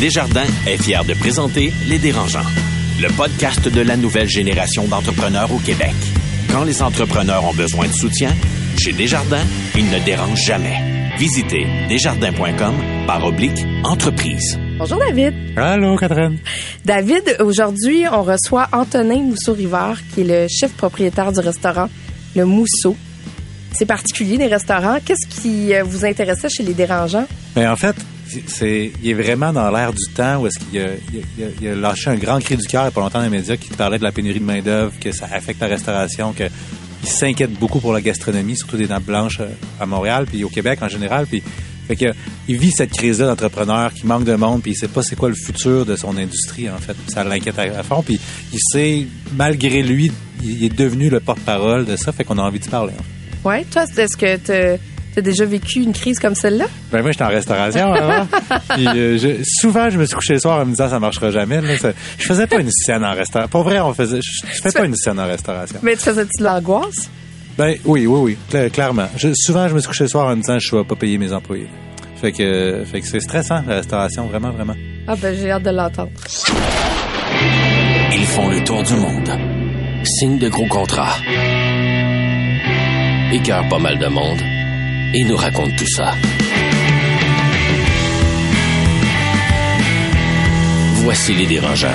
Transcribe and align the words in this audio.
Desjardins 0.00 0.46
est 0.66 0.82
fier 0.82 1.04
de 1.04 1.12
présenter 1.12 1.74
Les 1.86 1.98
Dérangeants, 1.98 2.48
le 3.02 3.14
podcast 3.18 3.68
de 3.68 3.82
la 3.82 3.98
nouvelle 3.98 4.30
génération 4.30 4.88
d'entrepreneurs 4.88 5.52
au 5.52 5.58
Québec. 5.58 5.92
Quand 6.50 6.64
les 6.64 6.80
entrepreneurs 6.80 7.44
ont 7.44 7.52
besoin 7.52 7.86
de 7.86 7.92
soutien, 7.92 8.30
chez 8.78 8.94
Desjardins, 8.94 9.44
ils 9.76 9.90
ne 9.90 9.98
dérangent 9.98 10.42
jamais. 10.42 11.12
Visitez 11.18 11.66
desjardins.com 11.90 12.74
par 13.06 13.26
oblique 13.26 13.58
entreprise. 13.84 14.58
Bonjour 14.78 14.98
David. 14.98 15.34
Allô 15.58 15.98
Catherine. 15.98 16.38
David, 16.86 17.36
aujourd'hui, 17.40 18.04
on 18.10 18.22
reçoit 18.22 18.68
Antonin 18.72 19.20
Mousseau-Rivard, 19.20 19.98
qui 20.14 20.22
est 20.22 20.24
le 20.24 20.46
chef 20.48 20.72
propriétaire 20.72 21.30
du 21.30 21.40
restaurant 21.40 21.90
Le 22.34 22.46
Mousseau. 22.46 22.96
C'est 23.72 23.84
particulier, 23.84 24.38
les 24.38 24.46
restaurants. 24.46 24.96
Qu'est-ce 25.04 25.28
qui 25.28 25.74
euh, 25.74 25.82
vous 25.84 26.06
intéressait 26.06 26.48
chez 26.48 26.62
les 26.62 26.72
dérangeants? 26.72 27.26
Mais 27.54 27.66
en 27.66 27.76
fait, 27.76 27.94
c'est, 28.46 28.92
il 29.02 29.10
est 29.10 29.14
vraiment 29.14 29.52
dans 29.52 29.70
l'air 29.70 29.92
du 29.92 30.12
temps 30.14 30.40
où 30.40 30.46
est-ce 30.46 30.58
qu'il 30.58 30.80
a, 30.80 30.88
il 31.60 31.68
a, 31.68 31.74
lâché 31.74 32.10
un 32.10 32.16
grand 32.16 32.38
cri 32.38 32.56
du 32.56 32.66
cœur 32.66 32.82
il 32.82 32.86
y 32.86 32.88
a 32.88 32.90
pas 32.90 33.00
longtemps 33.00 33.18
dans 33.18 33.24
les 33.24 33.30
médias 33.30 33.56
qui 33.56 33.70
parlait 33.70 33.98
de 33.98 34.04
la 34.04 34.12
pénurie 34.12 34.40
de 34.40 34.44
main-d'œuvre, 34.44 34.92
que 35.00 35.12
ça 35.12 35.26
affecte 35.32 35.60
la 35.60 35.68
restauration, 35.68 36.32
que 36.32 36.44
il 37.02 37.08
s'inquiète 37.08 37.52
beaucoup 37.52 37.80
pour 37.80 37.92
la 37.92 38.00
gastronomie, 38.00 38.56
surtout 38.56 38.76
des 38.76 38.86
dents 38.86 39.00
blanches 39.00 39.40
euh, 39.40 39.48
à 39.80 39.86
Montréal, 39.86 40.26
puis 40.26 40.44
au 40.44 40.48
Québec 40.48 40.80
en 40.82 40.88
général. 40.88 41.26
Puis, 41.26 41.42
fait 41.88 41.96
que, 41.96 42.12
il 42.46 42.58
vit 42.58 42.70
cette 42.70 42.92
crise-là 42.92 43.26
d'entrepreneur 43.26 43.92
qui 43.92 44.06
manque 44.06 44.24
de 44.24 44.34
monde, 44.34 44.62
puis 44.62 44.72
il 44.72 44.76
sait 44.76 44.88
pas 44.88 45.02
c'est 45.02 45.16
quoi 45.16 45.28
le 45.28 45.34
futur 45.34 45.84
de 45.84 45.96
son 45.96 46.16
industrie, 46.16 46.70
en 46.70 46.78
fait. 46.78 46.96
Ça 47.08 47.24
l'inquiète 47.24 47.58
à, 47.58 47.82
fond. 47.82 48.02
Puis 48.02 48.20
il 48.52 48.60
sait, 48.60 49.06
malgré 49.34 49.82
lui, 49.82 50.12
il 50.42 50.62
est 50.64 50.76
devenu 50.76 51.10
le 51.10 51.20
porte-parole 51.20 51.86
de 51.86 51.96
ça, 51.96 52.12
fait 52.12 52.24
qu'on 52.24 52.38
a 52.38 52.42
envie 52.42 52.60
de 52.60 52.68
parler. 52.68 52.92
fait. 52.92 53.48
Ouais, 53.48 53.64
toi, 53.70 53.84
est-ce 53.84 54.16
que 54.16 54.36
tu 54.36 54.80
as 55.18 55.22
déjà 55.22 55.44
vécu 55.44 55.80
une 55.80 55.92
crise 55.92 56.18
comme 56.18 56.34
celle-là? 56.34 56.66
Ben 56.92 57.02
moi, 57.02 57.10
j'étais 57.10 57.24
en 57.24 57.28
restauration 57.28 57.92
avant. 57.92 58.26
Puis 58.74 58.86
euh, 58.86 59.18
je- 59.18 59.42
souvent, 59.44 59.90
je 59.90 59.98
me 59.98 60.06
suis 60.06 60.14
couché 60.14 60.34
le 60.34 60.38
soir 60.40 60.60
en 60.60 60.64
me 60.66 60.70
disant 60.70 60.88
ça 60.88 61.00
marchera 61.00 61.30
jamais. 61.30 61.60
Là. 61.60 61.76
Ça- 61.78 61.92
je 62.18 62.26
faisais 62.26 62.46
pas 62.46 62.60
une 62.60 62.70
scène 62.70 63.04
en 63.04 63.12
restauration. 63.14 63.48
Pour 63.50 63.62
vrai, 63.64 63.80
on 63.80 63.92
faisait. 63.92 64.20
Je, 64.22 64.46
je 64.54 64.62
fais 64.62 64.70
pas 64.72 64.84
une 64.84 64.94
scène 64.96 65.18
en 65.18 65.26
restauration. 65.26 65.78
Mais 65.82 65.96
tu 65.96 66.02
faisais-tu 66.02 66.38
de 66.38 66.44
l'angoisse? 66.44 67.10
Ben 67.58 67.76
oui, 67.84 68.06
oui, 68.06 68.18
oui, 68.20 68.38
cla- 68.52 68.70
clairement. 68.70 69.08
Je- 69.16 69.34
souvent, 69.34 69.68
je 69.68 69.74
me 69.74 69.80
suis 69.80 69.88
couché 69.88 70.04
le 70.04 70.08
soir 70.10 70.28
en 70.28 70.36
me 70.36 70.40
disant 70.42 70.58
je 70.58 70.76
vais 70.76 70.84
pas 70.84 70.94
payer 70.96 71.18
mes 71.18 71.32
employés. 71.32 71.68
Fait 72.20 72.32
que, 72.32 72.84
fait 72.84 73.00
que 73.00 73.06
c'est 73.06 73.20
stressant 73.20 73.62
la 73.66 73.76
restauration, 73.76 74.26
vraiment, 74.26 74.50
vraiment. 74.50 74.74
Ah 75.08 75.14
ben, 75.20 75.34
j'ai 75.34 75.50
hâte 75.50 75.62
de 75.62 75.70
l'entendre. 75.70 76.10
Ils 78.12 78.26
font 78.26 78.48
le 78.50 78.62
tour 78.62 78.82
du 78.82 78.94
monde. 78.94 79.30
Signent 80.04 80.38
de 80.38 80.48
gros 80.48 80.66
contrats. 80.66 81.16
Écœurent 83.32 83.68
pas 83.68 83.78
mal 83.78 83.98
de 83.98 84.06
monde. 84.06 84.38
Et 85.12 85.24
nous 85.24 85.36
racontent 85.36 85.74
tout 85.76 85.88
ça. 85.88 86.14
Voici 91.02 91.34
les 91.34 91.46
dérangeants. 91.46 91.88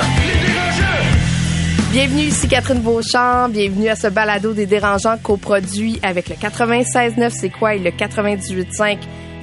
Bienvenue 1.91 2.23
ici 2.23 2.49
Catherine 2.49 2.81
Beauchamp, 2.81 3.47
bienvenue 3.47 3.87
à 3.87 3.95
ce 3.95 4.07
balado 4.07 4.51
des 4.51 4.65
dérangeants 4.65 5.17
coproduit 5.17 5.97
avec 6.03 6.27
le 6.27 6.35
96.9 6.35 7.29
C'est 7.29 7.49
quoi? 7.49 7.75
Et 7.75 7.79
le 7.79 7.91
98.5 7.91 8.97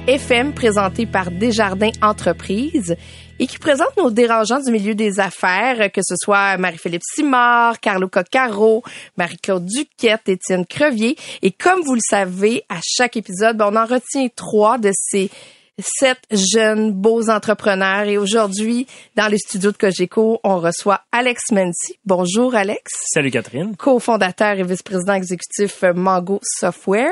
FM 0.07 0.53
présenté 0.53 1.05
par 1.05 1.31
Desjardins 1.31 1.91
Entreprises 2.01 2.97
et 3.39 3.47
qui 3.47 3.57
présente 3.57 3.95
nos 3.95 4.11
dérangeants 4.11 4.59
du 4.59 4.69
milieu 4.69 4.95
des 4.95 5.21
affaires, 5.21 5.89
que 5.93 6.01
ce 6.03 6.15
soit 6.17 6.57
Marie-Philippe 6.57 7.03
Simard, 7.15 7.79
Carlo 7.79 8.09
Coccaro, 8.09 8.83
Marie-Claude 9.15 9.65
Duquette, 9.65 10.27
Étienne 10.27 10.65
Crevier. 10.65 11.15
Et 11.41 11.51
comme 11.51 11.81
vous 11.83 11.93
le 11.93 12.01
savez, 12.05 12.63
à 12.67 12.79
chaque 12.83 13.15
épisode, 13.15 13.55
ben, 13.55 13.69
on 13.71 13.77
en 13.77 13.85
retient 13.85 14.27
trois 14.35 14.77
de 14.77 14.91
ces 14.93 15.31
sept 15.79 16.19
jeunes 16.31 16.91
beaux 16.91 17.29
entrepreneurs. 17.29 18.03
Et 18.07 18.17
aujourd'hui, 18.17 18.85
dans 19.15 19.27
les 19.27 19.37
studios 19.37 19.71
de 19.71 19.77
Cogeco, 19.77 20.39
on 20.43 20.59
reçoit 20.59 21.01
Alex 21.11 21.51
Mency. 21.51 21.97
Bonjour 22.05 22.53
Alex. 22.55 22.81
Salut 23.13 23.31
Catherine. 23.31 23.75
Co-fondateur 23.75 24.59
et 24.59 24.63
vice-président 24.63 25.13
exécutif 25.13 25.83
Mango 25.95 26.39
Software. 26.43 27.11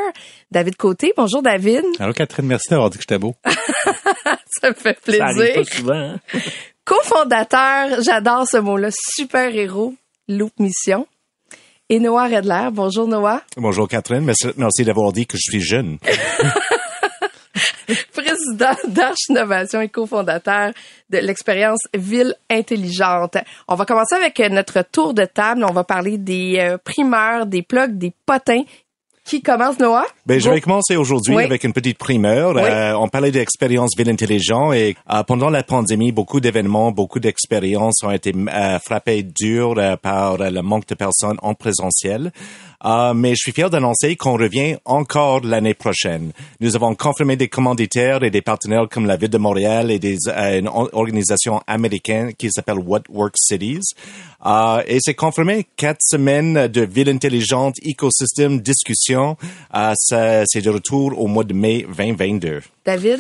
David 0.52 0.76
Côté. 0.78 1.14
Bonjour 1.18 1.42
David. 1.42 1.84
Alors 2.00 2.14
Catherine, 2.14 2.46
merci 2.46 2.70
d'avoir 2.70 2.90
dit 2.90 2.98
que 2.98 3.04
j'étais 3.04 3.18
beau. 3.20 3.36
Ça 4.62 4.70
me 4.70 4.74
fait 4.76 4.98
Ça 5.12 5.26
arrive 5.26 5.38
plaisir. 5.38 5.56
pas 5.56 5.64
souvent. 5.64 5.94
hein? 5.96 6.20
Co-fondateur, 6.86 8.02
j'adore 8.04 8.48
ce 8.48 8.58
mot-là, 8.58 8.90
super-héros, 8.92 9.94
Loop 10.28 10.52
Mission. 10.60 11.08
Et 11.90 12.00
Noah 12.00 12.28
Redler. 12.28 12.70
Bonjour 12.72 13.08
Noah. 13.08 13.42
Bonjour 13.58 13.88
Catherine, 13.88 14.24
merci, 14.24 14.48
merci 14.58 14.84
d'avoir 14.84 15.12
dit 15.14 15.26
que 15.28 15.38
je 15.38 15.42
suis 15.52 15.62
jeune. 15.62 15.98
président 18.42 19.14
Innovation 19.30 19.82
et 19.82 19.90
cofondateur 19.90 20.72
de 21.10 21.18
l'expérience 21.18 21.82
Ville 21.94 22.36
Intelligente. 22.50 23.38
On 23.68 23.76
va 23.76 23.86
commencer 23.86 24.16
avec 24.16 24.40
notre 24.52 24.82
tour 24.84 25.14
de 25.14 25.26
table. 25.26 25.64
On 25.68 25.74
va 25.74 25.84
parler 25.84 26.18
des 26.18 26.58
euh, 26.60 26.78
primeurs, 26.78 27.46
des 27.46 27.62
plugs, 27.62 27.98
des 27.98 28.14
potins. 28.26 28.64
Qui 29.24 29.42
commence, 29.42 29.80
Noah? 29.80 30.06
Ben, 30.32 30.40
je 30.40 30.50
vais 30.50 30.62
commencer 30.62 30.96
aujourd'hui 30.96 31.36
Oui. 31.36 31.44
avec 31.44 31.66
une 31.66 31.74
petite 31.74 31.98
primeur. 31.98 32.56
Oui. 32.56 32.62
Euh, 32.64 32.94
on 32.96 33.10
parlait 33.10 33.32
d'expérience 33.32 33.98
ville 33.98 34.10
intelligent 34.10 34.72
et 34.72 34.96
euh, 35.12 35.24
pendant 35.24 35.50
la 35.50 35.62
pandémie, 35.62 36.14
beaucoup 36.14 36.40
d'événements, 36.40 36.94
beaucoup 36.94 37.20
d'expériences 37.20 38.02
ont 38.04 38.12
été 38.12 38.34
euh, 38.34 38.80
frappées 38.80 39.24
dur 39.24 39.74
euh, 39.78 39.98
par 39.98 40.38
le 40.38 40.62
manque 40.62 40.88
de 40.88 40.96
personnes 40.96 41.36
en 41.42 41.54
présentiel. 41.54 42.32
Euh, 42.84 43.14
mais 43.14 43.32
je 43.32 43.42
suis 43.44 43.52
fier 43.52 43.70
d'annoncer 43.70 44.16
qu'on 44.16 44.38
revient 44.38 44.78
encore 44.86 45.42
l'année 45.44 45.74
prochaine. 45.74 46.32
Nous 46.62 46.76
avons 46.76 46.96
confirmé 46.96 47.36
des 47.36 47.48
commanditaires 47.48 48.24
et 48.24 48.32
des 48.32 48.42
partenaires 48.42 48.88
comme 48.90 49.06
la 49.06 49.18
Ville 49.18 49.30
de 49.30 49.38
Montréal 49.38 49.92
et 49.92 50.00
des, 50.00 50.18
euh, 50.30 50.60
une 50.60 50.68
organisation 50.68 51.62
américaine 51.68 52.34
qui 52.34 52.50
s'appelle 52.52 52.80
What 52.80 53.04
Works 53.10 53.38
Cities. 53.38 53.94
Euh, 54.46 54.82
et 54.88 54.98
c'est 55.00 55.14
confirmé 55.14 55.68
quatre 55.78 56.02
semaines 56.02 56.68
de 56.68 56.82
ville 56.82 57.10
intelligente, 57.10 57.76
écosystème, 57.84 58.60
discussion. 58.62 59.38
Euh, 60.22 60.44
c'est 60.48 60.62
de 60.62 60.70
retour 60.70 61.20
au 61.20 61.28
mois 61.28 61.44
de 61.44 61.54
mai 61.54 61.86
2022. 61.98 62.62
David? 62.86 63.20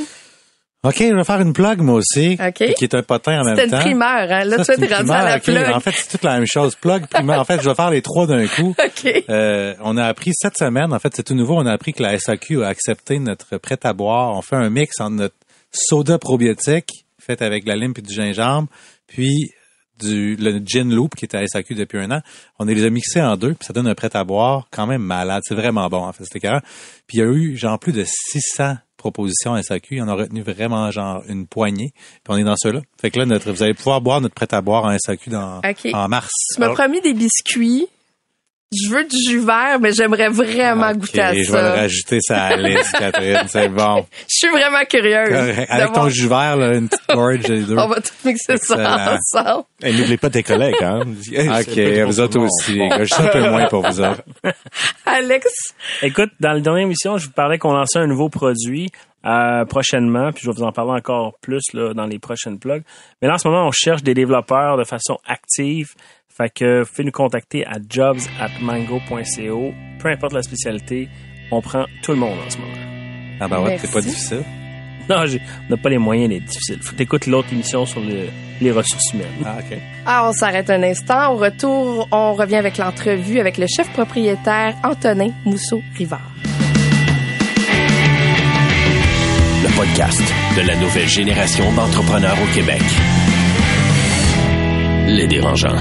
OK, 0.84 0.95
je 0.97 1.13
vais 1.16 1.23
faire 1.23 1.41
une 1.41 1.53
plug, 1.53 1.79
moi 1.81 1.95
aussi. 1.95 2.38
OK. 2.44 2.73
Qui 2.73 2.84
est 2.85 2.95
un 2.95 3.03
potin 3.03 3.41
en 3.41 3.44
même 3.45 3.56
temps. 3.69 3.78
une 3.78 3.84
primeur, 3.84 4.31
hein? 4.31 4.44
Là, 4.45 4.63
Ça, 4.63 4.73
tu 4.75 4.81
c'est 4.81 4.89
es 4.91 4.95
rendu 4.95 5.11
à 5.11 5.23
la 5.23 5.40
primeur, 5.40 5.61
OK. 5.61 5.66
plug. 5.67 5.75
En 5.75 5.79
fait, 5.79 5.91
c'est 5.95 6.09
toute 6.09 6.23
la 6.23 6.34
même 6.35 6.47
chose. 6.47 6.73
Plug, 6.75 7.06
primeur. 7.07 7.40
En 7.40 7.45
fait, 7.45 7.61
je 7.61 7.69
vais 7.69 7.75
faire 7.75 7.91
les 7.91 8.01
trois 8.01 8.25
d'un 8.25 8.47
coup. 8.47 8.73
OK. 8.84 9.23
Euh, 9.29 9.75
on 9.81 9.95
a 9.97 10.06
appris 10.06 10.31
cette 10.34 10.57
semaine, 10.57 10.91
en 10.91 10.97
fait, 10.97 11.13
c'est 11.16 11.22
tout 11.23 11.35
nouveau, 11.35 11.56
on 11.57 11.66
a 11.67 11.72
appris 11.72 11.94
que 11.94 12.01
la 12.01 12.17
SAQ 12.17 12.63
a 12.63 12.67
accepté 12.69 13.19
notre 13.19 13.57
prêt 13.59 13.78
à 13.84 13.94
boire. 13.94 14.35
On 14.35 14.41
fait 14.41 14.56
un 14.56 14.69
mix 14.72 15.00
entre 15.00 15.16
notre 15.17 15.35
soda 15.72 16.17
probiotique, 16.17 17.06
fait 17.19 17.44
avec 17.44 17.63
de 17.66 17.69
la 17.69 17.75
lime 17.75 17.94
et 17.95 18.01
du 18.01 18.13
gingembre, 18.13 18.67
puis 19.06 19.51
du 20.01 20.35
le 20.35 20.59
gin 20.66 20.94
loop 20.94 21.16
qui 21.16 21.25
est 21.25 21.35
à 21.35 21.45
SAQ 21.45 21.75
depuis 21.75 22.00
un 22.00 22.12
an. 22.12 22.22
On 22.59 22.66
les 22.66 22.85
a 22.85 22.89
mixés 22.89 23.22
en 23.22 23.38
deux, 23.38 23.53
puis 23.53 23.66
ça 23.66 23.73
donne 23.73 23.88
un 23.88 23.95
prêt 23.95 24.09
à 24.13 24.23
boire 24.23 24.67
quand 24.72 24.88
même 24.88 25.01
malade. 25.01 25.41
C'est 25.45 25.56
vraiment 25.56 25.88
bon, 25.89 26.03
en 26.03 26.12
fait, 26.13 26.23
c'était 26.23 26.39
carré. 26.39 26.59
Puis 27.07 27.17
il 27.17 27.22
y 27.22 27.23
a 27.23 27.28
eu, 27.28 27.57
genre, 27.57 27.79
plus 27.79 27.94
de 27.94 28.03
600 28.06 28.75
propositions 28.97 29.53
à 29.53 29.63
SAQ. 29.63 30.01
On 30.01 30.07
a 30.07 30.13
retenu 30.13 30.41
vraiment, 30.41 30.91
genre, 30.91 31.23
une 31.28 31.47
poignée. 31.47 31.94
Puis 31.95 32.29
on 32.29 32.38
est 32.38 32.44
dans 32.44 32.56
ceux-là. 32.57 32.81
Fait 33.00 33.11
que 33.11 33.19
là, 33.19 33.25
notre, 33.25 33.51
vous 33.51 33.63
allez 33.63 33.73
pouvoir 33.73 34.01
boire 34.01 34.22
notre 34.22 34.35
prêt 34.35 34.47
à 34.51 34.61
boire 34.61 34.85
en 34.85 34.95
SAQ 34.97 35.29
dans, 35.29 35.61
en 35.94 36.07
mars. 36.07 36.31
Tu 36.56 36.59
m'as 36.59 36.69
promis 36.69 37.01
des 37.01 37.13
biscuits. 37.13 37.88
Je 38.74 38.90
veux 38.90 39.04
du 39.04 39.18
jus 39.18 39.40
vert, 39.46 39.80
mais 39.82 39.92
j'aimerais 39.92 40.30
vraiment 40.30 40.94
goûter 40.94 41.20
à 41.22 41.34
je 41.34 41.40
vais 41.52 41.62
le 41.62 41.68
ça. 41.68 41.74
rajouter 41.74 42.20
ça 42.22 42.44
à 42.44 42.56
la 42.56 42.70
liste, 42.70 42.92
Catherine. 42.98 43.42
C'est 43.48 43.68
bon. 43.68 44.06
Je 44.30 44.36
suis 44.38 44.50
vraiment 44.50 44.86
curieuse. 44.90 45.30
Correct. 45.30 45.68
Avec 45.70 45.92
ton 45.92 46.08
jus 46.08 46.28
vert, 46.30 46.56
là, 46.56 46.76
une 46.76 46.88
petite 46.88 47.09
gorge 47.14 47.48
les 47.50 47.62
deux. 47.64 47.76
On 47.78 47.88
va 47.88 47.96
tout 48.00 48.14
mixer 48.24 48.56
ça 48.56 49.18
ensemble. 49.18 49.66
Et 49.84 49.92
n'oubliez 49.92 50.18
pas 50.18 50.30
tes 50.30 50.44
collègues, 50.44 50.82
hein. 50.82 51.02
OK, 51.02 51.80
vous 52.08 52.20
autres 52.22 52.40
aussi, 52.40 52.76
les 52.76 52.88
gars. 52.88 53.04
Je 53.04 53.14
suis 53.14 53.22
un 53.24 53.28
peu 53.28 53.50
moins 53.50 53.68
pour 53.68 53.86
vous 53.86 54.00
autres. 54.00 54.24
Alex, 55.06 55.74
Écoute, 56.02 56.30
dans 56.40 56.53
la 56.53 56.62
dernière 56.62 56.84
émission, 56.84 57.18
je 57.18 57.26
vous 57.26 57.34
parlais 57.34 57.58
qu'on 57.58 57.74
lançait 57.74 58.00
un 58.00 58.08
nouveau 58.08 58.30
produit 58.30 58.90
euh, 59.26 59.66
prochainement, 59.66 60.32
puis 60.32 60.44
je 60.46 60.50
vais 60.50 60.56
vous 60.56 60.64
en 60.64 60.72
parler 60.72 60.94
encore 60.94 61.34
plus 61.42 61.62
là, 61.74 61.94
dans 61.94 62.06
les 62.06 62.20
prochaines 62.20 62.58
plugs. 62.58 62.84
Mais 63.22 63.28
là, 63.28 63.34
en 63.36 63.38
ce 63.38 63.47
moment, 63.47 63.67
on 63.67 63.72
cherche 63.72 64.02
des 64.02 64.14
développeurs 64.14 64.78
de 64.78 64.84
façon 64.84 65.17
active. 65.28 65.90
Fait 66.35 66.49
que 66.53 66.83
pouvez 66.83 67.03
nous 67.03 67.11
contacter 67.11 67.66
à 67.67 67.73
jobs 67.89 68.19
at 68.39 68.49
mango.co. 68.61 69.73
Peu 69.99 70.09
importe 70.09 70.33
la 70.33 70.41
spécialité, 70.43 71.09
on 71.51 71.61
prend 71.61 71.85
tout 72.03 72.11
le 72.11 72.17
monde 72.17 72.37
en 72.45 72.49
ce 72.49 72.57
moment. 72.57 72.72
Ah 73.39 73.47
ben 73.47 73.61
ouais, 73.61 73.78
c'est 73.79 73.91
pas 73.91 74.01
difficile. 74.01 74.43
Non, 75.09 75.25
j'ai- 75.25 75.41
on 75.67 75.72
n'a 75.75 75.78
pas 75.81 75.89
les 75.89 75.97
moyens 75.97 76.29
d'être 76.29 76.45
difficile. 76.45 76.79
Faut 76.81 76.91
que 76.93 76.97
t'écoutes 76.97 77.28
l'autre 77.28 77.49
émission 77.51 77.85
sur 77.85 77.99
le- 77.99 78.29
les 78.61 78.72
ressources 78.72 79.11
humaines. 79.13 79.28
Ah, 79.43 79.57
OK. 79.59 79.78
Ah, 80.05 80.28
on 80.29 80.31
s'arrête 80.33 80.69
un 80.69 80.81
instant. 80.83 81.33
Au 81.33 81.37
retour, 81.37 82.07
on 82.11 82.33
revient 82.33 82.55
avec 82.57 82.78
l'entrevue 82.78 83.39
avec 83.39 83.57
le 83.57 83.66
chef 83.67 83.91
propriétaire 83.91 84.75
Antonin 84.83 85.31
Mousseau-Rivard. 85.45 86.22
Le 89.63 89.75
podcast 89.75 90.22
de 90.55 90.61
la 90.67 90.75
nouvelle 90.78 91.07
génération 91.09 91.72
d'entrepreneurs 91.73 92.37
au 92.41 92.53
Québec. 92.55 92.81
Les 95.22 95.28
dérangeants. 95.28 95.78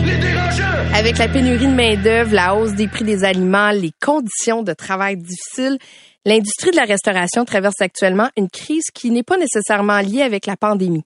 Avec 0.95 1.17
la 1.17 1.27
pénurie 1.27 1.67
de 1.67 1.73
main-d'œuvre, 1.73 2.35
la 2.35 2.55
hausse 2.55 2.75
des 2.75 2.89
prix 2.89 3.05
des 3.05 3.25
aliments, 3.25 3.71
les 3.71 3.91
conditions 3.99 4.63
de 4.63 4.75
travail 4.75 5.17
difficiles, 5.17 5.79
l'industrie 6.27 6.73
de 6.73 6.77
la 6.77 6.85
restauration 6.85 7.47
traverse 7.47 7.81
actuellement 7.81 8.29
une 8.37 8.51
crise 8.51 8.85
qui 8.93 9.11
n'est 9.11 9.23
pas 9.23 9.39
nécessairement 9.39 10.01
liée 10.01 10.21
avec 10.21 10.45
la 10.45 10.59
pandémie. 10.59 11.05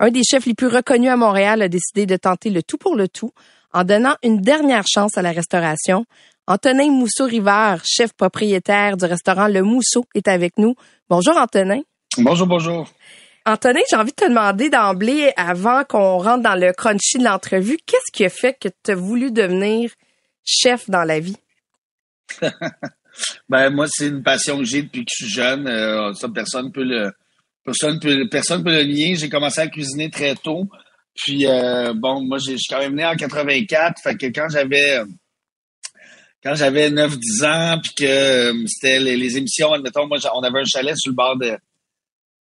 un 0.00 0.08
des 0.08 0.22
chefs 0.22 0.46
les 0.46 0.54
plus 0.54 0.68
reconnus 0.68 1.10
à 1.10 1.18
Montréal, 1.18 1.60
a 1.60 1.68
décidé 1.68 2.06
de 2.06 2.16
tenter 2.16 2.48
le 2.48 2.62
tout 2.62 2.78
pour 2.78 2.96
le 2.96 3.06
tout 3.06 3.32
en 3.74 3.84
donnant 3.84 4.14
une 4.22 4.40
dernière 4.40 4.86
chance 4.86 5.18
à 5.18 5.22
la 5.22 5.32
restauration. 5.32 6.06
Antonin 6.46 6.90
Mousseau-Rivard, 6.90 7.82
chef 7.84 8.14
propriétaire 8.14 8.96
du 8.96 9.04
restaurant 9.04 9.46
Le 9.46 9.62
Mousseau, 9.62 10.06
est 10.14 10.28
avec 10.28 10.56
nous. 10.56 10.74
Bonjour 11.10 11.36
Antonin. 11.36 11.82
Bonjour, 12.16 12.46
bonjour. 12.46 12.88
Antonin, 13.46 13.80
j'ai 13.90 13.96
envie 13.96 14.12
de 14.12 14.16
te 14.16 14.28
demander 14.28 14.70
d'emblée, 14.70 15.30
avant 15.36 15.84
qu'on 15.84 16.16
rentre 16.18 16.42
dans 16.42 16.54
le 16.54 16.72
crunchy 16.72 17.18
de 17.18 17.24
l'entrevue, 17.24 17.76
qu'est-ce 17.84 18.10
qui 18.10 18.24
a 18.24 18.30
fait 18.30 18.56
que 18.58 18.68
tu 18.82 18.90
as 18.92 18.94
voulu 18.94 19.30
devenir 19.32 19.90
chef 20.44 20.88
dans 20.88 21.04
la 21.04 21.20
vie? 21.20 21.36
ben, 23.50 23.68
moi, 23.68 23.86
c'est 23.90 24.08
une 24.08 24.22
passion 24.22 24.58
que 24.58 24.64
j'ai 24.64 24.82
depuis 24.82 25.04
que 25.04 25.10
je 25.14 25.24
suis 25.26 25.34
jeune. 25.34 25.66
Euh, 25.66 26.12
personne 26.34 26.72
peut 26.72 26.84
le, 26.84 27.12
personne 27.64 28.00
peut, 28.00 28.14
le 28.16 28.84
nier. 28.84 29.14
J'ai 29.16 29.28
commencé 29.28 29.60
à 29.60 29.68
cuisiner 29.68 30.10
très 30.10 30.34
tôt. 30.36 30.66
Puis, 31.14 31.46
euh, 31.46 31.92
bon, 31.94 32.22
moi, 32.22 32.38
je 32.38 32.56
suis 32.56 32.66
quand 32.70 32.78
même 32.78 32.94
né 32.94 33.04
en 33.04 33.14
84. 33.14 34.00
Fait 34.02 34.16
que 34.16 34.26
quand 34.26 34.48
j'avais, 34.48 35.02
quand 36.42 36.54
j'avais 36.54 36.88
9-10 36.88 37.44
ans, 37.44 37.80
puis 37.82 37.92
que 37.94 38.04
euh, 38.04 38.66
c'était 38.66 39.00
les, 39.00 39.36
émissions, 39.36 39.74
admettons, 39.74 40.06
moi, 40.06 40.16
on 40.34 40.42
avait 40.42 40.60
un 40.60 40.64
chalet 40.64 40.96
sur 40.96 41.10
le 41.10 41.16
bord 41.16 41.36
de, 41.36 41.58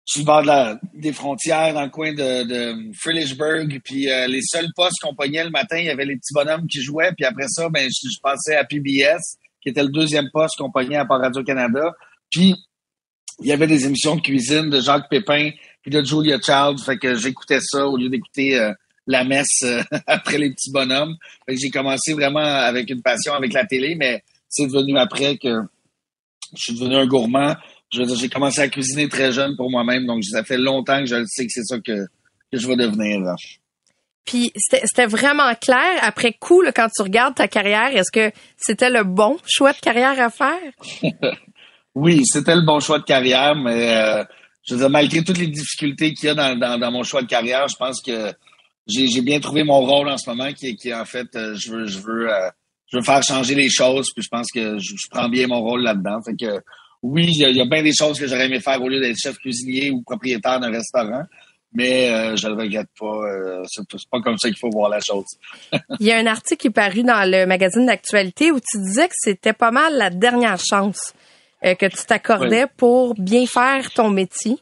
sur 0.05 0.21
le 0.21 0.27
bord 0.27 0.43
de 0.43 0.47
la, 0.49 0.81
des 0.95 1.13
frontières, 1.13 1.75
dans 1.75 1.85
le 1.85 1.91
coin 1.91 2.13
de, 2.13 2.43
de. 2.45 3.79
Puis 3.79 4.11
euh, 4.11 4.27
les 4.27 4.43
seuls 4.43 4.69
postes 4.75 4.99
qu'on 5.01 5.15
pognait 5.15 5.45
le 5.45 5.51
matin, 5.51 5.79
il 5.79 5.87
y 5.87 5.91
avait 5.91 6.05
les 6.05 6.17
petits 6.17 6.35
bonhommes 6.35 6.67
qui 6.67 6.83
jouaient. 6.83 7.13
Puis 7.17 7.25
après 7.25 7.47
ça, 7.49 7.69
ben, 7.69 7.89
je, 7.89 8.19
passais 8.23 8.57
à 8.57 8.65
PBS, 8.65 9.39
qui 9.61 9.69
était 9.69 9.83
le 9.83 9.91
deuxième 9.91 10.29
poste 10.33 10.57
qu'on 10.59 10.71
pognait 10.71 10.97
à 10.97 11.05
Radio-Canada. 11.05 11.93
Puis 12.31 12.55
il 13.41 13.47
y 13.47 13.53
avait 13.53 13.67
des 13.67 13.87
émissions 13.87 14.17
de 14.17 14.21
cuisine 14.21 14.71
de 14.71 14.81
Jacques 14.81 15.09
Pépin 15.09 15.51
puis 15.83 15.91
de 15.91 16.03
Julia 16.05 16.39
Child. 16.41 16.81
Fait 16.81 16.99
que 16.99 17.15
j'écoutais 17.15 17.61
ça 17.61 17.87
au 17.87 17.97
lieu 17.97 18.09
d'écouter 18.09 18.59
euh, 18.59 18.73
la 19.07 19.25
messe 19.25 19.65
après 20.07 20.39
les 20.39 20.51
petits 20.51 20.73
bonhommes. 20.73 21.17
Fait 21.47 21.55
que 21.55 21.61
j'ai 21.61 21.71
commencé 21.71 22.13
vraiment 22.13 22.41
avec 22.41 22.91
une 22.91 23.03
passion 23.03 23.35
avec 23.35 23.53
la 23.53 23.65
télé, 23.67 23.95
mais 23.95 24.23
c'est 24.49 24.67
devenu 24.67 24.99
après 24.99 25.39
que 25.39 25.63
je 26.55 26.63
suis 26.63 26.75
devenu 26.75 26.97
un 26.97 27.07
gourmand. 27.07 27.55
J'ai 27.93 28.29
commencé 28.29 28.61
à 28.61 28.69
cuisiner 28.69 29.09
très 29.09 29.33
jeune 29.33 29.57
pour 29.57 29.71
moi-même, 29.71 30.07
donc 30.07 30.25
ça 30.25 30.43
fait 30.45 30.59
longtemps 30.59 31.01
que 31.01 31.07
je 31.07 31.25
sais 31.27 31.47
que 31.47 31.53
c'est 31.53 31.65
ça 31.65 31.79
que, 31.79 32.07
je 32.53 32.67
vais 32.67 32.77
devenir. 32.77 33.21
Puis 34.25 34.53
c'était 34.57 35.07
vraiment 35.07 35.55
clair 35.55 35.99
après 36.01 36.33
coup 36.33 36.63
quand 36.75 36.89
tu 36.95 37.03
regardes 37.03 37.35
ta 37.35 37.49
carrière, 37.49 37.95
est-ce 37.97 38.13
que 38.13 38.35
c'était 38.57 38.91
le 38.91 39.05
bon 39.05 39.39
choix 39.47 39.73
de 39.73 39.79
carrière 39.79 40.19
à 40.21 40.31
faire? 40.31 40.73
Oui, 41.95 42.23
c'était 42.25 42.55
le 42.55 42.63
bon 42.63 42.81
choix 42.81 42.99
de 42.99 43.05
carrière, 43.05 43.55
mais 43.55 43.95
euh, 43.95 44.25
je 44.65 44.75
veux 44.75 44.81
dire, 44.81 44.91
malgré 44.91 45.23
toutes 45.23 45.39
les 45.39 45.49
difficultés 45.49 46.15
qu'il 46.15 46.27
y 46.27 46.31
a 46.31 46.55
dans, 46.55 46.91
mon 46.91 47.03
choix 47.03 47.23
de 47.23 47.27
carrière, 47.27 47.69
je 47.69 47.77
pense 47.77 48.01
que 48.01 48.33
j'ai 48.87 49.21
bien 49.21 49.41
trouvé 49.41 49.63
mon 49.63 49.81
rôle 49.81 50.09
en 50.09 50.17
ce 50.17 50.29
moment, 50.31 50.53
qui, 50.53 50.75
qui 50.77 50.95
en 50.95 51.05
fait, 51.05 51.29
euh, 51.37 51.55
je 51.55 51.71
veux, 51.71 51.87
je 51.87 51.99
veux, 51.99 52.33
euh, 52.33 52.49
je 52.91 52.97
veux 52.97 53.03
faire 53.03 53.23
changer 53.23 53.55
les 53.55 53.69
choses, 53.69 54.09
puis 54.15 54.23
je 54.23 54.29
pense 54.29 54.51
que 54.51 54.79
je, 54.79 54.95
prends 55.11 55.29
bien 55.29 55.47
mon 55.47 55.61
rôle 55.61 55.83
là-dedans. 55.83 56.21
Fait 56.25 56.35
que 56.35 56.61
oui, 57.03 57.27
il 57.29 57.57
y, 57.57 57.61
a, 57.61 57.65
bien 57.65 57.83
des 57.83 57.93
choses 57.93 58.19
que 58.19 58.27
j'aurais 58.27 58.47
aimé 58.47 58.61
faire 58.61 58.81
au 58.81 58.89
lieu 58.89 59.01
d'être 59.01 59.17
chef 59.17 59.37
cuisinier 59.39 59.91
ou 59.91 60.03
propriétaire 60.03 60.61
d'un 60.61 60.71
restaurant. 60.71 61.25
Mais 61.75 62.37
je 62.37 62.49
ne 62.49 62.55
le 62.55 62.63
regrette 62.63 62.89
pas. 63.01 63.63
c'est 63.67 63.83
pas 64.11 64.21
comme 64.21 64.37
ça 64.37 64.49
qu'il 64.49 64.59
faut 64.59 64.69
voir 64.71 64.91
la 64.91 65.01
chose. 65.01 65.25
il 66.01 66.07
y 66.07 66.13
a 66.13 66.19
un 66.19 66.27
article 66.27 66.61
qui 66.61 66.67
est 66.67 66.71
paru 66.71 67.03
dans 67.03 67.29
le 67.29 67.47
magazine 67.47 67.87
d'actualité 67.87 68.53
où 68.53 68.61
tu 68.61 68.79
disais 68.79 69.09
que 69.09 69.15
c'était 69.17 69.55
pas 69.55 69.71
mal 69.71 69.97
la 69.97 70.11
dernière 70.11 70.61
chance 70.61 71.15
euh, 71.65 71.77
que 71.77 71.87
tu 71.87 72.05
t'accordais 72.07 72.67
pour 72.77 73.15
bien 73.15 73.47
faire 73.47 73.91
ton 73.93 74.11
métier. 74.11 74.59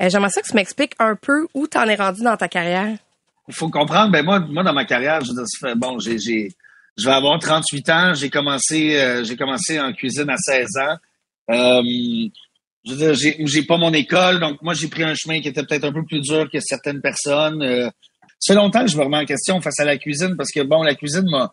Euh, 0.00 0.08
j'aimerais 0.08 0.30
ça 0.30 0.40
que 0.40 0.48
tu 0.48 0.54
m'expliques 0.54 0.94
un 0.98 1.14
peu 1.14 1.46
où 1.52 1.66
tu 1.66 1.76
en 1.76 1.84
es 1.84 1.94
rendu 1.94 2.22
dans 2.22 2.38
ta 2.38 2.48
carrière. 2.48 2.96
Il 3.48 3.54
faut 3.54 3.68
comprendre, 3.68 4.10
ben 4.12 4.24
moi, 4.24 4.40
moi 4.40 4.62
dans 4.62 4.72
ma 4.72 4.86
carrière, 4.86 5.20
je 5.22 5.74
bon, 5.74 5.98
j'ai, 5.98 6.18
je 6.96 7.04
vais 7.04 7.12
avoir 7.12 7.38
38 7.38 7.90
ans. 7.90 8.14
J'ai 8.14 8.30
commencé, 8.30 8.96
euh, 8.96 9.24
j'ai 9.24 9.36
commencé 9.36 9.78
en 9.78 9.92
cuisine 9.92 10.30
à 10.30 10.38
16 10.38 10.68
ans. 10.78 10.96
Euh, 11.50 11.82
je 12.84 12.94
veux 12.94 13.14
dire, 13.14 13.36
j'ai, 13.46 13.62
pas 13.62 13.76
mon 13.76 13.92
école, 13.92 14.40
donc 14.40 14.62
moi 14.62 14.74
j'ai 14.74 14.88
pris 14.88 15.02
un 15.02 15.14
chemin 15.14 15.40
qui 15.40 15.48
était 15.48 15.62
peut-être 15.62 15.84
un 15.84 15.92
peu 15.92 16.04
plus 16.04 16.20
dur 16.20 16.48
que 16.50 16.60
certaines 16.60 17.00
personnes. 17.00 17.62
Euh, 17.62 17.90
ça 18.38 18.54
longtemps 18.54 18.84
que 18.84 18.90
je 18.90 18.96
me 18.96 19.02
remets 19.02 19.18
en 19.18 19.24
question 19.24 19.60
face 19.60 19.80
à 19.80 19.84
la 19.84 19.98
cuisine 19.98 20.36
parce 20.36 20.50
que 20.50 20.60
bon, 20.60 20.82
la 20.82 20.94
cuisine 20.94 21.28
m'a 21.30 21.50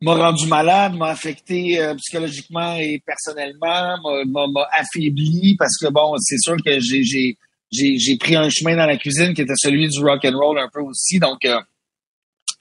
m'a 0.00 0.14
rendu 0.14 0.46
malade, 0.46 0.94
m'a 0.94 1.08
affecté 1.08 1.80
euh, 1.80 1.94
psychologiquement 1.96 2.76
et 2.76 3.02
personnellement, 3.04 3.96
m'a 4.26 4.68
affaibli 4.72 5.56
parce 5.58 5.76
que 5.78 5.88
bon, 5.88 6.14
c'est 6.18 6.38
sûr 6.38 6.56
que 6.64 6.78
j'ai 6.78 7.02
j'ai 7.70 8.16
pris 8.18 8.36
un 8.36 8.48
chemin 8.48 8.76
dans 8.76 8.86
la 8.86 8.96
cuisine 8.96 9.34
qui 9.34 9.42
était 9.42 9.56
celui 9.56 9.88
du 9.88 10.00
rock 10.00 10.24
and 10.24 10.38
roll 10.38 10.58
un 10.58 10.68
peu 10.72 10.80
aussi, 10.80 11.18
donc 11.18 11.44
euh, 11.44 11.60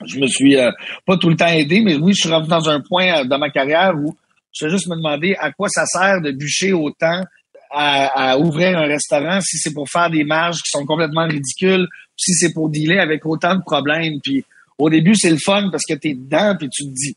je 0.05 0.19
me 0.19 0.27
suis 0.27 0.57
euh, 0.57 0.71
pas 1.05 1.17
tout 1.17 1.29
le 1.29 1.35
temps 1.35 1.47
aidé, 1.47 1.81
mais 1.81 1.95
oui, 1.95 2.13
je 2.13 2.21
suis 2.21 2.29
rendu 2.29 2.47
dans 2.47 2.69
un 2.69 2.81
point 2.81 3.25
dans 3.25 3.39
ma 3.39 3.49
carrière 3.49 3.93
où 3.95 4.15
je 4.53 4.65
vais 4.65 4.71
juste 4.71 4.87
me 4.87 4.95
demander 4.95 5.35
à 5.39 5.51
quoi 5.51 5.69
ça 5.69 5.85
sert 5.85 6.21
de 6.21 6.31
bûcher 6.31 6.73
autant 6.73 7.21
à, 7.69 8.37
ouvrir 8.37 8.77
un 8.77 8.87
restaurant 8.87 9.41
si 9.41 9.57
c'est 9.57 9.73
pour 9.73 9.89
faire 9.89 10.09
des 10.09 10.23
marges 10.23 10.61
qui 10.61 10.69
sont 10.69 10.85
complètement 10.85 11.27
ridicules, 11.27 11.87
si 12.15 12.33
c'est 12.33 12.53
pour 12.53 12.69
dealer 12.69 12.99
avec 12.99 13.25
autant 13.25 13.55
de 13.55 13.61
problèmes, 13.61 14.19
puis 14.21 14.45
au 14.77 14.89
début, 14.89 15.15
c'est 15.15 15.29
le 15.29 15.37
fun 15.37 15.69
parce 15.71 15.83
que 15.87 15.95
tu 15.95 16.09
es 16.09 16.13
dedans 16.13 16.55
puis 16.57 16.69
tu 16.69 16.83
te 16.83 16.89
dis 16.89 17.15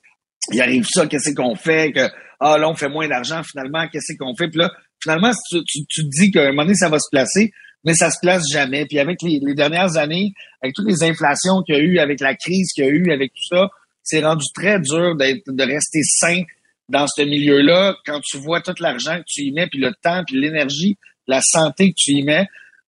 il 0.53 0.61
arrive 0.61 0.87
ça, 0.91 1.06
qu'est-ce 1.06 1.35
qu'on 1.35 1.55
fait, 1.55 1.93
que 1.93 2.09
ah 2.41 2.56
là 2.59 2.69
on 2.69 2.75
fait 2.75 2.88
moins 2.88 3.06
d'argent 3.06 3.43
finalement, 3.43 3.87
qu'est-ce 3.88 4.17
qu'on 4.19 4.35
fait, 4.35 4.49
puis 4.49 4.59
là 4.59 4.71
finalement 5.03 5.31
tu, 5.50 5.62
te 5.62 6.03
dis 6.03 6.31
qu'à 6.31 6.44
un 6.44 6.50
moment 6.50 6.62
donné 6.62 6.75
ça 6.75 6.88
va 6.88 6.99
se 6.99 7.09
placer, 7.11 7.53
mais 7.85 7.94
ça 7.94 8.11
se 8.11 8.17
place 8.21 8.43
jamais. 8.50 8.87
Puis 8.87 8.99
avec 8.99 9.23
les, 9.23 9.41
dernières 9.55 9.97
années, 9.97 10.33
avec 10.62 10.75
toutes 10.75 10.88
les 10.88 11.03
inflations 11.03 11.62
qu'il 11.62 11.76
y 11.76 11.79
a 11.79 11.81
eu, 11.83 11.99
avec 11.99 12.21
la 12.21 12.35
crise 12.35 12.73
qu'il 12.73 12.85
y 12.85 12.88
a 12.88 12.91
eu, 12.91 13.12
avec 13.12 13.33
tout 13.33 13.56
ça, 13.56 13.69
c'est 14.03 14.25
rendu 14.25 14.47
très 14.55 14.81
dur 14.81 15.15
de 15.17 15.62
rester 15.62 16.00
sain 16.03 16.43
dans 16.91 17.07
ce 17.07 17.23
milieu-là 17.23 17.97
quand 18.05 18.21
tu 18.21 18.37
vois 18.39 18.61
tout 18.61 18.75
l'argent 18.81 19.19
que 19.19 19.25
tu 19.27 19.43
y 19.43 19.53
mets, 19.53 19.69
puis 19.69 19.79
le 19.79 19.93
temps, 20.03 20.23
puis 20.27 20.39
l'énergie, 20.39 20.99
la 21.27 21.41
santé 21.41 21.91
que 21.91 21.95
tu 21.97 22.13
y 22.13 22.23
mets, 22.23 22.47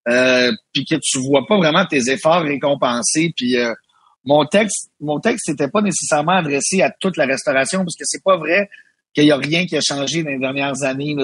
euh, 0.08 0.50
puis 0.72 0.84
que 0.84 0.96
tu 0.96 1.20
vois 1.20 1.46
pas 1.46 1.56
vraiment 1.56 1.86
tes 1.86 2.10
efforts 2.10 2.42
récompensés, 2.42 3.32
puis 3.36 3.56
euh, 3.56 3.72
mon 4.24 4.44
texte, 4.44 4.90
mon 5.00 5.20
texte 5.20 5.48
n'était 5.48 5.68
pas 5.68 5.80
nécessairement 5.80 6.32
adressé 6.32 6.82
à 6.82 6.90
toute 6.90 7.16
la 7.16 7.26
restauration 7.26 7.78
parce 7.78 7.96
que 7.96 8.04
c'est 8.04 8.22
pas 8.22 8.36
vrai 8.36 8.68
qu'il 9.14 9.24
y 9.24 9.32
a 9.32 9.36
rien 9.36 9.66
qui 9.66 9.76
a 9.76 9.80
changé 9.80 10.22
dans 10.22 10.30
les 10.30 10.38
dernières 10.38 10.82
années. 10.82 11.14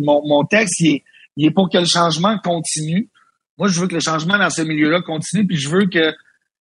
Mon, 0.00 0.44
texte, 0.44 0.80
il 0.80 1.02
est, 1.38 1.50
pour 1.50 1.70
que 1.70 1.78
le 1.78 1.84
changement 1.84 2.38
continue. 2.42 3.10
Moi, 3.58 3.68
je 3.68 3.80
veux 3.80 3.86
que 3.86 3.94
le 3.94 4.00
changement 4.00 4.38
dans 4.38 4.50
ce 4.50 4.62
milieu-là 4.62 5.02
continue, 5.02 5.46
puis 5.46 5.56
je 5.56 5.68
veux 5.68 5.86
que, 5.86 6.12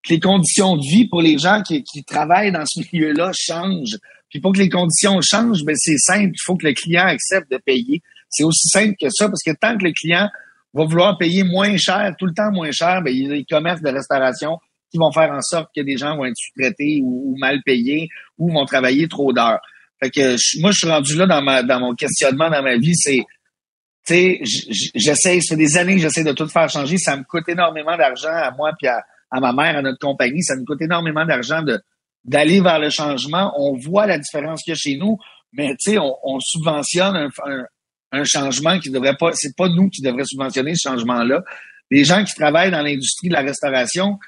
les 0.08 0.20
conditions 0.20 0.76
de 0.76 0.82
vie 0.82 1.08
pour 1.08 1.20
les 1.20 1.36
gens 1.36 1.62
qui 1.62 2.04
travaillent 2.04 2.52
dans 2.52 2.64
ce 2.64 2.78
milieu-là 2.92 3.32
changent. 3.34 3.98
Puis 4.36 4.42
pour 4.42 4.52
que 4.52 4.58
les 4.58 4.68
conditions 4.68 5.18
changent, 5.22 5.64
ben 5.64 5.74
c'est 5.74 5.96
simple, 5.96 6.32
il 6.34 6.42
faut 6.44 6.56
que 6.56 6.66
le 6.66 6.74
client 6.74 7.06
accepte 7.06 7.50
de 7.50 7.56
payer. 7.56 8.02
C'est 8.28 8.44
aussi 8.44 8.68
simple 8.68 8.94
que 9.00 9.08
ça, 9.08 9.30
parce 9.30 9.42
que 9.42 9.52
tant 9.58 9.78
que 9.78 9.84
le 9.84 9.92
client 9.92 10.28
va 10.74 10.84
vouloir 10.84 11.16
payer 11.16 11.42
moins 11.42 11.74
cher, 11.78 12.14
tout 12.18 12.26
le 12.26 12.34
temps 12.34 12.52
moins 12.52 12.70
cher, 12.70 13.00
ben, 13.00 13.10
il 13.10 13.22
y 13.22 13.26
a 13.26 13.34
des 13.36 13.46
commerces 13.48 13.80
de 13.80 13.88
restauration 13.88 14.58
qui 14.90 14.98
vont 14.98 15.10
faire 15.10 15.30
en 15.32 15.40
sorte 15.40 15.70
que 15.74 15.80
des 15.80 15.96
gens 15.96 16.18
vont 16.18 16.26
être 16.26 16.36
sous-traités 16.36 17.00
ou, 17.02 17.34
mal 17.38 17.62
payés 17.64 18.10
ou 18.36 18.52
vont 18.52 18.66
travailler 18.66 19.08
trop 19.08 19.32
d'heures. 19.32 19.60
Fait 20.02 20.10
que 20.10 20.60
moi, 20.60 20.70
je 20.70 20.76
suis 20.76 20.88
rendu 20.88 21.16
là 21.16 21.26
dans 21.26 21.40
ma 21.40 21.62
dans 21.62 21.80
mon 21.80 21.94
questionnement 21.94 22.50
dans 22.50 22.62
ma 22.62 22.76
vie, 22.76 22.94
c'est 22.94 23.24
tu 24.06 24.14
sais, 24.14 24.40
j'essaie, 24.94 25.40
ça 25.40 25.54
fait 25.54 25.56
des 25.56 25.78
années 25.78 25.94
que 25.94 26.02
j'essaie 26.02 26.24
de 26.24 26.32
tout 26.32 26.46
faire 26.46 26.68
changer. 26.68 26.98
Ça 26.98 27.16
me 27.16 27.24
coûte 27.24 27.48
énormément 27.48 27.96
d'argent 27.96 28.28
à 28.30 28.50
moi 28.52 28.72
puis 28.78 28.86
à, 28.86 29.02
ma 29.40 29.54
mère, 29.54 29.78
à 29.78 29.82
notre 29.82 29.98
compagnie. 29.98 30.42
Ça 30.42 30.56
me 30.56 30.64
coûte 30.64 30.82
énormément 30.82 31.24
d'argent 31.24 31.62
de 31.62 31.80
d'aller 32.26 32.60
vers 32.60 32.78
le 32.78 32.90
changement. 32.90 33.52
On 33.56 33.76
voit 33.78 34.06
la 34.06 34.18
différence 34.18 34.62
qu'il 34.62 34.72
y 34.72 34.76
a 34.76 34.78
chez 34.78 34.96
nous, 34.96 35.18
mais 35.52 35.70
tu 35.80 35.92
sais, 35.92 35.98
on, 35.98 36.40
subventionne 36.40 37.30
un, 38.12 38.24
changement 38.24 38.78
qui 38.78 38.90
devrait 38.90 39.16
pas. 39.16 39.30
C'est 39.34 39.56
pas 39.56 39.68
nous 39.68 39.88
qui 39.88 40.02
devrait 40.02 40.24
subventionner 40.24 40.74
ce 40.74 40.88
changement-là. 40.88 41.42
Les 41.90 42.04
gens 42.04 42.24
qui 42.24 42.34
travaillent 42.34 42.70
dans 42.70 42.82
l'industrie 42.82 43.28
de 43.28 43.34
la 43.34 43.42
restauration, 43.42 44.18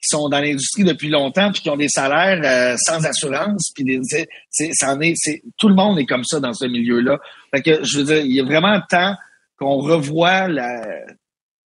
qui 0.00 0.08
sont 0.08 0.28
dans 0.28 0.40
l'industrie 0.40 0.84
depuis 0.84 1.08
longtemps 1.08 1.52
puis 1.52 1.62
qui 1.62 1.70
ont 1.70 1.76
des 1.76 1.88
salaires 1.88 2.40
euh, 2.42 2.76
sans 2.78 3.04
assurance 3.04 3.70
puis 3.74 4.00
c'est 4.02 4.28
est 4.60 5.12
c'est 5.14 5.42
tout 5.58 5.68
le 5.68 5.74
monde 5.74 5.98
est 5.98 6.06
comme 6.06 6.24
ça 6.24 6.40
dans 6.40 6.54
ce 6.54 6.64
milieu-là. 6.64 7.18
Fait 7.54 7.62
que 7.62 7.84
je 7.84 7.98
veux 7.98 8.04
dire 8.04 8.18
il 8.24 8.32
y 8.32 8.40
a 8.40 8.44
vraiment 8.44 8.80
temps 8.88 9.14
qu'on 9.58 9.76
revoie 9.76 10.48
la 10.48 10.82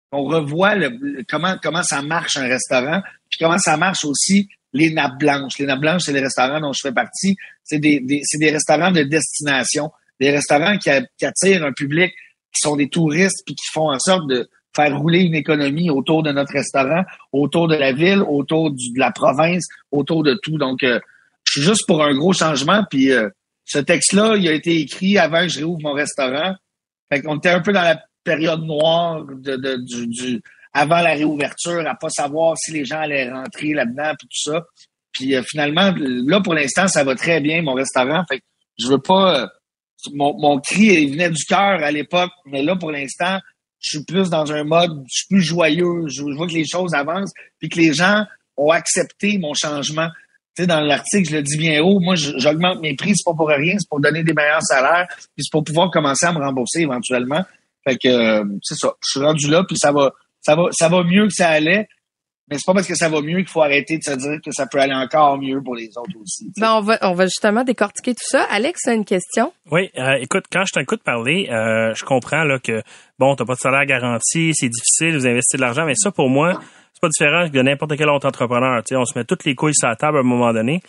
qu'on 0.09 0.23
revoie 0.23 0.75
le, 0.75 1.23
comment 1.27 1.57
comment 1.61 1.83
ça 1.83 2.01
marche 2.01 2.37
un 2.37 2.47
restaurant 2.47 3.01
puis 3.29 3.39
comment 3.39 3.57
ça 3.57 3.75
marche 3.75 4.05
aussi 4.05 4.47
les 4.73 4.91
nappes 4.91 5.19
blanches. 5.19 5.57
Les 5.59 5.65
nappes 5.65 5.81
blanches 5.81 6.03
c'est 6.05 6.13
les 6.13 6.21
restaurants 6.21 6.59
dont 6.59 6.73
je 6.73 6.81
fais 6.81 6.91
partie, 6.91 7.35
c'est 7.63 7.79
des, 7.79 7.99
des 7.99 8.21
des 8.39 8.51
restaurants 8.51 8.91
de 8.91 9.03
destination, 9.03 9.91
des 10.19 10.31
restaurants 10.31 10.77
qui, 10.77 10.89
attirent 10.89 11.63
un 11.63 11.73
public 11.73 12.11
qui 12.53 12.61
sont 12.61 12.75
des 12.75 12.89
touristes 12.89 13.43
puis 13.45 13.55
qui 13.55 13.65
font 13.71 13.91
en 13.91 13.99
sorte 13.99 14.27
de 14.27 14.49
faire 14.75 14.97
rouler 14.97 15.21
une 15.21 15.35
économie 15.35 15.89
autour 15.89 16.23
de 16.23 16.31
notre 16.31 16.53
restaurant, 16.53 17.03
autour 17.31 17.67
de 17.67 17.75
la 17.75 17.91
ville, 17.91 18.21
autour 18.21 18.71
de 18.71 18.99
la 18.99 19.11
province, 19.11 19.65
autour 19.91 20.23
de 20.23 20.37
tout. 20.41 20.57
Donc, 20.57 20.83
euh, 20.83 20.99
je 21.45 21.53
suis 21.53 21.61
juste 21.61 21.85
pour 21.87 22.03
un 22.03 22.15
gros 22.15 22.33
changement. 22.33 22.83
Puis 22.89 23.11
euh, 23.11 23.29
ce 23.65 23.79
texte-là, 23.79 24.35
il 24.37 24.47
a 24.47 24.53
été 24.53 24.79
écrit 24.79 25.17
avant 25.17 25.41
que 25.43 25.49
je 25.49 25.59
réouvre 25.59 25.81
mon 25.81 25.93
restaurant. 25.93 26.55
Fait 27.11 27.21
qu'on 27.21 27.37
était 27.37 27.49
un 27.49 27.61
peu 27.61 27.71
dans 27.71 27.81
la 27.81 28.01
période 28.23 28.63
noire 28.63 29.25
de, 29.25 29.77
du, 29.77 30.41
avant 30.73 31.01
la 31.01 31.13
réouverture, 31.13 31.87
à 31.87 31.95
pas 31.95 32.09
savoir 32.09 32.57
si 32.57 32.71
les 32.71 32.85
gens 32.85 32.99
allaient 32.99 33.29
rentrer 33.29 33.73
là-dedans, 33.73 34.13
puis 34.17 34.27
tout 34.27 34.51
ça. 34.51 34.65
Puis 35.11 35.35
euh, 35.35 35.43
finalement, 35.43 35.93
là, 35.97 36.41
pour 36.41 36.55
l'instant, 36.55 36.87
ça 36.87 37.03
va 37.03 37.15
très 37.15 37.39
bien, 37.39 37.61
mon 37.61 37.73
restaurant. 37.73 38.23
Fait 38.27 38.39
que 38.39 38.43
je 38.79 38.87
veux 38.87 39.01
pas... 39.01 39.43
Euh, 39.43 39.47
mon, 40.11 40.37
mon 40.37 40.59
cri 40.59 41.11
venait 41.11 41.29
du 41.29 41.45
cœur 41.45 41.81
à 41.81 41.89
l'époque, 41.89 42.31
mais 42.45 42.61
là, 42.61 42.75
pour 42.75 42.91
l'instant, 42.91 43.39
je 43.83 43.97
suis 43.97 44.05
plus 44.05 44.29
dans 44.29 44.51
un 44.51 44.63
mode, 44.63 45.03
je 45.07 45.19
suis 45.19 45.27
plus 45.27 45.41
joyeux, 45.41 46.07
je, 46.07 46.23
vois 46.23 46.47
que 46.47 46.53
les 46.53 46.65
choses 46.65 46.93
avancent, 46.93 47.31
puis 47.59 47.69
que 47.69 47.79
les 47.79 47.93
gens 47.93 48.25
ont 48.57 48.71
accepté 48.71 49.37
mon 49.37 49.53
changement. 49.53 50.07
Tu 50.55 50.63
sais, 50.63 50.67
dans 50.67 50.79
l'article, 50.79 51.29
je 51.29 51.35
le 51.35 51.41
dis 51.41 51.57
bien 51.57 51.81
haut, 51.81 51.99
moi, 51.99 52.15
j'augmente 52.15 52.81
mes 52.81 52.95
prix, 52.95 53.15
c'est 53.15 53.25
pas 53.25 53.33
pour 53.33 53.47
rien, 53.47 53.75
c'est 53.77 53.89
pour 53.89 53.99
donner 53.99 54.23
des 54.23 54.33
meilleurs 54.33 54.61
salaires, 54.61 55.07
puis 55.09 55.43
c'est 55.43 55.51
pour 55.51 55.63
pouvoir 55.63 55.91
commencer 55.91 56.25
à 56.25 56.31
me 56.31 56.39
rembourser 56.39 56.81
éventuellement. 56.81 57.43
Fait 57.83 57.97
que, 57.97 58.07
euh, 58.07 58.45
c'est 58.61 58.75
ça, 58.75 58.93
je 59.03 59.11
suis 59.11 59.19
rendu 59.19 59.49
là, 59.49 59.63
puis 59.67 59.77
ça 59.77 59.91
va, 59.91 60.13
ça 60.43 60.55
va, 60.55 60.63
ça 60.71 60.89
va 60.89 61.03
mieux 61.03 61.27
que 61.27 61.33
ça 61.33 61.49
allait. 61.49 61.87
Mais 62.49 62.57
c'est 62.57 62.65
pas 62.65 62.73
parce 62.73 62.87
que 62.87 62.95
ça 62.95 63.07
va 63.07 63.21
mieux 63.21 63.37
qu'il 63.37 63.47
faut 63.47 63.61
arrêter 63.61 63.97
de 63.97 64.03
se 64.03 64.11
dire 64.11 64.37
que 64.43 64.51
ça 64.51 64.67
peut 64.67 64.77
aller 64.77 64.93
encore 64.93 65.37
mieux 65.37 65.61
pour 65.63 65.75
les 65.75 65.87
autres 65.97 66.19
aussi. 66.21 66.51
Ben, 66.57 66.75
on 66.75 66.81
va, 66.81 66.97
on 67.01 67.13
va 67.13 67.25
justement 67.25 67.63
décortiquer 67.63 68.13
tout 68.13 68.25
ça. 68.27 68.43
Alex 68.43 68.85
a 68.87 68.93
une 68.93 69.05
question? 69.05 69.53
Oui, 69.71 69.89
euh, 69.97 70.15
écoute, 70.19 70.43
quand 70.51 70.63
je 70.65 70.77
t'écoute 70.77 71.01
parler, 71.03 71.47
euh, 71.49 71.93
je 71.95 72.03
comprends 72.03 72.43
là 72.43 72.59
que 72.59 72.81
bon, 73.17 73.35
t'as 73.35 73.45
pas 73.45 73.53
de 73.53 73.59
salaire 73.59 73.85
garanti, 73.85 74.51
c'est 74.53 74.67
difficile, 74.67 75.17
vous 75.17 75.25
investissez 75.25 75.57
de 75.57 75.61
l'argent, 75.61 75.85
mais 75.85 75.95
ça 75.95 76.11
pour 76.11 76.29
moi, 76.29 76.59
c'est 76.93 77.01
pas 77.01 77.07
différent 77.07 77.47
de 77.47 77.61
n'importe 77.61 77.95
quel 77.95 78.09
autre 78.09 78.27
entrepreneur. 78.27 78.81
sais, 78.85 78.97
on 78.97 79.05
se 79.05 79.17
met 79.17 79.23
toutes 79.23 79.45
les 79.45 79.55
couilles 79.55 79.73
sur 79.73 79.87
la 79.87 79.95
table 79.95 80.17
à 80.17 80.19
un 80.19 80.23
moment 80.23 80.51
donné. 80.51 80.81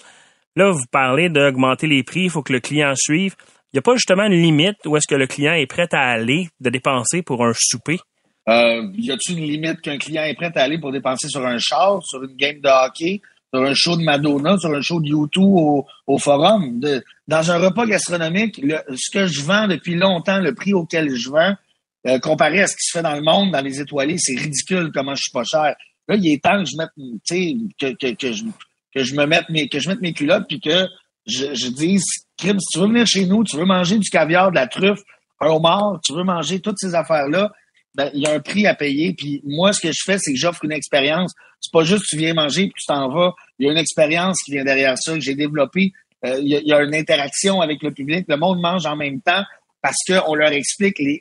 Là, 0.57 0.71
vous 0.71 0.87
parlez 0.91 1.29
d'augmenter 1.29 1.87
les 1.87 2.03
prix, 2.03 2.23
il 2.23 2.31
faut 2.31 2.43
que 2.43 2.53
le 2.53 2.61
client 2.61 2.93
suive. 2.97 3.37
Il 3.73 3.77
n'y 3.77 3.79
a 3.79 3.83
pas 3.83 3.95
justement 3.95 4.25
une 4.25 4.41
limite 4.41 4.77
où 4.87 4.97
est-ce 4.97 5.09
que 5.09 5.15
le 5.15 5.27
client 5.27 5.53
est 5.53 5.67
prêt 5.67 5.89
à 5.93 6.01
aller 6.01 6.49
de 6.61 6.71
dépenser 6.71 7.23
pour 7.23 7.45
un 7.45 7.53
souper? 7.55 8.01
Euh, 8.49 8.89
y 8.95 9.11
a-t-il 9.11 9.39
une 9.39 9.47
limite 9.47 9.81
qu'un 9.81 9.97
client 9.99 10.25
est 10.25 10.35
prêt 10.35 10.53
à 10.55 10.63
aller 10.63 10.79
pour 10.79 10.93
dépenser 10.93 11.29
sur 11.29 11.47
un 11.47 11.59
char, 11.59 12.03
sur 12.03 12.23
une 12.23 12.37
game 12.37 12.61
de 12.61 12.69
hockey, 12.69 13.23
sur 13.53 13.63
un 13.63 13.75
show 13.75 13.97
de 13.97 14.03
Madonna, 14.03 14.59
sur 14.59 14.71
un 14.71 14.83
show 14.83 15.01
de 15.01 15.09
YouTube 15.09 15.45
au, 15.45 15.87
au 16.07 16.19
forum? 16.19 16.79
De, 16.79 17.03
dans 17.27 17.51
un 17.51 17.59
repas 17.59 17.87
gastronomique, 17.87 18.61
ce 18.95 19.11
que 19.11 19.27
je 19.27 19.41
vends 19.43 19.67
depuis 19.67 19.95
longtemps, 19.95 20.41
le 20.41 20.55
prix 20.55 20.75
auquel 20.75 21.15
je 21.15 21.31
vends, 21.31 21.55
euh, 22.07 22.19
comparé 22.19 22.61
à 22.61 22.67
ce 22.67 22.75
qui 22.75 22.85
se 22.85 22.99
fait 22.99 23.03
dans 23.03 23.15
le 23.15 23.23
monde, 23.23 23.51
dans 23.51 23.63
les 23.63 23.81
étoilés, 23.81 24.19
c'est 24.19 24.39
ridicule 24.39 24.91
comment 24.93 25.15
je 25.15 25.23
suis 25.23 25.33
pas 25.33 25.45
cher. 25.45 25.75
Là, 26.07 26.17
il 26.17 26.31
est 26.31 26.43
temps 26.43 26.63
que 26.63 26.69
je 26.69 26.77
mette, 26.77 26.91
que, 27.81 27.93
que, 27.95 28.15
que, 28.15 28.33
je, 28.33 28.45
que 28.95 29.03
je 29.03 29.15
me 29.15 29.25
mette 29.25 29.49
mes, 29.49 29.69
que 29.69 29.79
je 29.79 29.89
mette 29.89 30.03
mes 30.03 30.13
culottes 30.13 30.45
puis 30.47 30.61
que 30.61 30.87
je, 31.27 31.55
je 31.55 31.69
dise, 31.69 32.05
Crime, 32.37 32.61
si 32.61 32.67
tu 32.73 32.79
veux 32.81 32.89
venir 32.89 33.07
chez 33.07 33.25
nous, 33.25 33.43
tu 33.43 33.57
veux 33.57 33.65
manger 33.65 33.97
du 33.97 34.11
caviar, 34.11 34.51
de 34.51 34.57
la 34.57 34.67
truffe, 34.67 35.01
un 35.41 35.47
homard, 35.47 35.99
tu 36.05 36.13
veux 36.13 36.25
manger 36.25 36.61
toutes 36.61 36.79
ces 36.79 36.95
affaires-là, 36.95 37.51
ben, 37.95 38.11
il 38.13 38.23
y 38.23 38.27
a 38.27 38.35
un 38.35 38.41
prix 38.41 38.67
à 38.67 38.75
payer. 38.75 39.15
Puis 39.15 39.41
moi, 39.45 39.73
ce 39.73 39.81
que 39.81 39.93
je 39.93 40.01
fais, 40.05 40.19
c'est 40.19 40.33
que 40.33 40.39
j'offre 40.39 40.65
une 40.65 40.73
expérience. 40.73 41.33
C'est 41.61 41.73
pas 41.73 41.85
juste 41.85 42.05
tu 42.09 42.17
viens 42.17 42.35
manger 42.35 42.65
puis 42.65 42.75
tu 42.79 42.87
t'en 42.87 43.09
vas. 43.09 43.35
Il 43.59 43.67
y 43.67 43.69
a 43.69 43.73
une 43.73 43.79
expérience 43.79 44.39
qui 44.45 44.53
vient 44.53 44.65
derrière 44.65 44.97
ça 44.99 45.15
que 45.15 45.21
j'ai 45.21 45.35
développée. 45.35 45.93
Euh, 46.25 46.39
il, 46.41 46.49
y 46.49 46.73
a, 46.73 46.83
une 46.83 46.95
interaction 46.95 47.61
avec 47.61 47.83
le 47.83 47.93
public. 47.93 48.27
Le 48.29 48.37
monde 48.37 48.61
mange 48.61 48.87
en 48.87 48.97
même 48.97 49.21
temps 49.21 49.45
parce 49.83 49.99
qu'on 50.07 50.35
leur 50.35 50.53
explique, 50.53 50.99
les, 50.99 51.21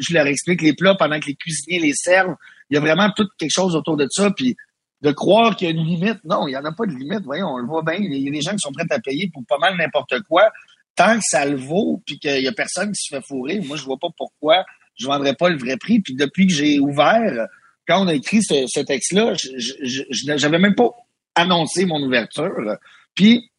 je 0.00 0.12
leur 0.12 0.26
explique 0.26 0.60
les 0.60 0.74
plats 0.74 0.96
pendant 0.96 1.20
que 1.20 1.26
les 1.26 1.36
cuisiniers 1.36 1.78
les 1.78 1.94
servent. 1.94 2.34
Il 2.68 2.74
y 2.74 2.76
a 2.76 2.80
vraiment 2.80 3.10
tout 3.14 3.28
quelque 3.38 3.52
chose 3.52 3.76
autour 3.76 3.96
de 3.96 4.06
ça. 4.10 4.30
Puis 4.32 4.56
de 5.02 5.12
croire 5.12 5.56
qu'il 5.56 5.68
y 5.68 5.70
a 5.70 5.74
une 5.74 5.84
limite, 5.84 6.18
non, 6.24 6.46
il 6.46 6.50
n'y 6.50 6.56
en 6.56 6.64
a 6.64 6.72
pas 6.72 6.86
de 6.86 6.92
limite. 6.92 7.22
Voyons, 7.24 7.48
on 7.48 7.58
le 7.58 7.66
voit 7.66 7.82
bien. 7.82 7.94
Il 7.94 8.14
y 8.14 8.28
a 8.28 8.30
des 8.30 8.40
gens 8.40 8.52
qui 8.52 8.60
sont 8.60 8.72
prêts 8.72 8.86
à 8.90 8.98
payer 9.00 9.30
pour 9.32 9.44
pas 9.48 9.58
mal 9.58 9.76
n'importe 9.76 10.20
quoi. 10.28 10.50
Tant 10.94 11.16
que 11.16 11.24
ça 11.24 11.46
le 11.46 11.56
vaut, 11.56 12.02
puis 12.04 12.18
qu'il 12.18 12.42
y 12.42 12.48
a 12.48 12.52
personne 12.52 12.92
qui 12.92 13.02
se 13.02 13.16
fait 13.16 13.22
fourrer, 13.26 13.60
moi, 13.60 13.76
je 13.76 13.84
vois 13.84 13.98
pas 13.98 14.08
pourquoi 14.16 14.64
je 14.96 15.06
vendrais 15.06 15.34
pas 15.34 15.48
le 15.48 15.58
vrai 15.58 15.76
prix. 15.76 16.00
Puis 16.00 16.14
depuis 16.14 16.46
que 16.46 16.52
j'ai 16.52 16.78
ouvert, 16.78 17.46
quand 17.86 18.04
on 18.04 18.08
a 18.08 18.14
écrit 18.14 18.42
ce, 18.42 18.80
texte-là, 18.80 19.34
je 19.34 20.26
n'avais 20.26 20.58
même 20.58 20.74
pas 20.74 20.90
annoncé 21.34 21.84
mon 21.84 22.02
ouverture. 22.02 22.76
Puis 23.14 23.50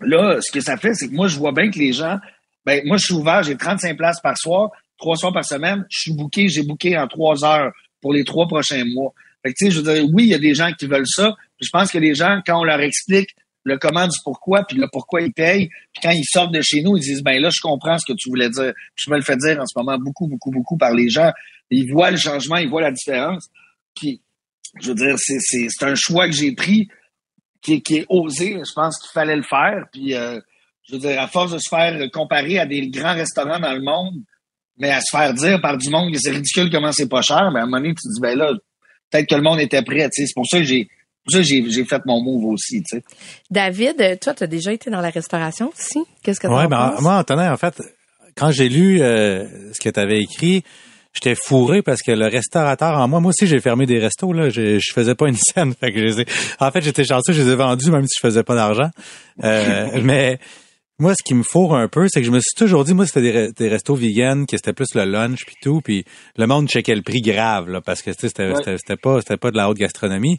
là, 0.00 0.40
ce 0.40 0.50
que 0.50 0.60
ça 0.60 0.76
fait, 0.76 0.94
c'est 0.94 1.08
que 1.08 1.14
moi, 1.14 1.28
je 1.28 1.38
vois 1.38 1.52
bien 1.52 1.70
que 1.70 1.78
les 1.78 1.92
gens, 1.92 2.18
ben 2.64 2.82
moi, 2.86 2.96
je 2.96 3.04
suis 3.04 3.14
ouvert, 3.14 3.42
j'ai 3.42 3.56
35 3.56 3.96
places 3.96 4.20
par 4.20 4.36
soir, 4.36 4.70
trois 4.98 5.16
soirs 5.16 5.32
par 5.32 5.44
semaine. 5.44 5.84
Je 5.90 6.00
suis 6.00 6.12
booké, 6.12 6.48
j'ai 6.48 6.62
booké 6.62 6.96
en 6.98 7.06
trois 7.06 7.44
heures 7.44 7.72
pour 8.00 8.12
les 8.12 8.24
trois 8.24 8.46
prochains 8.46 8.84
mois. 8.84 9.12
Fait 9.42 9.52
que, 9.52 9.58
tu 9.58 9.66
sais, 9.66 9.70
je 9.70 9.80
veux 9.80 9.94
dire, 9.94 10.04
oui, 10.12 10.24
il 10.24 10.30
y 10.30 10.34
a 10.34 10.38
des 10.38 10.54
gens 10.54 10.72
qui 10.72 10.86
veulent 10.86 11.06
ça. 11.06 11.34
Puis 11.58 11.66
je 11.66 11.70
pense 11.70 11.90
que 11.90 11.98
les 11.98 12.14
gens, 12.14 12.40
quand 12.46 12.60
on 12.60 12.64
leur 12.64 12.80
explique 12.80 13.30
le 13.64 13.78
comment 13.78 14.06
du 14.06 14.18
pourquoi, 14.22 14.64
puis 14.64 14.76
le 14.76 14.88
pourquoi 14.92 15.22
ils 15.22 15.32
payent. 15.32 15.68
Puis 15.92 16.02
quand 16.02 16.10
ils 16.10 16.24
sortent 16.24 16.52
de 16.52 16.60
chez 16.60 16.82
nous, 16.82 16.96
ils 16.96 17.00
disent, 17.00 17.22
ben 17.22 17.40
là, 17.40 17.48
je 17.50 17.60
comprends 17.60 17.98
ce 17.98 18.04
que 18.06 18.16
tu 18.16 18.28
voulais 18.28 18.50
dire. 18.50 18.72
je 18.94 19.10
me 19.10 19.16
le 19.16 19.22
fais 19.22 19.36
dire 19.36 19.60
en 19.60 19.66
ce 19.66 19.76
moment 19.76 19.98
beaucoup, 19.98 20.28
beaucoup, 20.28 20.50
beaucoup 20.50 20.76
par 20.76 20.92
les 20.92 21.08
gens. 21.08 21.32
Ils 21.70 21.90
voient 21.90 22.10
le 22.10 22.18
changement, 22.18 22.56
ils 22.56 22.68
voient 22.68 22.82
la 22.82 22.92
différence. 22.92 23.48
Puis, 23.96 24.20
je 24.80 24.88
veux 24.88 24.94
dire, 24.94 25.14
c'est, 25.18 25.82
un 25.82 25.94
choix 25.94 26.26
que 26.26 26.34
j'ai 26.34 26.52
pris 26.52 26.88
qui, 27.62 27.82
qui 27.82 27.96
est 27.96 28.06
osé. 28.08 28.60
Je 28.66 28.72
pense 28.74 28.98
qu'il 28.98 29.10
fallait 29.12 29.36
le 29.36 29.42
faire. 29.42 29.86
Puis, 29.92 30.14
euh, 30.14 30.38
je 30.86 30.94
veux 30.94 30.98
dire, 30.98 31.20
à 31.20 31.26
force 31.26 31.52
de 31.52 31.58
se 31.58 31.68
faire 31.68 31.98
comparer 32.12 32.58
à 32.58 32.66
des 32.66 32.88
grands 32.88 33.14
restaurants 33.14 33.58
dans 33.58 33.72
le 33.72 33.80
monde, 33.82 34.16
mais 34.76 34.90
à 34.90 35.00
se 35.00 35.16
faire 35.16 35.32
dire 35.32 35.60
par 35.60 35.78
du 35.78 35.88
monde 35.88 36.12
que 36.12 36.18
c'est 36.18 36.32
ridicule 36.32 36.70
comment 36.70 36.92
c'est 36.92 37.08
pas 37.08 37.22
cher, 37.22 37.50
mais 37.52 37.60
à 37.60 37.62
un 37.62 37.66
moment 37.66 37.78
donné, 37.78 37.94
tu 37.94 38.02
te 38.02 38.12
dis, 38.12 38.20
ben 38.20 38.36
là, 38.36 38.52
peut-être 39.10 39.28
que 39.28 39.34
le 39.34 39.42
monde 39.42 39.60
était 39.60 39.82
prêt. 39.82 40.08
C'est 40.12 40.26
pour 40.34 40.46
ça 40.46 40.58
que 40.58 40.64
j'ai 40.64 40.88
ça, 41.28 41.42
j'ai, 41.42 41.64
j'ai 41.70 41.84
fait 41.84 42.02
mon 42.06 42.22
move 42.22 42.44
aussi, 42.52 42.82
tu 42.82 42.98
sais. 42.98 43.04
David, 43.50 44.18
toi, 44.20 44.34
tu 44.34 44.44
as 44.44 44.46
déjà 44.46 44.72
été 44.72 44.90
dans 44.90 45.00
la 45.00 45.10
restauration 45.10 45.70
aussi? 45.74 46.00
Qu'est-ce 46.22 46.40
que 46.40 46.46
tu 46.46 46.52
ouais, 46.52 46.68
ben, 46.68 46.96
Moi, 47.00 47.14
Antonin, 47.14 47.52
en 47.52 47.56
fait, 47.56 47.80
quand 48.36 48.50
j'ai 48.50 48.68
lu 48.68 49.00
euh, 49.00 49.72
ce 49.72 49.80
que 49.80 49.88
tu 49.88 50.00
avais 50.00 50.20
écrit, 50.20 50.62
j'étais 51.14 51.34
fourré 51.34 51.82
parce 51.82 52.02
que 52.02 52.12
le 52.12 52.26
restaurateur 52.26 52.98
en 52.98 53.08
moi, 53.08 53.20
moi 53.20 53.30
aussi 53.30 53.46
j'ai 53.46 53.60
fermé 53.60 53.86
des 53.86 53.98
restos 53.98 54.32
là, 54.32 54.48
je, 54.50 54.78
je 54.78 54.92
faisais 54.92 55.14
pas 55.14 55.28
une 55.28 55.36
scène, 55.36 55.72
fait 55.80 55.92
que 55.92 56.08
je 56.08 56.24
en 56.58 56.70
fait 56.70 56.82
j'étais 56.82 57.04
chanceux, 57.04 57.32
je 57.32 57.42
les 57.42 57.50
ai 57.52 57.54
vendus 57.54 57.90
même 57.90 58.06
si 58.06 58.18
je 58.20 58.26
faisais 58.26 58.42
pas 58.42 58.54
d'argent. 58.54 58.90
Euh, 59.44 60.00
mais 60.02 60.38
moi, 60.98 61.14
ce 61.14 61.24
qui 61.24 61.34
me 61.34 61.42
fourre 61.42 61.74
un 61.74 61.88
peu, 61.88 62.06
c'est 62.08 62.20
que 62.20 62.26
je 62.26 62.30
me 62.30 62.38
suis 62.38 62.54
toujours 62.56 62.84
dit, 62.84 62.94
moi, 62.94 63.04
c'était 63.04 63.20
des, 63.20 63.52
des 63.52 63.68
restos 63.68 63.96
vegan, 63.96 64.46
que 64.46 64.56
c'était 64.56 64.72
plus 64.72 64.94
le 64.94 65.04
lunch 65.04 65.44
puis 65.44 65.56
tout, 65.60 65.80
puis 65.80 66.04
le 66.36 66.46
monde 66.46 66.68
checkait 66.68 66.94
le 66.94 67.02
prix 67.02 67.20
grave 67.20 67.68
là, 67.68 67.80
parce 67.80 68.00
que 68.00 68.12
c'était, 68.12 68.52
c'était 68.54 68.96
pas 68.96 69.20
c'était 69.20 69.36
pas 69.36 69.50
de 69.50 69.56
la 69.56 69.68
haute 69.68 69.78
gastronomie. 69.78 70.38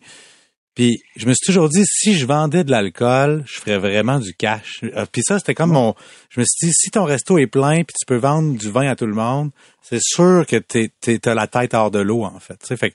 Puis 0.75 1.01
je 1.15 1.25
me 1.25 1.33
suis 1.33 1.45
toujours 1.45 1.69
dit, 1.69 1.83
si 1.85 2.15
je 2.15 2.25
vendais 2.25 2.65
de 2.65 2.71
l'alcool, 2.71 3.43
je 3.47 3.59
ferais 3.61 3.77
vraiment 3.77 4.19
du 4.19 4.33
cash. 4.33 4.81
Euh, 4.83 5.05
puis 5.09 5.21
ça, 5.25 5.39
c'était 5.39 5.55
comme 5.55 5.71
mon... 5.71 5.95
Je 6.29 6.41
me 6.41 6.45
suis 6.45 6.67
dit, 6.67 6.73
si 6.73 6.91
ton 6.91 7.05
resto 7.05 7.37
est 7.37 7.47
plein, 7.47 7.83
puis 7.83 7.95
tu 7.97 8.05
peux 8.05 8.17
vendre 8.17 8.57
du 8.57 8.69
vin 8.69 8.89
à 8.89 8.95
tout 8.97 9.05
le 9.05 9.13
monde, 9.13 9.51
c'est 9.81 10.01
sûr 10.01 10.45
que 10.45 10.57
t'es, 10.57 10.91
t'as 10.99 11.33
la 11.33 11.47
tête 11.47 11.73
hors 11.73 11.91
de 11.91 11.99
l'eau, 11.99 12.25
en 12.25 12.39
fait. 12.39 12.57
fait 12.77 12.93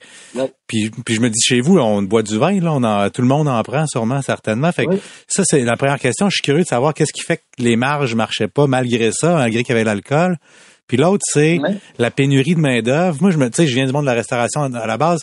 puis, 0.67 0.91
puis 0.91 1.15
je 1.15 1.21
me 1.21 1.31
dis, 1.31 1.41
chez 1.41 1.63
vous, 1.63 1.79
on 1.79 2.03
boit 2.03 2.23
du 2.23 2.37
vin, 2.37 2.61
là, 2.61 2.73
on 2.75 2.85
en, 2.85 3.09
tout 3.09 3.23
le 3.23 3.29
monde 3.29 3.49
en 3.49 3.63
prend 3.63 3.87
sûrement, 3.87 4.21
certainement. 4.21 4.73
Fait 4.73 4.85
que 4.85 4.97
ça, 5.27 5.43
c'est 5.47 5.63
la 5.63 5.79
première 5.79 5.99
question. 5.99 6.29
Je 6.29 6.35
suis 6.35 6.43
curieux 6.43 6.65
de 6.65 6.69
savoir 6.69 6.93
qu'est-ce 6.93 7.15
qui 7.15 7.23
fait 7.23 7.39
que 7.39 7.63
les 7.63 7.77
marges 7.77 8.15
marchaient 8.15 8.49
pas 8.49 8.67
malgré 8.67 9.11
ça, 9.13 9.37
malgré 9.37 9.63
qu'il 9.63 9.75
y 9.75 9.79
avait 9.79 9.85
l'alcool. 9.85 10.37
Puis 10.87 10.99
l'autre, 10.99 11.25
c'est 11.25 11.59
la 11.99 12.11
pénurie 12.11 12.57
de 12.57 12.61
main-d'œuvre. 12.61 13.17
Moi, 13.23 13.31
je 13.31 13.39
me, 13.39 13.49
tu 13.49 13.57
sais, 13.57 13.67
je 13.69 13.75
viens 13.75 13.87
du 13.87 13.93
monde 13.93 14.03
de 14.03 14.11
la 14.11 14.15
restauration 14.15 14.63
à 14.63 14.87
la 14.87 14.97
base 14.99 15.21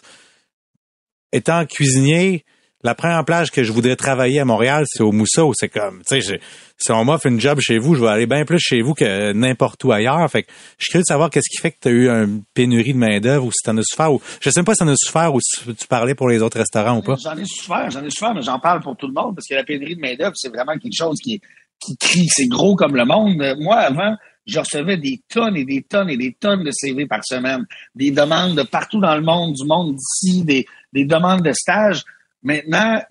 étant 1.38 1.66
cuisinier, 1.66 2.44
la 2.84 2.94
première 2.96 3.26
plage 3.26 3.52
que 3.52 3.64
je 3.64 3.72
voudrais 3.72 3.96
travailler 3.96 4.40
à 4.40 4.46
Montréal, 4.46 4.86
c'est 4.88 5.02
au 5.02 5.12
Mousseau. 5.12 5.52
C'est 5.56 5.68
comme, 5.68 6.04
tu 6.08 6.22
sais, 6.22 6.40
si 6.78 6.92
on 6.92 7.04
m'offre 7.06 7.26
une 7.26 7.40
job 7.40 7.60
chez 7.60 7.80
vous, 7.80 7.96
je 7.96 8.02
vais 8.02 8.08
aller 8.08 8.28
bien 8.28 8.46
plus 8.46 8.60
chez 8.60 8.82
vous 8.82 8.94
que 8.94 9.34
n'importe 9.34 9.84
où 9.84 9.92
ailleurs. 9.92 10.30
Fait 10.30 10.44
que 10.44 10.52
je 10.78 10.84
suis 10.84 10.92
curieux 10.92 11.02
de 11.02 11.08
savoir 11.08 11.30
qu'est-ce 11.30 11.50
qui 11.50 11.58
fait 11.62 11.72
que 11.72 11.78
tu 11.82 11.88
as 11.88 11.92
eu 11.92 12.08
une 12.08 12.44
pénurie 12.54 12.94
de 12.94 13.00
main-d'œuvre 13.00 13.46
ou 13.46 13.52
si 13.52 13.64
tu 13.64 13.70
en 13.70 13.78
as 13.78 13.84
souffert 13.84 14.14
ou, 14.14 14.22
je 14.42 14.50
sais 14.50 14.64
pas 14.64 14.74
si 14.74 14.80
tu 14.80 14.84
en 14.84 14.88
as 14.88 14.96
souffert 14.96 15.34
ou 15.34 15.40
si 15.42 15.76
tu 15.76 15.88
parlais 15.88 16.14
pour 16.14 16.30
les 16.30 16.42
autres 16.42 16.60
restaurants 16.60 16.98
ou 16.98 17.02
pas. 17.02 17.16
J'en 17.16 17.36
ai 17.36 17.46
souffert, 17.46 17.90
j'en 17.90 18.04
ai 18.04 18.12
souffert, 18.12 18.36
mais 18.36 18.44
j'en 18.44 18.60
parle 18.60 18.82
pour 18.82 18.96
tout 18.96 19.08
le 19.08 19.14
monde 19.14 19.36
parce 19.36 19.48
que 19.48 19.56
la 19.56 19.64
pénurie 19.64 19.96
de 19.96 20.02
main-d'œuvre, 20.02 20.36
c'est 20.36 20.50
vraiment 20.50 20.78
quelque 20.78 20.96
chose 20.96 21.18
qui, 21.22 21.42
qui 21.80 21.98
crie. 21.98 22.28
C'est 22.30 22.48
gros 22.48 22.76
comme 22.76 22.96
le 22.96 23.06
monde. 23.06 23.42
Moi, 23.60 23.76
avant, 23.76 24.16
je 24.46 24.60
recevais 24.60 24.98
des 24.98 25.22
tonnes 25.30 25.58
et 25.58 25.66
des 25.66 25.84
tonnes 25.84 26.10
et 26.10 26.18
des 26.18 26.34
tonnes 26.40 26.64
de 26.64 26.72
CV 26.72 27.06
par 27.06 27.26
semaine, 27.26 27.66
des 27.96 28.12
demandes 28.12 28.56
de 28.56 28.64
partout 28.64 29.02
dans 29.02 29.16
le 29.16 29.22
monde, 29.22 29.54
du 29.54 29.66
monde 29.66 29.96
d'ici, 29.96 30.44
des, 30.44 30.66
des 30.94 31.06
demandes 31.06 31.42
de 31.42 31.52
stage. 31.54 32.04
Maintenant, 32.44 33.02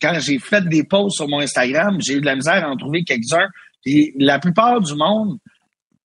quand 0.00 0.18
j'ai 0.20 0.38
fait 0.38 0.66
des 0.68 0.84
posts 0.84 1.16
sur 1.16 1.28
mon 1.28 1.40
Instagram, 1.40 1.98
j'ai 2.00 2.14
eu 2.14 2.20
de 2.20 2.26
la 2.26 2.36
misère 2.36 2.64
à 2.64 2.68
en 2.68 2.76
trouver 2.76 3.04
quelques-uns. 3.04 3.48
Et 3.84 4.12
la 4.18 4.38
plupart 4.38 4.80
du 4.80 4.94
monde 4.94 5.38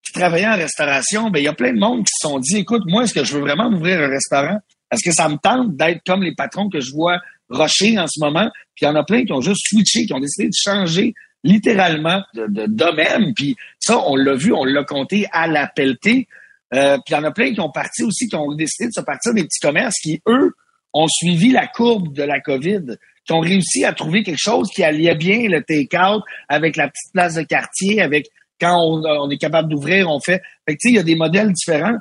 qui 0.03 0.13
travaillait 0.13 0.47
en 0.47 0.55
restauration, 0.55 1.29
ben, 1.29 1.39
il 1.39 1.45
y 1.45 1.47
a 1.47 1.53
plein 1.53 1.73
de 1.73 1.79
monde 1.79 2.05
qui 2.05 2.13
se 2.13 2.27
sont 2.27 2.39
dit, 2.39 2.57
écoute, 2.57 2.83
moi, 2.85 3.03
est-ce 3.03 3.13
que 3.13 3.23
je 3.23 3.33
veux 3.33 3.41
vraiment 3.41 3.67
ouvrir 3.67 3.99
un 3.99 4.07
restaurant? 4.07 4.59
Est-ce 4.91 5.03
que 5.03 5.13
ça 5.13 5.29
me 5.29 5.37
tente 5.37 5.75
d'être 5.75 6.01
comme 6.05 6.23
les 6.23 6.35
patrons 6.35 6.69
que 6.69 6.79
je 6.79 6.91
vois 6.91 7.19
rocher 7.49 7.97
en 7.97 8.07
ce 8.07 8.19
moment? 8.19 8.49
Puis 8.75 8.85
il 8.85 8.85
y 8.85 8.87
en 8.87 8.95
a 8.95 9.03
plein 9.03 9.23
qui 9.25 9.31
ont 9.31 9.41
juste 9.41 9.61
switché, 9.67 10.05
qui 10.05 10.13
ont 10.13 10.19
décidé 10.19 10.49
de 10.49 10.53
changer 10.55 11.13
littéralement 11.43 12.21
de, 12.33 12.65
domaine. 12.67 13.33
Puis 13.33 13.55
ça, 13.79 13.99
on 14.05 14.15
l'a 14.15 14.33
vu, 14.33 14.53
on 14.53 14.63
l'a 14.63 14.83
compté 14.83 15.27
à 15.31 15.47
la 15.47 15.67
pelletée. 15.67 16.27
Euh, 16.73 16.97
puis 16.97 17.13
il 17.13 17.13
y 17.13 17.15
en 17.15 17.23
a 17.23 17.31
plein 17.31 17.53
qui 17.53 17.59
ont 17.59 17.71
parti 17.71 18.03
aussi, 18.03 18.27
qui 18.27 18.35
ont 18.35 18.53
décidé 18.53 18.89
de 18.89 18.93
se 18.93 19.01
partir 19.01 19.33
des 19.33 19.43
petits 19.43 19.59
commerces 19.59 19.99
qui, 19.99 20.21
eux, 20.27 20.53
ont 20.93 21.07
suivi 21.07 21.51
la 21.51 21.67
courbe 21.67 22.13
de 22.13 22.23
la 22.23 22.39
COVID, 22.39 22.97
qui 23.25 23.33
ont 23.33 23.39
réussi 23.39 23.85
à 23.85 23.93
trouver 23.93 24.23
quelque 24.23 24.41
chose 24.41 24.69
qui 24.69 24.83
alliait 24.83 25.15
bien 25.15 25.47
le 25.47 25.63
take-out 25.63 26.23
avec 26.49 26.75
la 26.75 26.87
petite 26.87 27.13
place 27.13 27.35
de 27.35 27.43
quartier, 27.43 28.01
avec 28.01 28.27
quand 28.59 28.77
on, 28.79 29.29
est 29.29 29.37
capable 29.37 29.69
d'ouvrir, 29.69 30.09
on 30.09 30.19
fait. 30.19 30.41
Fait 30.67 30.75
tu 30.75 30.77
sais, 30.79 30.89
il 30.89 30.95
y 30.95 30.99
a 30.99 31.03
des 31.03 31.15
modèles 31.15 31.51
différents 31.51 31.97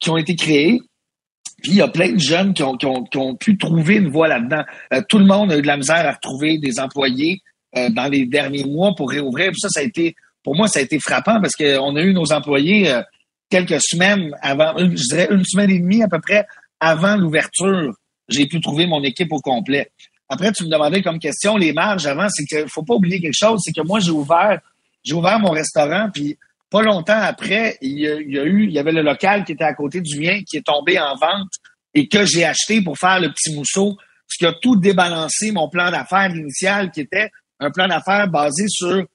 qui 0.00 0.10
ont 0.10 0.16
été 0.16 0.34
créés. 0.34 0.80
Puis 1.62 1.72
il 1.72 1.76
y 1.76 1.82
a 1.82 1.88
plein 1.88 2.12
de 2.12 2.18
jeunes 2.18 2.52
qui 2.52 2.62
ont 2.62 3.36
pu 3.36 3.56
trouver 3.56 3.96
une 3.96 4.08
voie 4.08 4.28
là-dedans. 4.28 4.62
Euh, 4.92 5.00
tout 5.08 5.18
le 5.18 5.24
monde 5.24 5.52
a 5.52 5.58
eu 5.58 5.62
de 5.62 5.66
la 5.66 5.76
misère 5.76 6.06
à 6.06 6.12
retrouver 6.12 6.58
des 6.58 6.80
employés 6.80 7.40
euh, 7.76 7.88
dans 7.90 8.08
les 8.08 8.26
derniers 8.26 8.64
mois 8.64 8.94
pour 8.96 9.10
réouvrir. 9.10 9.52
Puis 9.52 9.60
ça, 9.60 9.68
ça 9.68 9.80
a 9.80 9.82
été, 9.84 10.14
pour 10.42 10.54
moi, 10.54 10.68
ça 10.68 10.80
a 10.80 10.82
été 10.82 10.98
frappant 10.98 11.40
parce 11.40 11.54
qu'on 11.54 11.96
a 11.96 12.02
eu 12.02 12.12
nos 12.12 12.32
employés 12.32 12.90
euh, 12.90 13.02
quelques 13.48 13.80
semaines 13.80 14.36
avant, 14.42 14.76
je 14.76 15.08
dirais 15.08 15.28
une 15.30 15.44
semaine 15.44 15.70
et 15.70 15.78
demie 15.78 16.02
à 16.02 16.08
peu 16.08 16.20
près 16.20 16.46
avant 16.80 17.16
l'ouverture. 17.16 17.94
J'ai 18.28 18.46
pu 18.46 18.60
trouver 18.60 18.86
mon 18.86 19.02
équipe 19.02 19.32
au 19.32 19.40
complet. 19.40 19.90
Après, 20.28 20.52
tu 20.52 20.64
me 20.64 20.68
demandais 20.68 21.02
comme 21.02 21.18
question 21.18 21.56
les 21.56 21.72
marges 21.72 22.06
avant, 22.06 22.28
c'est 22.28 22.44
qu'il 22.44 22.68
faut 22.68 22.82
pas 22.82 22.94
oublier 22.94 23.20
quelque 23.20 23.38
chose, 23.38 23.60
c'est 23.64 23.72
que 23.72 23.86
moi 23.86 24.00
j'ai 24.00 24.10
ouvert, 24.10 24.60
j'ai 25.04 25.14
ouvert 25.14 25.38
mon 25.38 25.50
restaurant, 25.50 26.10
puis 26.12 26.36
pas 26.68 26.82
longtemps 26.82 27.20
après, 27.20 27.78
il 27.80 28.00
y, 28.00 28.08
a, 28.08 28.44
eu, 28.44 28.64
il 28.64 28.72
y 28.72 28.78
avait 28.78 28.92
le 28.92 29.02
local 29.02 29.44
qui 29.44 29.52
était 29.52 29.64
à 29.64 29.74
côté 29.74 30.00
du 30.00 30.18
mien 30.18 30.40
qui 30.48 30.56
est 30.56 30.66
tombé 30.66 30.98
en 30.98 31.14
vente 31.14 31.52
et 31.94 32.08
que 32.08 32.26
j'ai 32.26 32.44
acheté 32.44 32.82
pour 32.82 32.98
faire 32.98 33.20
le 33.20 33.28
petit 33.30 33.54
mousseau, 33.54 33.96
ce 34.26 34.38
qui 34.38 34.46
a 34.46 34.52
tout 34.52 34.76
débalancé 34.76 35.52
mon 35.52 35.68
plan 35.68 35.90
d'affaires 35.92 36.34
initial 36.34 36.90
qui 36.90 37.02
était 37.02 37.30
un 37.60 37.70
plan 37.70 37.86
d'affaires 37.86 38.28
basé 38.28 38.64
sur 38.68 39.06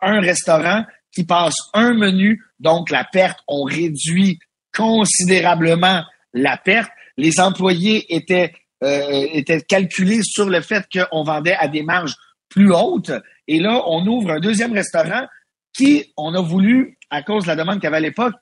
un 0.00 0.20
restaurant 0.20 0.84
qui 1.12 1.24
passe 1.24 1.56
un 1.74 1.94
menu, 1.94 2.42
donc 2.60 2.90
la 2.90 3.04
perte, 3.04 3.40
on 3.48 3.64
réduit 3.64 4.38
considérablement 4.74 6.04
la 6.32 6.56
perte. 6.56 6.90
Les 7.16 7.40
employés 7.40 8.14
étaient, 8.14 8.54
euh, 8.82 9.26
étaient 9.32 9.60
calculés 9.60 10.22
sur 10.22 10.48
le 10.48 10.60
fait 10.60 10.86
qu'on 10.92 11.22
vendait 11.22 11.56
à 11.56 11.68
des 11.68 11.82
marges 11.82 12.14
plus 12.48 12.72
hautes. 12.72 13.12
Et 13.48 13.60
là, 13.60 13.82
on 13.86 14.06
ouvre 14.06 14.30
un 14.32 14.40
deuxième 14.40 14.72
restaurant 14.72 15.26
qui, 15.72 16.12
on 16.16 16.34
a 16.34 16.40
voulu 16.40 16.98
à 17.10 17.22
cause 17.22 17.44
de 17.44 17.48
la 17.48 17.56
demande 17.56 17.76
qu'il 17.76 17.84
y 17.84 17.86
avait 17.88 17.98
à 17.98 18.00
l'époque, 18.00 18.34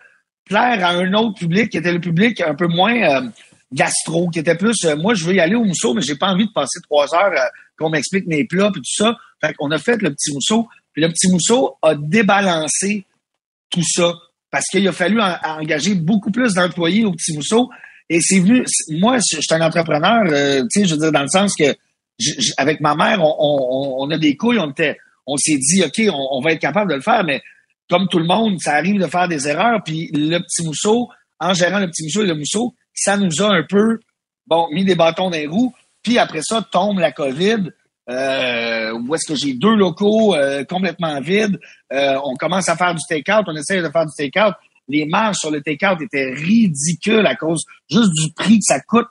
plaire 0.45 0.85
à 0.85 0.91
un 0.91 1.13
autre 1.15 1.39
public 1.39 1.71
qui 1.71 1.79
était 1.79 1.93
le 1.93 2.01
public 2.01 2.41
un 2.41 2.55
peu 2.55 2.67
moins 2.67 2.95
euh, 2.95 3.29
gastro, 3.73 4.29
qui 4.29 4.39
était 4.39 4.57
plus 4.57 4.77
euh, 4.85 4.97
moi 4.97 5.15
je 5.15 5.25
veux 5.25 5.35
y 5.35 5.41
aller 5.41 5.55
au 5.55 5.65
mousseau, 5.65 5.95
mais 5.95 6.03
j'ai 6.03 6.17
pas 6.17 6.29
envie 6.29 6.47
de 6.47 6.53
passer 6.53 6.81
trois 6.83 7.15
heures 7.15 7.33
euh, 7.33 7.49
qu'on 7.79 7.91
m'explique 7.91 8.27
mes 8.27 8.45
plats 8.45 8.69
et 8.69 8.73
tout 8.73 8.83
ça. 8.85 9.17
Fait 9.41 9.55
qu'on 9.55 9.71
a 9.71 9.79
fait 9.79 10.01
le 10.03 10.11
petit 10.11 10.33
mousseau. 10.33 10.69
Puis 10.93 11.03
le 11.03 11.09
petit 11.11 11.31
mousseau 11.31 11.77
a 11.83 11.95
débalancé 11.95 13.05
tout 13.71 13.85
ça. 13.85 14.15
Parce 14.51 14.65
qu'il 14.67 14.89
a 14.89 14.93
fallu 14.93 15.21
engager 15.21 15.95
beaucoup 15.95 16.31
plus 16.31 16.55
d'employés 16.55 17.05
au 17.05 17.13
petit 17.13 17.37
mousseau. 17.37 17.69
Et 18.11 18.21
c'est 18.21 18.41
venu. 18.41 18.65
Moi, 18.91 19.19
je 19.19 19.41
suis 19.41 19.55
un 19.55 19.61
entrepreneur, 19.61 20.25
tu 20.25 20.81
sais, 20.81 20.87
je 20.87 20.95
veux 20.95 21.01
dire, 21.01 21.13
dans 21.13 21.23
le 21.23 21.29
sens 21.29 21.55
que 21.55 21.75
avec 22.57 22.81
ma 22.81 22.95
mère, 22.95 23.21
on, 23.23 24.11
a 24.11 24.19
des 24.19 24.37
couilles, 24.37 24.59
on 24.59 24.71
était. 24.71 24.97
On 25.27 25.37
s'est 25.37 25.59
dit, 25.59 25.85
OK, 25.85 26.01
on 26.11 26.41
va 26.41 26.53
être 26.53 26.61
capable 26.61 26.91
de 26.91 26.97
le 26.97 27.03
faire, 27.03 27.23
mais 27.23 27.43
comme 27.89 28.09
tout 28.09 28.19
le 28.19 28.25
monde, 28.25 28.59
ça 28.61 28.75
arrive 28.75 29.01
de 29.01 29.07
faire 29.07 29.29
des 29.29 29.49
erreurs. 29.49 29.83
Puis 29.85 30.11
le 30.13 30.39
petit 30.39 30.65
mousseau, 30.65 31.09
en 31.39 31.55
gérant 31.55 31.79
le 31.79 31.89
petit 31.89 32.05
mousseau 32.05 32.23
et 32.23 32.27
le 32.27 32.35
mousseau, 32.35 32.75
ça 32.95 33.17
nous 33.17 33.43
a 33.43 33.49
un 33.49 33.63
peu 33.63 34.01
bon 34.47 34.69
mis 34.73 34.85
des 34.85 34.95
bâtons 34.95 35.31
dans 35.31 35.37
les 35.37 35.47
roues. 35.47 35.75
Puis 36.03 36.19
après 36.19 36.43
ça, 36.43 36.67
tombe 36.71 36.99
la 36.99 37.13
COVID. 37.13 37.71
Euh, 38.11 38.93
où 38.93 39.15
est-ce 39.15 39.29
que 39.29 39.35
j'ai 39.35 39.53
deux 39.53 39.75
locaux 39.75 40.35
euh, 40.35 40.65
complètement 40.65 41.21
vides. 41.21 41.59
Euh, 41.93 42.19
on 42.25 42.37
commence 42.37 42.67
à 42.71 42.77
faire 42.77 42.95
du 42.95 43.03
take-out, 43.07 43.45
on 43.47 43.55
essaie 43.55 43.83
de 43.83 43.91
faire 43.91 44.07
du 44.07 44.13
take-out. 44.17 44.55
Les 44.89 45.07
marges 45.07 45.37
sur 45.37 45.51
le 45.51 45.61
take-out 45.61 46.01
étaient 46.01 46.33
ridicules 46.33 47.27
à 47.27 47.35
cause 47.35 47.65
juste 47.91 48.13
du 48.13 48.33
prix 48.33 48.59
que 48.59 48.65
ça 48.65 48.81
coûte 48.81 49.09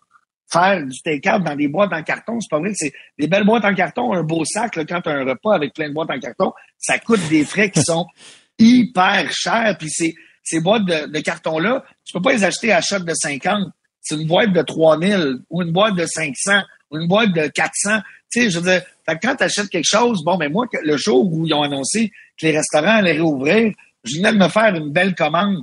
faire 0.51 0.86
du 0.86 1.00
take-out 1.01 1.43
dans 1.43 1.55
des 1.55 1.67
boîtes 1.67 1.93
en 1.93 2.03
carton. 2.03 2.39
C'est 2.39 2.50
pas 2.50 2.60
vrai 2.60 2.69
que 2.69 2.77
c'est 2.77 2.93
des 3.17 3.27
belles 3.27 3.46
boîtes 3.46 3.65
en 3.65 3.74
carton, 3.74 4.13
un 4.13 4.24
beau 4.24 4.46
sac, 4.46 4.75
là, 4.75 4.86
quand 4.86 5.01
tu 5.01 5.10
as 5.10 5.13
un 5.13 5.25
repas 5.25 5.53
avec 5.53 5.74
plein 5.74 5.89
de 5.89 5.93
boîtes 5.93 6.10
en 6.10 6.19
carton, 6.19 6.53
ça 6.77 7.00
coûte 7.00 7.22
des 7.29 7.43
frais 7.43 7.69
qui 7.69 7.81
sont 7.81 8.05
hyper 8.60 9.31
cher. 9.31 9.75
Puis 9.77 9.89
ces, 9.89 10.15
ces 10.43 10.62
boîtes 10.62 10.86
de, 10.86 11.07
de 11.12 11.19
carton-là, 11.19 11.84
tu 12.05 12.13
peux 12.13 12.22
pas 12.22 12.34
les 12.34 12.43
acheter 12.43 12.72
à 12.72 12.81
shot 12.81 13.00
de 13.00 13.13
50. 13.13 13.69
C'est 14.01 14.15
une 14.15 14.27
boîte 14.27 14.53
de 14.53 14.62
3000 14.62 15.39
ou 15.50 15.62
une 15.62 15.72
boîte 15.72 15.96
de 15.96 16.05
500 16.05 16.62
ou 16.91 16.98
une 16.98 17.07
boîte 17.07 17.34
de 17.34 17.48
400. 17.48 18.00
Tu 18.31 18.41
sais, 18.41 18.50
je 18.50 18.60
veux 18.60 18.72
dire, 18.72 18.81
quand 19.05 19.36
tu 19.36 19.43
achètes 19.43 19.69
quelque 19.69 19.88
chose, 19.88 20.24
bon, 20.24 20.38
mais 20.38 20.50
moi, 20.50 20.65
le 20.81 20.98
jour 20.98 21.31
où 21.31 21.45
ils 21.45 21.54
ont 21.54 21.63
annoncé 21.63 22.12
que 22.39 22.45
les 22.45 22.56
restaurants 22.56 22.97
allaient 22.97 23.13
réouvrir, 23.13 23.73
je 24.08 24.17
venais 24.17 24.34
de 24.34 24.38
me 24.38 24.48
faire 24.50 24.76
une 24.76 24.91
belle 24.91 25.15
commande. 25.15 25.58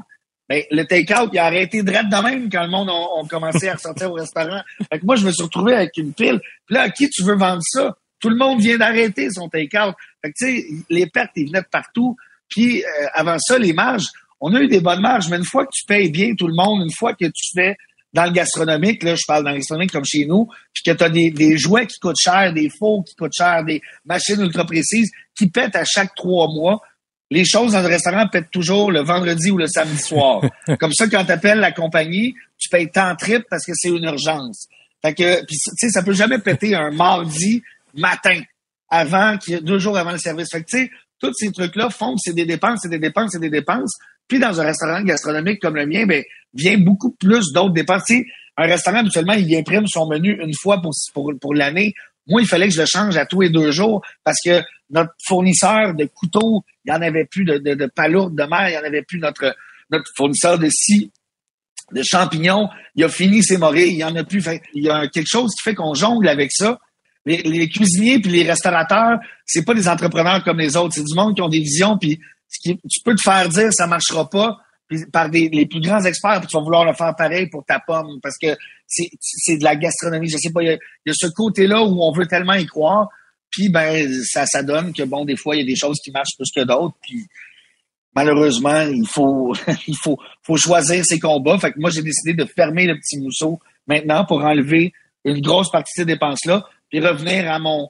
Ben, 0.48 0.62
le 0.70 0.84
take-out, 0.84 1.30
il 1.32 1.38
a 1.38 1.46
arrêté 1.46 1.82
de 1.82 1.90
de 1.90 2.22
même 2.22 2.50
quand 2.50 2.62
le 2.62 2.70
monde 2.70 2.90
a, 2.90 3.28
commencé 3.28 3.68
à 3.68 3.74
ressortir 3.74 4.10
au 4.10 4.14
restaurant. 4.14 4.60
Fait 4.90 4.98
que 4.98 5.06
moi, 5.06 5.16
je 5.16 5.26
me 5.26 5.32
suis 5.32 5.42
retrouvé 5.42 5.74
avec 5.74 5.96
une 5.96 6.12
pile. 6.12 6.38
Puis 6.66 6.74
là, 6.74 6.82
à 6.82 6.90
qui 6.90 7.08
tu 7.08 7.22
veux 7.22 7.36
vendre 7.36 7.62
ça? 7.62 7.96
Tout 8.20 8.28
le 8.28 8.36
monde 8.36 8.60
vient 8.60 8.76
d'arrêter 8.76 9.30
son 9.30 9.48
take-out. 9.48 9.94
Fait 10.22 10.32
que, 10.32 10.34
tu 10.36 10.46
sais, 10.46 10.66
les 10.90 11.06
pertes, 11.06 11.30
ils 11.36 11.46
venaient 11.46 11.62
de 11.62 11.68
partout. 11.70 12.16
Puis 12.48 12.84
euh, 12.84 13.06
avant 13.14 13.38
ça, 13.38 13.58
les 13.58 13.72
marges, 13.72 14.06
on 14.40 14.54
a 14.54 14.60
eu 14.60 14.68
des 14.68 14.80
bonnes 14.80 15.00
marges, 15.00 15.28
mais 15.30 15.38
une 15.38 15.44
fois 15.44 15.64
que 15.64 15.70
tu 15.72 15.84
payes 15.86 16.10
bien 16.10 16.34
tout 16.34 16.46
le 16.46 16.54
monde, 16.54 16.82
une 16.82 16.92
fois 16.92 17.14
que 17.14 17.24
tu 17.24 17.50
fais 17.54 17.76
dans 18.12 18.24
le 18.24 18.30
gastronomique, 18.30 19.02
là, 19.02 19.16
je 19.16 19.22
parle 19.26 19.44
dans 19.44 19.50
le 19.50 19.56
gastronomique 19.56 19.90
comme 19.90 20.04
chez 20.04 20.24
nous, 20.24 20.48
puis 20.72 20.84
que 20.84 20.96
tu 20.96 21.04
as 21.04 21.08
des, 21.08 21.58
jouets 21.58 21.86
qui 21.86 21.98
coûtent 21.98 22.20
cher, 22.20 22.52
des 22.52 22.70
faux 22.70 23.02
qui 23.02 23.14
coûtent 23.16 23.34
cher, 23.36 23.64
des 23.64 23.82
machines 24.04 24.40
ultra 24.40 24.64
précises 24.64 25.10
qui 25.36 25.48
pètent 25.48 25.74
à 25.76 25.84
chaque 25.84 26.14
trois 26.14 26.48
mois. 26.48 26.80
Les 27.34 27.44
choses 27.44 27.72
dans 27.72 27.80
le 27.80 27.88
restaurant 27.88 28.28
pètent 28.28 28.52
toujours 28.52 28.92
le 28.92 29.00
vendredi 29.00 29.50
ou 29.50 29.58
le 29.58 29.66
samedi 29.66 29.98
soir. 29.98 30.40
comme 30.78 30.92
ça, 30.92 31.08
quand 31.08 31.24
tu 31.24 31.32
appelles 31.32 31.58
la 31.58 31.72
compagnie, 31.72 32.32
tu 32.56 32.68
payes 32.68 32.88
tant 32.88 33.16
trip 33.16 33.42
parce 33.50 33.66
que 33.66 33.72
c'est 33.74 33.88
une 33.88 34.04
urgence. 34.04 34.68
Fait 35.04 35.14
que, 35.14 35.40
tu 35.40 35.56
sais, 35.58 35.88
ça 35.88 36.04
peut 36.04 36.12
jamais 36.12 36.38
péter 36.38 36.76
un 36.76 36.92
mardi 36.92 37.60
matin 37.92 38.40
avant, 38.88 39.36
deux 39.62 39.80
jours 39.80 39.98
avant 39.98 40.12
le 40.12 40.18
service. 40.18 40.48
Fait 40.48 40.62
que, 40.62 40.70
tu 40.70 40.78
sais, 40.78 40.90
tous 41.18 41.32
ces 41.34 41.50
trucs-là 41.50 41.90
font 41.90 42.12
que 42.12 42.20
c'est 42.22 42.34
des 42.34 42.46
dépenses, 42.46 42.78
c'est 42.84 42.88
des 42.88 43.00
dépenses, 43.00 43.30
c'est 43.32 43.40
des 43.40 43.50
dépenses. 43.50 43.94
Puis 44.28 44.38
dans 44.38 44.60
un 44.60 44.64
restaurant 44.64 45.02
gastronomique 45.02 45.60
comme 45.60 45.74
le 45.74 45.86
mien, 45.86 46.06
ben, 46.06 46.22
vient 46.54 46.78
beaucoup 46.78 47.16
plus 47.18 47.52
d'autres 47.52 47.74
dépenses. 47.74 48.12
un 48.56 48.66
restaurant, 48.66 48.98
habituellement, 48.98 49.32
il 49.32 49.52
imprime 49.56 49.88
son 49.88 50.06
menu 50.06 50.40
une 50.40 50.54
fois 50.54 50.80
pour, 50.80 50.92
pour, 51.12 51.32
pour 51.40 51.52
l'année. 51.52 51.94
Moi, 52.26 52.42
il 52.42 52.48
fallait 52.48 52.68
que 52.68 52.74
je 52.74 52.80
le 52.80 52.86
change 52.86 53.16
à 53.16 53.26
tous 53.26 53.42
les 53.42 53.50
deux 53.50 53.70
jours 53.70 54.02
parce 54.24 54.38
que 54.44 54.62
notre 54.90 55.12
fournisseur 55.26 55.94
de 55.94 56.04
couteaux, 56.04 56.64
il 56.84 56.92
n'y 56.92 56.96
en 56.96 57.02
avait 57.02 57.24
plus 57.24 57.44
de, 57.44 57.58
de, 57.58 57.74
de 57.74 57.86
palourdes 57.86 58.36
de 58.36 58.44
mer, 58.44 58.68
il 58.68 58.72
n'y 58.72 58.78
en 58.78 58.84
avait 58.84 59.02
plus 59.02 59.18
notre, 59.18 59.54
notre 59.90 60.10
fournisseur 60.16 60.58
de 60.58 60.68
scie, 60.70 61.10
de 61.92 62.02
champignons. 62.02 62.68
Il 62.94 63.04
a 63.04 63.08
fini 63.08 63.42
ses 63.42 63.58
morilles, 63.58 63.92
il 63.92 63.96
n'y 63.96 64.04
en 64.04 64.16
a 64.16 64.24
plus. 64.24 64.42
il 64.74 64.84
y 64.84 64.90
a 64.90 65.08
quelque 65.08 65.28
chose 65.28 65.52
qui 65.54 65.62
fait 65.62 65.74
qu'on 65.74 65.94
jongle 65.94 66.28
avec 66.28 66.50
ça 66.52 66.78
les, 67.26 67.68
cuisiniers 67.68 68.18
puis 68.18 68.30
les 68.30 68.42
restaurateurs, 68.42 69.18
c'est 69.46 69.64
pas 69.64 69.74
des 69.74 69.88
entrepreneurs 69.88 70.44
comme 70.44 70.58
les 70.58 70.76
autres. 70.76 70.94
C'est 70.94 71.04
du 71.04 71.14
monde 71.14 71.34
qui 71.34 71.42
ont 71.42 71.48
des 71.48 71.60
visions 71.60 71.98
puis 71.98 72.20
tu 72.62 73.00
peux 73.04 73.14
te 73.14 73.22
faire 73.22 73.48
dire 73.48 73.72
ça 73.72 73.86
marchera 73.86 74.28
pas 74.28 74.58
par 75.12 75.30
des, 75.30 75.48
les 75.48 75.66
plus 75.66 75.80
grands 75.80 76.04
experts 76.04 76.40
puis 76.40 76.48
tu 76.48 76.56
vas 76.56 76.62
vouloir 76.62 76.84
le 76.84 76.92
faire 76.92 77.14
pareil 77.16 77.48
pour 77.48 77.64
ta 77.64 77.80
pomme 77.80 78.20
parce 78.22 78.36
que 78.36 78.56
c'est 78.86 79.56
de 79.56 79.64
la 79.64 79.76
gastronomie. 79.76 80.28
Je 80.28 80.36
sais 80.36 80.52
pas, 80.52 80.62
il 80.62 80.78
y 81.06 81.10
a, 81.10 81.14
ce 81.14 81.26
côté-là 81.26 81.82
où 81.82 82.02
on 82.02 82.12
veut 82.12 82.26
tellement 82.26 82.54
y 82.54 82.66
croire. 82.66 83.08
Puis 83.50 83.68
ben 83.68 84.12
ça, 84.24 84.46
ça 84.46 84.62
donne 84.62 84.92
que 84.92 85.02
bon 85.04 85.24
des 85.24 85.36
fois 85.36 85.56
il 85.56 85.60
y 85.60 85.62
a 85.62 85.66
des 85.66 85.76
choses 85.76 85.98
qui 86.02 86.10
marchent 86.10 86.36
plus 86.36 86.50
que 86.54 86.64
d'autres. 86.64 86.96
Puis 87.02 87.26
malheureusement 88.14 88.82
il 88.82 89.06
faut 89.06 89.54
il 89.88 89.96
faut 89.96 90.18
faut 90.42 90.56
choisir 90.56 91.04
ses 91.04 91.18
combats. 91.18 91.58
Fait 91.58 91.72
que 91.72 91.80
moi 91.80 91.90
j'ai 91.90 92.02
décidé 92.02 92.34
de 92.34 92.44
fermer 92.44 92.86
le 92.86 92.96
petit 92.96 93.18
mousseau 93.18 93.60
maintenant 93.86 94.24
pour 94.24 94.44
enlever 94.44 94.92
une 95.24 95.40
grosse 95.40 95.70
partie 95.70 95.92
de 95.96 96.02
ces 96.02 96.06
dépenses 96.06 96.44
là 96.44 96.64
puis 96.90 97.00
revenir 97.00 97.50
à 97.50 97.58
mon 97.58 97.88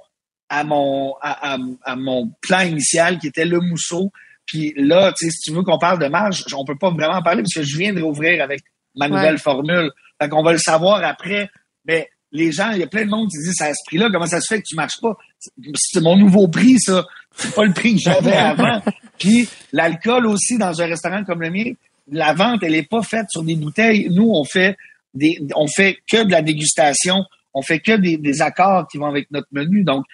à 0.48 0.64
mon 0.64 1.14
à, 1.20 1.96
mon 1.96 2.30
plan 2.40 2.60
initial 2.60 3.18
qui 3.18 3.26
était 3.28 3.44
le 3.44 3.60
mousseau. 3.60 4.10
Puis 4.46 4.74
là, 4.76 5.12
tu 5.12 5.26
sais, 5.26 5.30
si 5.30 5.40
tu 5.40 5.52
veux 5.52 5.62
qu'on 5.62 5.78
parle 5.78 5.98
de 5.98 6.06
marge, 6.06 6.44
on 6.54 6.64
peut 6.64 6.76
pas 6.76 6.90
vraiment 6.90 7.16
en 7.16 7.22
parler 7.22 7.42
parce 7.42 7.54
que 7.54 7.62
je 7.62 7.78
viens 7.78 7.92
de 7.92 8.02
rouvrir 8.02 8.42
avec 8.42 8.60
ma 8.94 9.08
nouvelle 9.08 9.38
formule. 9.38 9.90
Fait 10.20 10.28
qu'on 10.28 10.42
va 10.42 10.52
le 10.52 10.58
savoir 10.58 11.02
après. 11.02 11.48
Mais 11.86 12.08
les 12.30 12.52
gens, 12.52 12.70
il 12.72 12.78
y 12.78 12.82
a 12.82 12.86
plein 12.86 13.04
de 13.04 13.10
monde 13.10 13.28
qui 13.30 13.38
disent 13.38 13.60
à 13.60 13.72
ce 13.72 13.80
prix-là, 13.86 14.08
comment 14.12 14.26
ça 14.26 14.40
se 14.40 14.54
fait 14.54 14.60
que 14.60 14.66
tu 14.66 14.76
marches 14.76 15.00
pas? 15.00 15.16
C'est 15.74 16.00
mon 16.00 16.16
nouveau 16.16 16.48
prix, 16.48 16.78
ça. 16.78 17.04
C'est 17.36 17.54
pas 17.54 17.64
le 17.64 17.72
prix 17.72 17.94
que 17.94 18.00
j'avais 18.00 18.32
avant. 18.36 18.82
Puis 19.18 19.48
l'alcool 19.72 20.26
aussi 20.26 20.58
dans 20.58 20.80
un 20.80 20.86
restaurant 20.86 21.24
comme 21.24 21.40
le 21.40 21.50
mien, 21.50 21.72
la 22.10 22.34
vente, 22.34 22.62
elle 22.62 22.74
est 22.74 22.88
pas 22.88 23.02
faite 23.02 23.26
sur 23.30 23.42
des 23.42 23.56
bouteilles. 23.56 24.08
Nous, 24.10 24.30
on 24.30 24.44
fait 24.44 24.76
des, 25.14 25.40
on 25.56 25.66
fait 25.66 25.98
que 26.10 26.24
de 26.24 26.30
la 26.30 26.42
dégustation 26.42 27.24
on 27.54 27.62
fait 27.62 27.78
que 27.78 27.96
des, 27.96 28.42
accords 28.42 28.86
qui 28.88 28.98
vont 28.98 29.06
avec 29.06 29.30
notre 29.30 29.48
menu. 29.52 29.84
Donc, 29.84 30.04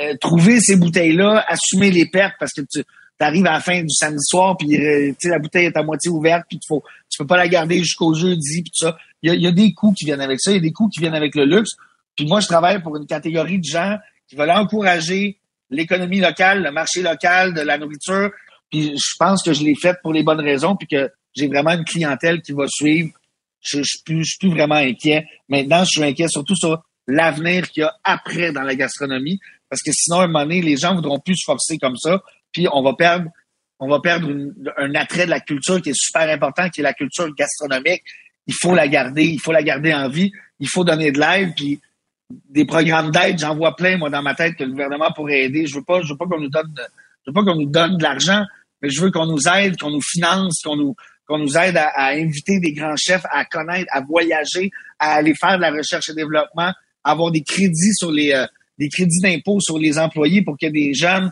euh, 0.00 0.14
trouver 0.20 0.60
ces 0.60 0.76
bouteilles-là, 0.76 1.44
assumer 1.48 1.90
les 1.90 2.06
pertes 2.06 2.34
parce 2.38 2.52
que 2.52 2.60
tu 2.60 2.84
arrives 3.24 3.46
à 3.46 3.52
la 3.52 3.60
fin 3.60 3.82
du 3.82 3.90
samedi 3.90 4.22
soir, 4.22 4.56
puis 4.56 4.76
euh, 4.76 5.12
la 5.24 5.38
bouteille 5.38 5.66
est 5.66 5.76
à 5.76 5.82
moitié 5.82 6.10
ouverte, 6.10 6.44
puis 6.48 6.58
tu 6.58 6.72
tu 7.08 7.18
peux 7.18 7.26
pas 7.26 7.36
la 7.36 7.48
garder 7.48 7.78
jusqu'au 7.78 8.14
jeudi, 8.14 8.62
puis 8.62 8.70
tout 8.70 8.86
ça. 8.86 8.96
Il 9.22 9.34
y 9.34 9.46
a, 9.46 9.52
des 9.52 9.72
coûts 9.72 9.92
qui 9.92 10.04
viennent 10.04 10.20
avec 10.20 10.40
ça, 10.40 10.50
il 10.50 10.54
y 10.54 10.58
a 10.58 10.60
des 10.60 10.72
coûts 10.72 10.88
qui 10.88 11.00
viennent 11.00 11.14
avec 11.14 11.34
le 11.34 11.44
luxe. 11.44 11.70
Puis 12.14 12.26
moi, 12.26 12.40
je 12.40 12.46
travaille 12.46 12.82
pour 12.82 12.96
une 12.96 13.06
catégorie 13.06 13.58
de 13.58 13.64
gens 13.64 13.96
qui 14.28 14.36
veulent 14.36 14.50
encourager 14.50 15.38
l'économie 15.70 16.20
locale, 16.20 16.62
le 16.62 16.70
marché 16.70 17.02
local 17.02 17.54
de 17.54 17.60
la 17.62 17.78
nourriture. 17.78 18.30
Puis 18.70 18.96
je 18.96 19.16
pense 19.18 19.42
que 19.42 19.52
je 19.52 19.64
l'ai 19.64 19.74
fait 19.74 19.96
pour 20.02 20.12
les 20.12 20.22
bonnes 20.22 20.40
raisons, 20.40 20.76
puis 20.76 20.86
que 20.86 21.10
j'ai 21.34 21.48
vraiment 21.48 21.72
une 21.72 21.84
clientèle 21.84 22.42
qui 22.42 22.52
va 22.52 22.66
suivre 22.68 23.10
je, 23.66 23.78
je, 23.78 23.98
suis, 24.06 24.24
je 24.24 24.36
suis 24.40 24.50
vraiment 24.50 24.76
inquiet. 24.76 25.26
Maintenant, 25.48 25.84
je 25.84 25.90
suis 25.90 26.02
inquiet 26.02 26.28
surtout 26.28 26.56
sur 26.56 26.82
l'avenir 27.06 27.70
qu'il 27.70 27.82
y 27.82 27.84
a 27.84 27.94
après 28.04 28.52
dans 28.52 28.62
la 28.62 28.74
gastronomie, 28.74 29.38
parce 29.68 29.82
que 29.82 29.90
sinon, 29.92 30.20
à 30.20 30.24
un 30.24 30.26
moment 30.26 30.44
donné, 30.44 30.62
les 30.62 30.76
gens 30.76 30.94
voudront 30.94 31.18
plus 31.18 31.36
se 31.36 31.44
forcer 31.44 31.78
comme 31.78 31.96
ça, 31.96 32.22
puis 32.56 32.66
on 32.72 32.82
va 32.82 32.94
perdre, 32.94 33.30
un 34.78 34.94
attrait 34.94 35.26
de 35.26 35.30
la 35.30 35.40
culture 35.40 35.82
qui 35.82 35.90
est 35.90 35.94
super 35.94 36.26
important, 36.26 36.70
qui 36.70 36.80
est 36.80 36.82
la 36.82 36.94
culture 36.94 37.28
gastronomique, 37.34 38.02
il 38.46 38.54
faut 38.54 38.74
la 38.74 38.88
garder, 38.88 39.24
il 39.24 39.38
faut 39.38 39.52
la 39.52 39.62
garder 39.62 39.92
en 39.92 40.08
vie, 40.08 40.32
il 40.58 40.66
faut 40.66 40.82
donner 40.82 41.12
de 41.12 41.20
l'aide, 41.20 41.52
puis 41.54 41.78
des 42.48 42.64
programmes 42.64 43.10
d'aide, 43.10 43.38
j'en 43.38 43.54
vois 43.54 43.76
plein, 43.76 43.98
moi, 43.98 44.08
dans 44.08 44.22
ma 44.22 44.34
tête, 44.34 44.56
que 44.56 44.64
le 44.64 44.70
gouvernement 44.70 45.12
pourrait 45.14 45.42
aider. 45.42 45.66
Je 45.66 45.74
veux 45.74 45.84
pas, 45.84 46.00
je 46.00 46.08
veux 46.08 46.16
pas 46.16 46.24
qu'on 46.24 46.40
nous 46.40 46.48
donne, 46.48 47.98
de, 47.98 48.02
l'argent, 48.02 48.42
mais 48.80 48.88
je 48.88 49.02
veux 49.02 49.10
qu'on 49.10 49.26
nous 49.26 49.46
aide, 49.48 49.76
qu'on 49.78 49.90
nous 49.90 50.00
finance, 50.00 50.62
qu'on 50.62 50.76
nous, 50.76 51.58
aide 51.58 51.76
à, 51.76 52.08
inviter 52.12 52.58
des 52.58 52.72
grands 52.72 52.96
chefs 52.96 53.26
à 53.30 53.44
connaître, 53.44 53.90
à 53.92 54.00
voyager, 54.00 54.70
à 54.98 55.16
aller 55.16 55.34
faire 55.34 55.58
de 55.58 55.60
la 55.60 55.72
recherche 55.72 56.08
et 56.08 56.14
développement, 56.14 56.72
à 57.04 57.10
avoir 57.10 57.30
des 57.30 57.42
crédits 57.42 57.92
sur 57.92 58.10
les, 58.10 58.32
euh, 58.32 58.46
d'impôt 59.22 59.60
sur 59.60 59.78
les 59.78 59.98
employés 59.98 60.42
pour 60.42 60.56
que 60.58 60.68
des 60.68 60.94
jeunes 60.94 61.30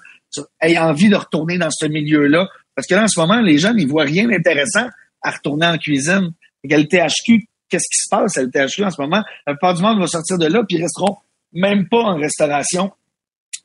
aient 0.61 0.79
envie 0.79 1.09
de 1.09 1.17
retourner 1.17 1.59
dans 1.59 1.71
ce 1.71 1.87
milieu-là. 1.87 2.49
Parce 2.75 2.87
que 2.87 2.95
là, 2.95 3.05
en 3.05 3.09
ce 3.09 3.21
moment, 3.21 3.41
les 3.41 3.59
jeunes, 3.59 3.79
ils 3.79 3.89
voient 3.89 4.05
rien 4.05 4.27
d'intéressant 4.29 4.89
à 5.23 5.31
retourner 5.31 5.67
en 5.67 5.79
cuisine. 5.79 6.33
Et 6.63 6.77
le 6.77 6.85
THQ, 6.85 7.47
qu'est-ce 7.69 7.89
qui 7.91 7.99
se 7.99 8.09
passe? 8.11 8.37
À 8.37 8.43
le 8.43 8.51
THQ 8.51 8.85
en 8.85 8.91
ce 8.91 9.01
moment? 9.01 9.23
La 9.47 9.55
plupart 9.55 9.75
du 9.75 9.83
monde 9.83 10.01
va 10.01 10.07
sortir 10.07 10.39
de 10.39 10.47
là, 10.47 10.63
puis 10.67 10.77
ils 10.77 10.83
resteront 10.83 11.17
même 11.53 11.89
pas 11.89 12.03
en 12.03 12.17
restauration. 12.17 12.93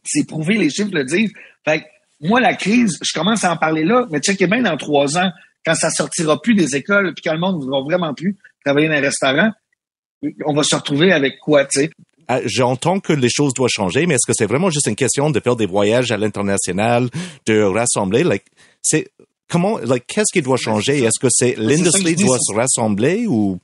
C'est 0.03 0.27
prouvé, 0.27 0.58
les 0.58 0.69
chiffres 0.69 0.91
le 0.93 1.03
disent. 1.03 1.34
Fait 1.65 1.82
que, 1.82 1.86
moi, 2.21 2.39
la 2.39 2.53
crise, 2.53 2.97
je 3.01 3.12
commence 3.13 3.43
à 3.43 3.51
en 3.51 3.58
parler 3.58 3.84
là, 3.84 4.05
mais 4.12 4.19
checkez 4.19 4.47
bien 4.47 4.62
dans 4.62 4.77
trois 4.77 5.17
ans, 5.17 5.32
quand 5.65 5.75
ça 5.75 5.89
sortira 5.89 6.41
plus 6.41 6.53
des 6.53 6.75
écoles, 6.75 7.13
puis 7.13 7.23
quand 7.23 7.34
le 7.34 7.39
monde 7.39 7.58
ne 7.58 7.62
voudra 7.62 7.82
vraiment 7.82 8.13
plus 8.13 8.38
travailler 8.63 8.88
dans 8.88 8.95
un 8.95 9.01
restaurant, 9.01 9.51
on 10.45 10.53
va 10.53 10.63
se 10.63 10.75
retrouver 10.75 11.12
avec 11.12 11.39
quoi, 11.39 11.65
tu 11.65 11.82
sais? 11.82 11.89
Ah, 12.32 12.42
j'entends 12.46 13.00
que 13.00 13.12
les 13.12 13.28
choses 13.28 13.56
doivent 13.56 13.72
changer, 13.72 14.06
mais 14.06 14.13
est-ce 14.13 14.28
que 14.28 14.34
c'est 14.38 14.46
vraiment 14.46 14.70
juste 14.70 14.86
une 14.86 14.96
question 14.96 15.32
de 15.32 15.39
faire 15.39 15.56
des 15.56 15.65
voyages 15.65 16.12
à 16.12 16.18
l'international, 16.18 17.10
de 17.48 17.63
rassembler? 17.63 18.24
Like, 18.24 18.46
c'est 18.84 19.08
comment, 19.50 19.80
like, 19.80 20.06
qu'est-ce 20.06 20.32
qui 20.32 20.44
doit 20.44 20.56
changer? 20.56 21.04
Est-ce 21.04 21.20
que 21.20 21.28
c'est 21.32 21.56
l'industrie 21.58 22.15
doit 22.15 22.38
se 22.39 22.54
rassembler 22.54 23.26
ou? 23.26 23.60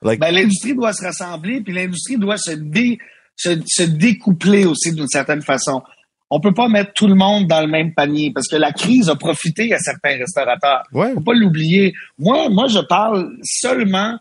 Like... 0.00 0.18
Ben, 0.18 0.34
l'industrie 0.34 0.74
doit 0.74 0.94
se 0.94 1.04
rassembler, 1.04 1.60
puis 1.60 1.74
l'industrie 1.74 2.16
doit 2.16 2.38
se, 2.38 2.52
dé, 2.52 2.96
se, 3.36 3.60
se 3.66 3.82
découpler 3.82 4.64
aussi 4.64 4.92
d'une 4.94 5.08
certaine 5.08 5.42
façon. 5.42 5.82
On 6.30 6.40
peut 6.40 6.54
pas 6.54 6.68
mettre 6.68 6.94
tout 6.94 7.06
le 7.06 7.16
monde 7.16 7.48
dans 7.48 7.60
le 7.60 7.66
même 7.66 7.92
panier 7.92 8.32
parce 8.34 8.48
que 8.48 8.56
la 8.56 8.72
crise 8.72 9.10
a 9.10 9.16
profité 9.16 9.74
à 9.74 9.78
certains 9.78 10.16
restaurateurs. 10.16 10.84
Ouais. 10.94 11.12
Faut 11.12 11.20
pas 11.20 11.34
l'oublier. 11.34 11.92
Moi, 12.18 12.48
moi, 12.48 12.66
je 12.68 12.78
parle 12.78 13.36
seulement 13.42 14.16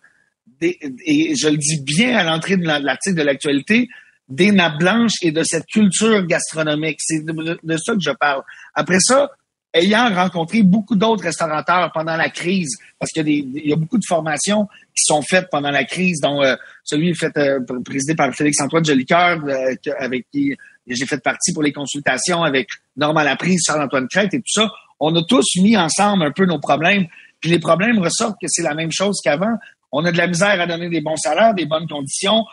et 0.61 1.35
je 1.35 1.47
le 1.47 1.57
dis 1.57 1.81
bien 1.81 2.17
à 2.17 2.23
l'entrée 2.23 2.57
de 2.57 2.65
l'article 2.65 3.15
de 3.15 3.23
l'actualité, 3.23 3.87
des 4.29 4.51
nappes 4.51 4.77
blanches 4.77 5.15
et 5.21 5.31
de 5.31 5.43
cette 5.43 5.65
culture 5.65 6.25
gastronomique. 6.25 6.97
C'est 6.99 7.25
de, 7.25 7.77
ça 7.77 7.93
que 7.93 8.01
je 8.01 8.11
parle. 8.11 8.43
Après 8.75 8.99
ça, 8.99 9.31
ayant 9.73 10.13
rencontré 10.13 10.63
beaucoup 10.63 10.95
d'autres 10.95 11.23
restaurateurs 11.23 11.91
pendant 11.93 12.15
la 12.15 12.29
crise, 12.29 12.77
parce 12.99 13.11
qu'il 13.11 13.27
y, 13.27 13.67
y, 13.67 13.73
a 13.73 13.75
beaucoup 13.75 13.97
de 13.97 14.05
formations 14.07 14.67
qui 14.95 15.03
sont 15.03 15.21
faites 15.21 15.47
pendant 15.51 15.71
la 15.71 15.83
crise, 15.83 16.19
dont 16.21 16.41
euh, 16.43 16.55
celui 16.83 17.13
fait 17.15 17.35
euh, 17.37 17.59
présidé 17.83 18.15
par 18.15 18.33
Félix-Antoine 18.33 18.85
Jolicoeur, 18.85 19.39
euh, 19.45 19.75
avec 19.99 20.25
qui 20.31 20.55
j'ai 20.87 21.05
fait 21.05 21.21
partie 21.21 21.53
pour 21.53 21.63
les 21.63 21.71
consultations 21.71 22.43
avec 22.43 22.67
Normand 22.97 23.21
Laprise, 23.21 23.63
Charles-Antoine 23.65 24.07
Crête 24.07 24.33
et 24.33 24.39
tout 24.39 24.51
ça. 24.51 24.69
On 24.99 25.15
a 25.15 25.23
tous 25.23 25.45
mis 25.57 25.77
ensemble 25.77 26.23
un 26.23 26.31
peu 26.31 26.45
nos 26.45 26.59
problèmes. 26.59 27.05
Puis 27.39 27.51
les 27.51 27.59
problèmes 27.59 27.99
ressortent 27.99 28.37
que 28.41 28.47
c'est 28.47 28.63
la 28.63 28.73
même 28.73 28.91
chose 28.91 29.19
qu'avant. 29.23 29.55
On 29.91 30.05
a 30.05 30.11
de 30.11 30.17
la 30.17 30.27
misère 30.27 30.59
à 30.61 30.67
donner 30.67 30.89
des 30.89 31.01
bons 31.01 31.15
salaires, 31.15 31.53
des 31.53 31.65
bonnes 31.65 31.87
conditions. 31.87 32.45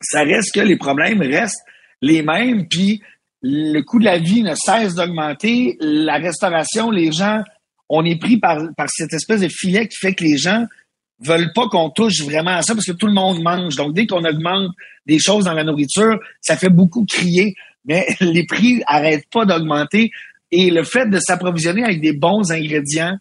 Ça 0.00 0.22
reste 0.22 0.54
que 0.54 0.60
les 0.60 0.76
problèmes 0.76 1.20
restent 1.20 1.64
les 2.02 2.22
mêmes. 2.22 2.68
Puis 2.68 3.02
le 3.42 3.80
coût 3.80 3.98
de 3.98 4.04
la 4.04 4.18
vie 4.18 4.42
ne 4.42 4.54
cesse 4.54 4.94
d'augmenter. 4.94 5.76
La 5.80 6.16
restauration, 6.16 6.90
les 6.90 7.12
gens, 7.12 7.42
on 7.88 8.04
est 8.04 8.18
pris 8.18 8.38
par, 8.38 8.58
par 8.76 8.88
cette 8.90 9.12
espèce 9.12 9.40
de 9.40 9.48
filet 9.48 9.88
qui 9.88 9.96
fait 9.98 10.14
que 10.14 10.24
les 10.24 10.36
gens 10.36 10.66
veulent 11.20 11.52
pas 11.54 11.68
qu'on 11.68 11.90
touche 11.90 12.22
vraiment 12.22 12.56
à 12.56 12.62
ça 12.62 12.74
parce 12.74 12.86
que 12.86 12.92
tout 12.92 13.06
le 13.06 13.12
monde 13.12 13.42
mange. 13.42 13.76
Donc, 13.76 13.94
dès 13.94 14.06
qu'on 14.06 14.24
augmente 14.24 14.70
des 15.06 15.18
choses 15.18 15.44
dans 15.44 15.52
la 15.52 15.64
nourriture, 15.64 16.18
ça 16.40 16.56
fait 16.56 16.70
beaucoup 16.70 17.04
crier. 17.04 17.54
Mais 17.84 18.06
les 18.20 18.44
prix 18.46 18.82
arrêtent 18.86 19.28
pas 19.30 19.44
d'augmenter. 19.44 20.10
Et 20.50 20.70
le 20.70 20.84
fait 20.84 21.06
de 21.06 21.18
s'approvisionner 21.18 21.84
avec 21.84 22.00
des 22.00 22.12
bons 22.12 22.50
ingrédients, 22.52 23.16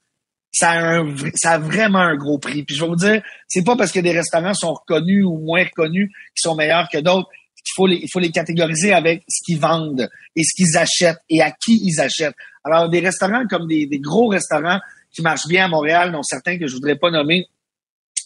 ça 0.53 0.71
a, 0.71 0.99
un, 0.99 1.15
ça 1.35 1.51
a 1.53 1.57
vraiment 1.57 1.99
un 1.99 2.15
gros 2.15 2.37
prix. 2.37 2.63
Puis 2.63 2.75
je 2.75 2.81
vais 2.81 2.87
vous 2.87 2.95
dire, 2.95 3.21
c'est 3.47 3.63
pas 3.63 3.75
parce 3.75 3.91
que 3.91 3.99
des 3.99 4.11
restaurants 4.11 4.53
sont 4.53 4.73
reconnus 4.73 5.25
ou 5.25 5.39
moins 5.39 5.63
reconnus 5.63 6.09
qui 6.35 6.41
sont 6.41 6.55
meilleurs 6.55 6.87
que 6.89 6.99
d'autres 6.99 7.29
qu'il 7.63 7.73
faut 7.75 7.87
les, 7.87 7.95
il 7.97 8.09
faut 8.11 8.19
les 8.19 8.31
catégoriser 8.31 8.93
avec 8.93 9.23
ce 9.27 9.43
qu'ils 9.43 9.59
vendent 9.59 10.09
et 10.35 10.43
ce 10.43 10.55
qu'ils 10.55 10.77
achètent 10.77 11.21
et 11.29 11.41
à 11.41 11.51
qui 11.51 11.79
ils 11.83 11.99
achètent. 11.99 12.35
Alors, 12.63 12.89
des 12.89 12.99
restaurants 12.99 13.45
comme 13.47 13.67
des, 13.67 13.85
des 13.85 13.99
gros 13.99 14.27
restaurants 14.27 14.79
qui 15.11 15.21
marchent 15.21 15.47
bien 15.47 15.65
à 15.65 15.67
Montréal, 15.67 16.11
dont 16.11 16.23
certains 16.23 16.57
que 16.57 16.67
je 16.67 16.73
voudrais 16.73 16.97
pas 16.97 17.11
nommer, 17.11 17.45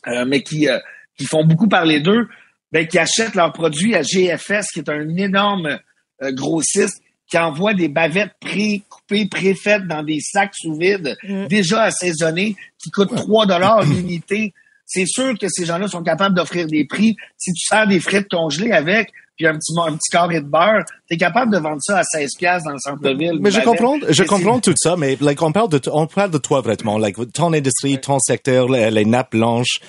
euh, 0.08 0.26
mais 0.26 0.42
qui, 0.42 0.68
euh, 0.68 0.80
qui 1.18 1.26
font 1.26 1.44
beaucoup 1.44 1.68
parler 1.68 2.00
d'eux, 2.00 2.28
ben, 2.72 2.88
qui 2.88 2.98
achètent 2.98 3.36
leurs 3.36 3.54
produits 3.54 3.96
à 3.96 4.02
GFS, 4.02 4.72
qui 4.72 4.80
est 4.80 4.90
un 4.90 5.16
énorme 5.16 5.80
euh, 6.22 6.32
grossiste, 6.32 7.02
qui 7.30 7.38
envoie 7.38 7.74
des 7.74 7.90
bavettes 7.90 8.34
pré-coupées, 8.40 9.28
pré-faites 9.28 9.86
dans 9.88 10.04
des 10.04 10.20
sacs 10.22 10.54
sous 10.56 10.76
vide, 10.76 11.18
mmh. 11.24 11.48
déjà 11.48 11.84
assaisonnés, 11.84 12.56
qui 12.82 12.90
coûtent 12.90 13.16
3 13.16 13.46
dollars 13.46 13.84
l'unité. 13.84 14.54
C'est 14.86 15.06
sûr 15.06 15.38
que 15.38 15.48
ces 15.50 15.66
gens-là 15.66 15.88
sont 15.90 16.04
capables 16.04 16.36
d'offrir 16.36 16.68
des 16.68 16.86
prix. 16.86 17.18
Si 17.38 17.52
tu 17.52 17.66
sers 17.66 17.86
des 17.88 18.00
frites 18.00 18.30
congelées 18.30 18.72
avec, 18.72 19.12
puis 19.36 19.46
un 19.46 19.54
petit, 19.54 19.74
un 19.78 19.94
petit 19.94 20.10
carré 20.10 20.42
de 20.42 20.46
beurre, 20.46 20.84
tu 21.08 21.16
es 21.16 21.18
capable 21.18 21.52
de 21.52 21.60
vendre 21.60 21.82
ça 21.82 22.00
à 22.00 22.04
16 22.04 22.36
pièces 22.38 22.64
dans 22.64 22.72
le 22.72 22.80
centre-ville. 22.80 23.38
Mais 23.40 23.52
je 23.52 23.62
comprends, 23.62 23.98
je 24.08 24.24
comprends 24.24 24.60
tout 24.60 24.74
ça, 24.78 24.96
mais 24.98 25.18
like, 25.22 25.42
on 25.42 25.52
parle 25.52 25.70
de, 25.70 25.80
on 25.92 26.08
parle 26.08 26.32
de 26.32 26.38
toi 26.38 26.62
vraiment, 26.62 26.98
like, 26.98 27.18
ton 27.34 27.54
industrie, 27.54 28.00
ton 28.00 28.20
secteur, 28.20 28.68
les, 28.70 28.90
les 28.90 29.06
nappes 29.06 29.32
blanches. 29.32 29.80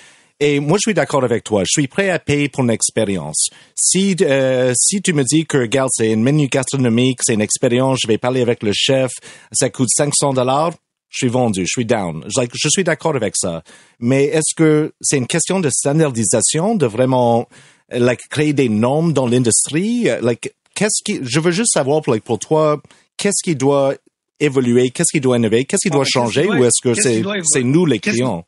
Et 0.41 0.61
moi, 0.61 0.79
je 0.79 0.91
suis 0.91 0.95
d'accord 0.95 1.25
avec 1.25 1.43
toi. 1.43 1.63
Je 1.65 1.73
suis 1.73 1.89
prêt 1.89 2.11
à 2.11 2.19
payer 2.21 2.49
pour 2.49 2.63
une 2.63 2.71
expérience. 2.71 3.49
Si 3.75 4.15
euh, 4.21 4.73
si 4.77 5.03
tu 5.03 5.13
me 5.13 5.25
dis 5.25 5.47
que, 5.47 5.59
regarde, 5.59 5.91
c'est 5.93 6.13
une 6.13 6.23
menu 6.23 6.47
gastronomique, 6.47 7.21
c'est 7.23 7.35
une 7.35 7.41
expérience, 7.41 7.99
je 8.03 8.07
vais 8.07 8.19
parler 8.19 8.41
avec 8.41 8.63
le 8.63 8.71
chef, 8.73 9.11
ça 9.51 9.69
coûte 9.69 9.89
500 9.93 10.35
dollars, 10.35 10.75
je 11.09 11.19
suis 11.19 11.29
vendu, 11.29 11.63
je 11.63 11.71
suis 11.71 11.85
down. 11.85 12.25
Je 12.29 12.69
suis 12.69 12.85
d'accord 12.85 13.17
avec 13.17 13.35
ça. 13.37 13.63
Mais 13.99 14.25
est-ce 14.25 14.55
que 14.55 14.93
c'est 15.01 15.19
une 15.19 15.27
question 15.27 15.59
de 15.59 15.71
standardisation, 15.71 16.77
de 16.77 16.87
vraiment 16.87 17.49
like 17.91 18.29
créer 18.29 18.53
des 18.53 18.69
normes 18.69 19.13
dans 19.13 19.27
l'industrie? 19.27 20.09
Like, 20.23 20.55
qu'est-ce 20.75 21.03
qui, 21.05 21.19
je 21.23 21.41
veux 21.41 21.51
juste 21.51 21.73
savoir, 21.73 22.03
like, 22.07 22.23
pour 22.23 22.39
toi, 22.39 22.81
qu'est-ce 23.17 23.43
qui 23.43 23.57
doit 23.57 23.95
évoluer, 24.39 24.91
qu'est-ce 24.91 25.11
qui 25.11 25.21
doit 25.21 25.37
innover, 25.37 25.65
qu'est-ce 25.65 25.89
qui 25.89 25.91
doit 25.91 26.03
oh, 26.03 26.11
changer, 26.11 26.47
ou 26.47 26.63
est-ce 26.63 26.81
que 26.81 26.95
c'est 26.95 27.25
c'est 27.45 27.65
nous 27.65 27.87
les 27.87 27.99
clients? 27.99 28.45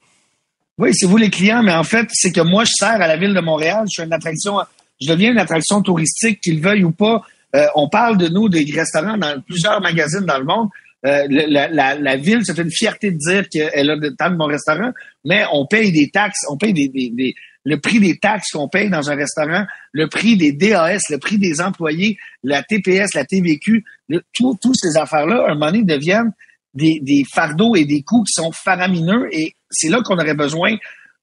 Oui, 0.80 0.94
c'est 0.94 1.04
vous 1.04 1.18
les 1.18 1.28
clients, 1.28 1.62
mais 1.62 1.74
en 1.74 1.84
fait, 1.84 2.08
c'est 2.10 2.32
que 2.32 2.40
moi, 2.40 2.64
je 2.64 2.70
sers 2.72 3.02
à 3.02 3.06
la 3.06 3.18
ville 3.18 3.34
de 3.34 3.40
Montréal. 3.40 3.84
Je 3.86 4.00
suis 4.00 4.02
une 4.02 4.14
attraction, 4.14 4.54
je 4.98 5.08
deviens 5.08 5.30
une 5.30 5.38
attraction 5.38 5.82
touristique, 5.82 6.40
qu'ils 6.40 6.58
veuillent 6.58 6.84
ou 6.84 6.90
pas. 6.90 7.20
Euh, 7.54 7.66
on 7.74 7.90
parle 7.90 8.16
de 8.16 8.28
nous 8.28 8.48
des 8.48 8.64
restaurants 8.74 9.18
dans 9.18 9.42
plusieurs 9.42 9.78
magazines 9.82 10.24
dans 10.24 10.38
le 10.38 10.46
monde. 10.46 10.70
Euh, 11.04 11.26
la, 11.28 11.68
la, 11.68 11.94
la, 11.96 12.16
ville 12.16 12.46
fait 12.46 12.56
une 12.62 12.70
fierté 12.70 13.10
de 13.10 13.18
dire 13.18 13.46
qu'elle 13.50 13.90
a 13.90 13.96
de 13.96 14.08
tant 14.08 14.30
de 14.30 14.36
bons 14.36 14.46
restaurants, 14.46 14.92
mais 15.22 15.44
on 15.52 15.66
paye 15.66 15.92
des 15.92 16.08
taxes, 16.10 16.46
on 16.48 16.56
paye 16.56 16.72
des, 16.72 16.88
des, 16.88 17.10
des 17.10 17.34
le 17.64 17.78
prix 17.78 18.00
des 18.00 18.16
taxes 18.16 18.50
qu'on 18.52 18.68
paye 18.68 18.88
dans 18.88 19.10
un 19.10 19.16
restaurant, 19.16 19.66
le 19.92 20.08
prix 20.08 20.38
des 20.38 20.52
DAS, 20.52 21.02
le 21.10 21.18
prix 21.18 21.36
des 21.36 21.60
employés, 21.60 22.16
la 22.42 22.62
TPS, 22.62 23.12
la 23.14 23.26
TVQ, 23.26 23.84
toutes 24.32 24.76
ces 24.76 24.96
affaires-là, 24.96 25.44
un 25.48 25.54
moment 25.54 25.66
donné, 25.66 25.84
deviennent 25.84 26.32
des, 26.74 27.00
des 27.02 27.24
fardeaux 27.32 27.74
et 27.76 27.84
des 27.84 28.02
coûts 28.02 28.22
qui 28.22 28.32
sont 28.32 28.52
faramineux 28.52 29.28
et 29.32 29.54
c'est 29.70 29.88
là 29.88 30.00
qu'on 30.02 30.18
aurait 30.18 30.34
besoin 30.34 30.76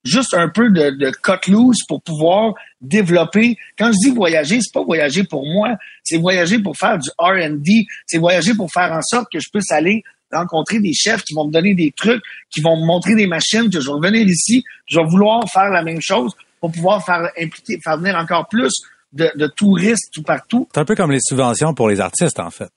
juste 0.04 0.34
un 0.34 0.48
peu 0.48 0.70
de, 0.70 0.90
de 0.90 1.10
cut 1.10 1.50
loose 1.50 1.78
pour 1.86 2.02
pouvoir 2.02 2.54
développer. 2.80 3.56
Quand 3.76 3.90
je 3.92 4.08
dis 4.08 4.14
voyager, 4.14 4.60
c'est 4.60 4.72
pas 4.72 4.84
voyager 4.84 5.24
pour 5.24 5.44
moi, 5.46 5.76
c'est 6.02 6.18
voyager 6.18 6.58
pour 6.60 6.76
faire 6.76 6.98
du 6.98 7.08
R&D, 7.18 7.84
c'est 8.06 8.18
voyager 8.18 8.54
pour 8.54 8.70
faire 8.72 8.92
en 8.92 9.02
sorte 9.02 9.26
que 9.32 9.40
je 9.40 9.48
puisse 9.52 9.70
aller 9.70 10.02
rencontrer 10.32 10.78
des 10.78 10.92
chefs 10.92 11.22
qui 11.22 11.34
vont 11.34 11.46
me 11.46 11.52
donner 11.52 11.74
des 11.74 11.92
trucs, 11.96 12.22
qui 12.50 12.60
vont 12.60 12.76
me 12.80 12.86
montrer 12.86 13.14
des 13.14 13.26
machines, 13.26 13.70
que 13.70 13.80
je 13.80 13.86
vais 13.86 13.92
revenir 13.92 14.26
ici, 14.26 14.62
je 14.86 14.98
vais 14.98 15.06
vouloir 15.06 15.42
faire 15.50 15.70
la 15.70 15.82
même 15.82 16.00
chose 16.00 16.32
pour 16.60 16.70
pouvoir 16.70 17.04
faire 17.04 17.30
impliquer, 17.38 17.78
faire 17.82 17.96
venir 17.98 18.16
encore 18.16 18.46
plus 18.48 18.72
de, 19.12 19.30
de 19.36 19.46
touristes 19.46 20.12
tout 20.12 20.22
partout. 20.22 20.68
C'est 20.74 20.80
un 20.80 20.84
peu 20.84 20.94
comme 20.94 21.12
les 21.12 21.20
subventions 21.20 21.74
pour 21.74 21.88
les 21.88 22.00
artistes, 22.00 22.40
en 22.40 22.50
fait. 22.50 22.70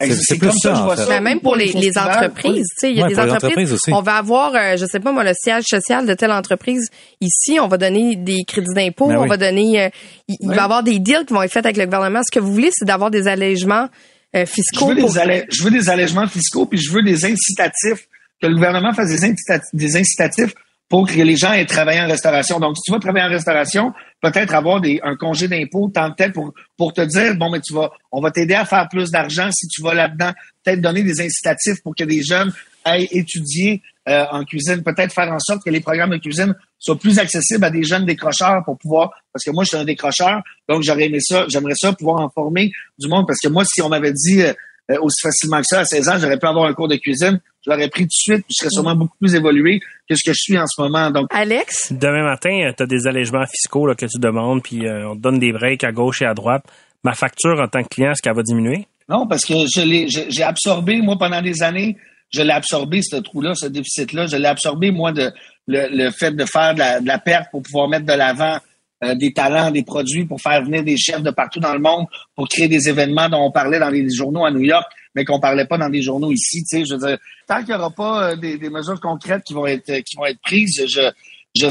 C'est 0.00 0.36
plus 0.38 0.50
ça, 0.60 0.74
en 0.84 0.90
fait. 0.94 1.06
Ben, 1.06 1.22
même 1.22 1.40
pour 1.40 1.56
les, 1.56 1.72
les 1.72 1.96
entreprises, 1.96 2.66
tu 2.72 2.76
sais, 2.78 2.90
il 2.90 2.98
y 2.98 3.00
a 3.00 3.04
Ouais, 3.04 3.08
des 3.14 3.18
entreprises. 3.18 3.44
entreprises 3.44 3.72
aussi. 3.72 3.92
On 3.94 4.02
va 4.02 4.16
avoir, 4.16 4.54
euh, 4.54 4.76
je 4.76 4.84
sais 4.84 5.00
pas 5.00 5.10
moi, 5.10 5.24
le 5.24 5.32
siège 5.34 5.64
social 5.64 6.06
de 6.06 6.12
telle 6.12 6.32
entreprise 6.32 6.88
ici. 7.22 7.58
On 7.60 7.66
va 7.68 7.78
donner 7.78 8.14
des 8.16 8.44
crédits 8.44 8.74
d'impôt. 8.74 9.08
Ben 9.08 9.16
on 9.16 9.22
oui. 9.22 9.28
va 9.30 9.36
donner, 9.38 9.84
euh, 9.84 9.88
il, 10.28 10.36
il 10.40 10.48
va 10.48 10.54
y 10.56 10.58
avoir 10.58 10.82
des 10.82 10.98
deals 10.98 11.24
qui 11.26 11.32
vont 11.32 11.42
être 11.42 11.50
faits 11.52 11.64
avec 11.64 11.78
le 11.78 11.84
gouvernement. 11.86 12.20
Ce 12.22 12.30
que 12.30 12.40
vous 12.44 12.52
voulez, 12.52 12.68
c'est 12.72 12.84
d'avoir 12.84 13.10
des 13.10 13.26
allègements 13.26 13.88
euh, 14.36 14.44
Je 14.44 14.44
fiscaux. 14.44 14.88
veux, 14.88 14.96
pour- 14.96 15.12
des 15.14 15.18
allè- 15.18 15.46
je 15.50 15.62
veux 15.62 15.70
des 15.70 15.88
allègements 15.88 16.26
fiscaux, 16.28 16.66
puis 16.66 16.78
je 16.78 16.92
veux 16.92 17.02
des 17.02 17.24
incitatifs, 17.24 18.06
que 18.42 18.48
le 18.48 18.54
gouvernement 18.54 18.92
fasse 18.92 19.08
des 19.08 19.24
incitatifs, 19.24 19.70
des 19.72 19.96
incitatifs 19.96 20.52
pour 20.88 21.08
que 21.08 21.20
les 21.20 21.36
gens 21.36 21.52
aient 21.52 21.66
travaillé 21.66 22.00
en 22.00 22.06
restauration. 22.06 22.60
Donc, 22.60 22.76
si 22.76 22.82
tu 22.84 22.92
vas 22.92 23.00
travailler 23.00 23.26
en 23.26 23.30
restauration, 23.30 23.92
peut-être 24.20 24.54
avoir 24.54 24.80
des, 24.80 25.00
un 25.02 25.16
congé 25.16 25.48
d'impôt, 25.48 25.90
tant 25.92 26.10
de 26.10 26.14
tête 26.14 26.32
pour, 26.32 26.54
pour 26.76 26.92
te 26.92 27.00
dire, 27.00 27.34
bon, 27.36 27.50
mais 27.50 27.60
tu 27.60 27.74
vas, 27.74 27.90
on 28.12 28.20
va 28.20 28.30
t'aider 28.30 28.54
à 28.54 28.64
faire 28.64 28.86
plus 28.88 29.10
d'argent 29.10 29.50
si 29.50 29.66
tu 29.66 29.82
vas 29.82 29.94
là-dedans, 29.94 30.32
peut-être 30.64 30.80
donner 30.80 31.02
des 31.02 31.20
incitatifs 31.20 31.82
pour 31.82 31.94
que 31.96 32.04
des 32.04 32.22
jeunes 32.22 32.52
aille 32.84 33.08
étudier 33.10 33.82
euh, 34.08 34.24
en 34.30 34.44
cuisine, 34.44 34.84
peut-être 34.84 35.12
faire 35.12 35.32
en 35.32 35.40
sorte 35.40 35.64
que 35.64 35.70
les 35.70 35.80
programmes 35.80 36.10
de 36.10 36.18
cuisine 36.18 36.54
soient 36.78 36.98
plus 36.98 37.18
accessibles 37.18 37.64
à 37.64 37.70
des 37.70 37.82
jeunes 37.82 38.06
décrocheurs 38.06 38.62
pour 38.64 38.78
pouvoir, 38.78 39.10
parce 39.32 39.44
que 39.44 39.50
moi, 39.50 39.64
je 39.64 39.70
suis 39.70 39.76
un 39.76 39.84
décrocheur, 39.84 40.42
donc 40.68 40.84
j'aurais 40.84 41.06
aimé 41.06 41.18
ça, 41.20 41.46
j'aimerais 41.48 41.74
ça 41.74 41.92
pouvoir 41.92 42.20
en 42.20 42.30
former 42.30 42.70
du 42.96 43.08
monde, 43.08 43.26
parce 43.26 43.40
que 43.40 43.48
moi, 43.48 43.64
si 43.64 43.82
on 43.82 43.88
m'avait 43.88 44.12
dit 44.12 44.42
euh, 44.42 44.52
aussi 45.00 45.20
facilement 45.20 45.58
que 45.58 45.66
ça 45.66 45.80
à 45.80 45.84
16 45.84 46.08
ans, 46.08 46.18
j'aurais 46.20 46.38
pu 46.38 46.46
avoir 46.46 46.66
un 46.66 46.74
cours 46.74 46.86
de 46.86 46.94
cuisine, 46.94 47.40
je 47.66 47.70
l'aurais 47.70 47.88
pris 47.88 48.02
tout 48.02 48.08
de 48.08 48.12
suite, 48.12 48.44
puis 48.46 48.54
je 48.56 48.60
serais 48.60 48.70
sûrement 48.70 48.94
beaucoup 48.94 49.16
plus 49.20 49.34
évolué 49.34 49.80
que 50.08 50.14
ce 50.14 50.22
que 50.24 50.32
je 50.32 50.40
suis 50.40 50.58
en 50.58 50.66
ce 50.66 50.80
moment. 50.80 51.10
Donc, 51.10 51.26
Alex? 51.30 51.92
Demain 51.92 52.22
matin, 52.22 52.70
tu 52.76 52.82
as 52.82 52.86
des 52.86 53.06
allègements 53.06 53.44
fiscaux 53.46 53.86
là, 53.86 53.94
que 53.94 54.06
tu 54.06 54.18
demandes, 54.18 54.62
puis 54.62 54.82
on 54.88 55.16
te 55.16 55.20
donne 55.20 55.38
des 55.38 55.52
breaks 55.52 55.84
à 55.84 55.92
gauche 55.92 56.22
et 56.22 56.26
à 56.26 56.34
droite. 56.34 56.64
Ma 57.02 57.14
facture 57.14 57.60
en 57.60 57.68
tant 57.68 57.82
que 57.82 57.88
client, 57.88 58.12
est-ce 58.12 58.22
qu'elle 58.22 58.34
va 58.34 58.42
diminuer? 58.42 58.86
Non, 59.08 59.26
parce 59.26 59.44
que 59.44 59.54
je 59.54 59.82
l'ai, 59.82 60.08
j'ai 60.08 60.42
absorbé, 60.42 61.00
moi, 61.00 61.16
pendant 61.18 61.40
des 61.40 61.62
années, 61.62 61.96
je 62.30 62.42
l'ai 62.42 62.52
absorbé, 62.52 63.02
ce 63.02 63.16
trou-là, 63.16 63.54
ce 63.54 63.66
déficit-là. 63.66 64.26
Je 64.26 64.36
l'ai 64.36 64.48
absorbé, 64.48 64.90
moi, 64.90 65.12
de 65.12 65.30
le, 65.68 66.10
fait 66.10 66.32
de 66.32 66.44
faire 66.44 66.74
de 66.74 67.06
la, 67.06 67.18
perte 67.18 67.50
pour 67.50 67.62
pouvoir 67.62 67.88
mettre 67.88 68.06
de 68.06 68.12
l'avant 68.12 68.58
euh, 69.04 69.14
des 69.14 69.32
talents, 69.32 69.70
des 69.70 69.84
produits, 69.84 70.24
pour 70.24 70.40
faire 70.40 70.64
venir 70.64 70.82
des 70.82 70.96
chefs 70.96 71.22
de 71.22 71.30
partout 71.30 71.60
dans 71.60 71.72
le 71.72 71.78
monde, 71.78 72.06
pour 72.34 72.48
créer 72.48 72.68
des 72.68 72.88
événements 72.88 73.28
dont 73.28 73.44
on 73.44 73.52
parlait 73.52 73.78
dans 73.78 73.90
les 73.90 74.08
journaux 74.10 74.44
à 74.44 74.50
New 74.50 74.62
York, 74.62 74.86
mais 75.16 75.24
qu'on 75.24 75.40
parlait 75.40 75.64
pas 75.64 75.78
dans 75.78 75.88
des 75.88 76.02
journaux 76.02 76.30
ici. 76.30 76.62
Tu 76.62 76.78
sais, 76.78 76.84
je 76.84 76.94
veux 76.94 77.04
dire, 77.04 77.18
tant 77.48 77.58
qu'il 77.60 77.68
n'y 77.68 77.74
aura 77.74 77.90
pas 77.90 78.30
euh, 78.32 78.36
des, 78.36 78.70
mesures 78.70 79.00
concrètes 79.00 79.42
qui 79.42 79.54
vont 79.54 79.66
être 79.66 80.00
qui 80.02 80.16
vont 80.16 80.26
être 80.26 80.40
prises, 80.42 80.84
je 80.86 81.10
je 81.56 81.68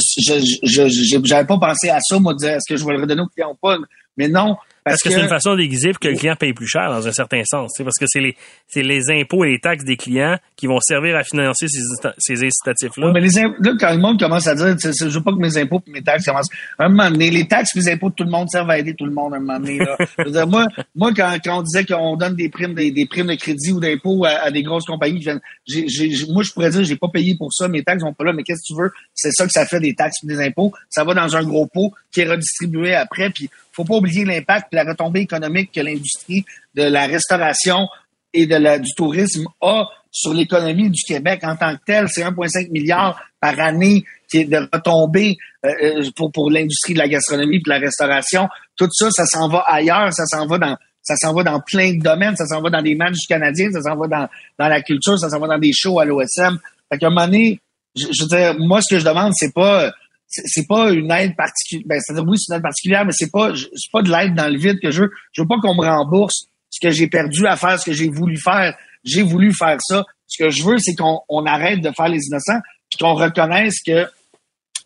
je 0.63 1.21
j'avais 1.23 1.45
pas 1.45 1.59
pensé 1.59 1.89
à 1.89 1.99
ça, 2.01 2.19
moi, 2.19 2.33
de 2.33 2.39
dire 2.39 2.49
est-ce 2.49 2.67
que 2.67 2.75
je 2.75 2.83
vais 2.83 2.93
le 2.93 3.01
redonner 3.01 3.21
aux 3.21 3.27
clients 3.27 3.51
ou 3.51 3.55
pas? 3.55 3.77
Mais 4.17 4.27
non, 4.27 4.57
parce, 4.85 5.01
que, 5.01 5.09
c'est 5.09 5.19
une 5.19 5.27
façon 5.27 5.55
déguisée 5.55 5.91
pour 5.91 5.99
que 5.99 6.07
le 6.09 6.15
client 6.15 6.35
paye 6.35 6.53
plus 6.53 6.67
cher 6.67 6.89
dans 6.89 7.07
un 7.07 7.11
certain 7.11 7.41
sens. 7.43 7.71
Parce 7.77 7.97
que 7.99 8.05
c'est 8.07 8.19
les, 8.19 8.37
c'est 8.67 8.83
les 8.83 9.09
impôts 9.09 9.43
et 9.43 9.49
les 9.49 9.59
taxes 9.59 9.83
des 9.83 9.97
clients 9.97 10.37
qui 10.55 10.67
vont 10.67 10.79
servir 10.79 11.15
à 11.15 11.23
financer 11.23 11.67
ces, 11.67 11.81
ces 12.19 12.45
incitatifs-là. 12.45 13.11
mais 13.11 13.19
les 13.19 13.29
là, 13.31 13.73
quand 13.79 13.91
le 13.91 13.97
monde 13.97 14.19
commence 14.19 14.45
à 14.45 14.53
dire, 14.53 14.75
je 14.77 15.05
veux 15.05 15.23
pas 15.23 15.31
que 15.31 15.37
mes 15.37 15.57
impôts 15.57 15.81
et 15.87 15.91
mes 15.91 16.03
taxes 16.03 16.25
commencent. 16.25 16.49
Un 16.77 16.89
moment 16.89 17.09
donné, 17.09 17.31
les 17.31 17.47
taxes 17.47 17.75
et 17.75 17.79
les 17.79 17.89
impôts 17.89 18.11
de 18.11 18.15
tout 18.15 18.23
le 18.23 18.29
monde 18.29 18.47
servent 18.49 18.69
à 18.69 18.77
aider 18.77 18.93
tout 18.93 19.05
le 19.05 19.11
monde 19.11 19.33
un 19.33 19.39
moment 19.39 19.59
donné. 19.59 19.79
Là. 19.79 20.45
moi, 20.45 20.67
moi 20.95 21.11
quand, 21.15 21.35
quand 21.43 21.59
on 21.59 21.63
disait 21.63 21.83
qu'on 21.83 22.15
donne 22.15 22.35
des 22.35 22.49
primes, 22.49 22.75
des, 22.75 22.91
des 22.91 23.07
primes 23.07 23.27
de 23.27 23.35
crédit 23.35 23.71
ou 23.71 23.79
d'impôts 23.79 24.23
à, 24.25 24.51
des 24.51 24.61
grosses 24.61 24.85
compagnies, 24.85 25.25
j'ai, 25.65 25.87
j'ai, 25.87 26.11
moi, 26.29 26.43
je 26.43 26.51
pourrais 26.51 26.69
dire, 26.69 26.83
j'ai 26.83 26.95
pas 26.95 27.09
payé 27.09 27.35
pour 27.35 27.51
ça, 27.51 27.67
mes 27.67 27.83
taxes 27.83 28.03
sont 28.03 28.13
pas 28.13 28.23
là, 28.23 28.33
mais 28.33 28.43
qu'est-ce 28.43 28.61
que 28.61 28.75
tu 28.75 28.79
veux? 28.79 28.91
C'est 29.15 29.31
ça 29.31 29.45
que 29.45 29.51
ça 29.51 29.65
fait 29.65 29.79
des 29.79 29.95
taxes 29.95 30.17
et 30.23 30.27
des 30.27 30.39
impôts. 30.39 30.71
Ça 30.89 31.03
va 31.03 31.15
dans 31.15 31.35
un 31.35 31.43
gros 31.43 31.65
pot 31.65 31.91
qui 32.11 32.21
est 32.21 32.29
redistribué 32.29 32.93
après, 32.93 33.31
puis 33.31 33.49
faut 33.75 33.83
pas 33.83 33.95
oublier 33.95 34.25
l'impact 34.25 34.67
la 34.71 34.83
retombée 34.83 35.21
économique 35.21 35.71
que 35.73 35.81
l'industrie 35.81 36.45
de 36.75 36.83
la 36.83 37.05
restauration 37.07 37.87
et 38.33 38.45
de 38.45 38.55
la, 38.55 38.79
du 38.79 38.91
tourisme 38.95 39.45
a 39.61 39.87
sur 40.11 40.33
l'économie 40.33 40.89
du 40.89 41.01
Québec 41.03 41.41
en 41.43 41.55
tant 41.55 41.75
que 41.75 41.81
tel. 41.85 42.07
C'est 42.07 42.23
1,5 42.23 42.71
milliard 42.71 43.21
par 43.41 43.59
année 43.59 44.03
qui 44.29 44.39
est 44.39 44.45
de 44.45 44.67
retombée 44.71 45.35
euh, 45.65 45.71
euh, 45.83 46.09
pour, 46.15 46.31
pour 46.31 46.49
l'industrie 46.49 46.93
de 46.93 46.99
la 46.99 47.07
gastronomie 47.07 47.57
et 47.57 47.59
de 47.59 47.69
la 47.69 47.79
restauration. 47.79 48.47
Tout 48.77 48.87
ça, 48.91 49.09
ça 49.11 49.25
s'en 49.25 49.49
va 49.49 49.59
ailleurs, 49.67 50.13
ça 50.13 50.25
s'en 50.25 50.47
va 50.47 50.57
dans 50.57 50.77
ça 51.01 51.15
s'en 51.17 51.35
va 51.35 51.43
dans 51.43 51.59
plein 51.59 51.93
de 51.93 52.01
domaines, 52.01 52.35
ça 52.35 52.47
s'en 52.47 52.63
va 52.63 52.71
dans 52.71 52.81
des 52.81 52.95
matchs 52.95 53.27
canadiens, 53.29 53.69
ça 53.71 53.81
s'en 53.81 53.95
va 53.95 54.07
dans, 54.07 54.27
dans 54.57 54.67
la 54.67 54.81
culture, 54.81 55.19
ça 55.19 55.29
s'en 55.29 55.39
va 55.39 55.47
dans 55.47 55.59
des 55.59 55.71
shows 55.71 55.99
à 55.99 56.05
l'OSM. 56.05 56.57
Fait 56.91 56.97
qu'à 56.97 57.07
un 57.07 57.09
moment 57.11 57.27
donné, 57.27 57.59
je, 57.95 58.07
je 58.11 58.23
veux 58.23 58.27
dire, 58.27 58.55
moi, 58.57 58.81
ce 58.81 58.95
que 58.95 58.99
je 58.99 59.05
demande, 59.05 59.31
c'est 59.35 59.53
pas 59.53 59.91
c'est 60.27 60.67
pas 60.67 60.91
une 60.91 61.11
aide 61.11 61.35
particulière. 61.35 61.85
Ben, 61.87 61.99
c'est-à-dire, 61.99 62.25
oui, 62.27 62.37
c'est 62.37 62.51
une 62.53 62.57
aide 62.57 62.63
particulière, 62.63 63.05
mais 63.05 63.11
c'est 63.13 63.31
pas, 63.31 63.53
c'est 63.55 63.91
pas 63.91 64.01
de 64.01 64.11
l'aide 64.11 64.35
dans 64.35 64.51
le 64.51 64.57
vide 64.57 64.79
que 64.81 64.91
je 64.91 65.03
veux. 65.03 65.11
Je 65.31 65.41
veux 65.41 65.47
pas 65.47 65.57
qu'on 65.61 65.75
me 65.75 65.85
rembourse 65.85 66.47
ce 66.69 66.85
que 66.85 66.91
j'ai 66.91 67.07
perdu 67.07 67.47
à 67.47 67.55
faire, 67.55 67.79
ce 67.79 67.85
que 67.85 67.93
j'ai 67.93 68.09
voulu 68.09 68.37
faire. 68.37 68.75
J'ai 69.03 69.23
voulu 69.23 69.53
faire 69.53 69.77
ça. 69.79 70.03
Ce 70.27 70.43
que 70.43 70.49
je 70.49 70.63
veux, 70.63 70.77
c'est 70.77 70.95
qu'on 70.95 71.19
on 71.29 71.45
arrête 71.45 71.81
de 71.81 71.91
faire 71.91 72.09
les 72.09 72.21
innocents, 72.25 72.59
puis 72.89 72.99
qu'on 72.99 73.13
reconnaisse 73.13 73.81
que 73.85 74.07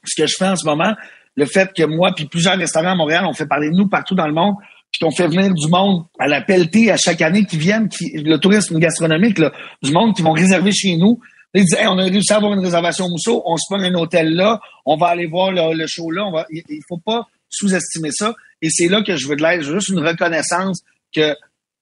ce 0.05 0.21
que 0.21 0.27
je 0.27 0.35
fais 0.37 0.47
en 0.47 0.55
ce 0.55 0.65
moment, 0.65 0.93
le 1.35 1.45
fait 1.45 1.71
que 1.73 1.83
moi, 1.83 2.11
puis 2.15 2.25
plusieurs 2.25 2.57
restaurants 2.57 2.91
à 2.91 2.95
Montréal, 2.95 3.25
on 3.27 3.33
fait 3.33 3.47
parler 3.47 3.69
de 3.69 3.75
nous 3.75 3.87
partout 3.87 4.15
dans 4.15 4.27
le 4.27 4.33
monde, 4.33 4.55
puis 4.91 4.99
qu'on 5.01 5.11
fait 5.11 5.27
venir 5.27 5.53
du 5.53 5.67
monde 5.67 6.05
à 6.19 6.27
la 6.27 6.41
pelletée 6.41 6.91
à 6.91 6.97
chaque 6.97 7.21
année 7.21 7.45
qui 7.45 7.57
viennent, 7.57 7.87
qui, 7.87 8.11
le 8.17 8.37
tourisme 8.37 8.77
gastronomique, 8.79 9.37
là, 9.39 9.51
du 9.81 9.91
monde 9.91 10.15
qui 10.15 10.21
vont 10.21 10.31
réserver 10.31 10.71
chez 10.71 10.97
nous, 10.97 11.19
ils 11.53 11.65
disent, 11.65 11.77
on 11.81 11.97
a 11.97 12.03
réussi 12.03 12.31
à 12.31 12.37
avoir 12.37 12.53
une 12.53 12.63
réservation 12.63 13.05
au 13.05 13.09
Mousseau, 13.09 13.41
on 13.45 13.57
se 13.57 13.63
prend 13.69 13.81
un 13.81 13.93
hôtel 13.95 14.33
là, 14.35 14.59
on 14.85 14.97
va 14.97 15.07
aller 15.07 15.25
voir 15.25 15.51
le, 15.51 15.87
show 15.87 16.11
là. 16.11 16.25
On 16.25 16.31
va, 16.31 16.45
il, 16.51 16.81
faut 16.87 16.99
pas 17.03 17.27
sous-estimer 17.49 18.11
ça. 18.11 18.35
Et 18.61 18.69
c'est 18.69 18.87
là 18.87 19.01
que 19.01 19.15
je 19.15 19.27
veux 19.27 19.35
de 19.35 19.41
l'aide. 19.41 19.61
Je 19.61 19.71
veux 19.71 19.79
juste 19.79 19.89
une 19.89 20.05
reconnaissance 20.05 20.81
que 21.13 21.35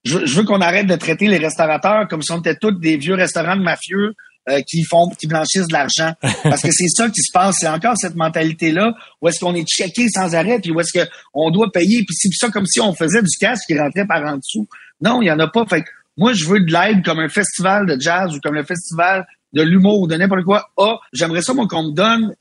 je, 0.06 0.18
veux 0.18 0.44
qu'on 0.44 0.62
arrête 0.62 0.88
de 0.88 0.96
traiter 0.96 1.28
les 1.28 1.38
restaurateurs 1.38 2.08
comme 2.08 2.22
si 2.22 2.32
on 2.32 2.40
était 2.40 2.56
tous 2.56 2.72
des 2.72 2.98
vieux 2.98 3.16
restaurants 3.16 3.58
de 3.58 3.64
mafieux 3.64 4.14
euh, 4.48 4.62
qui 4.62 4.84
font, 4.84 5.10
qui 5.10 5.28
blanchissent 5.28 5.68
de 5.68 5.74
l'argent. 5.74 6.14
Parce 6.44 6.62
que 6.62 6.72
c'est 6.72 6.88
ça 6.88 7.10
qui 7.10 7.22
se 7.22 7.32
passe. 7.34 7.58
C'est 7.60 7.68
encore 7.68 7.98
cette 7.98 8.16
mentalité-là 8.16 8.94
où 9.22 9.28
est-ce 9.28 9.42
qu'on 9.42 9.54
est 9.54 9.68
checké 9.68 10.08
sans 10.08 10.34
arrêt, 10.34 10.60
puis 10.60 10.72
où 10.72 10.80
est-ce 10.80 11.06
qu'on 11.34 11.52
doit 11.52 11.70
payer, 11.74 12.06
puis 12.06 12.16
c'est 12.16 12.30
ça 12.32 12.50
comme 12.50 12.66
si 12.66 12.80
on 12.80 12.94
faisait 12.94 13.22
du 13.22 13.36
cash 13.38 13.60
qui 13.68 13.78
rentrait 13.78 14.08
par 14.08 14.24
en 14.24 14.38
dessous. 14.38 14.68
Non, 15.02 15.22
il 15.22 15.26
y 15.26 15.32
en 15.32 15.40
a 15.40 15.48
pas. 15.48 15.66
Fait 15.66 15.84
moi, 16.16 16.34
je 16.34 16.46
veux 16.46 16.60
de 16.60 16.72
l'aide 16.72 17.04
comme 17.06 17.20
un 17.20 17.30
festival 17.30 17.86
de 17.86 18.00
jazz 18.00 18.34
ou 18.36 18.40
comme 18.40 18.56
le 18.56 18.64
festival 18.64 19.28
de 19.54 19.62
l'humour 19.62 20.02
ou 20.02 20.08
de 20.08 20.16
n'importe 20.16 20.44
quoi 20.44 20.70
Ah, 20.78 20.98
j'aimerais 21.14 21.42
ça, 21.42 21.54
moi, 21.54 21.68
qu'on 21.68 21.90
me 21.90 21.94
donne 21.94 22.36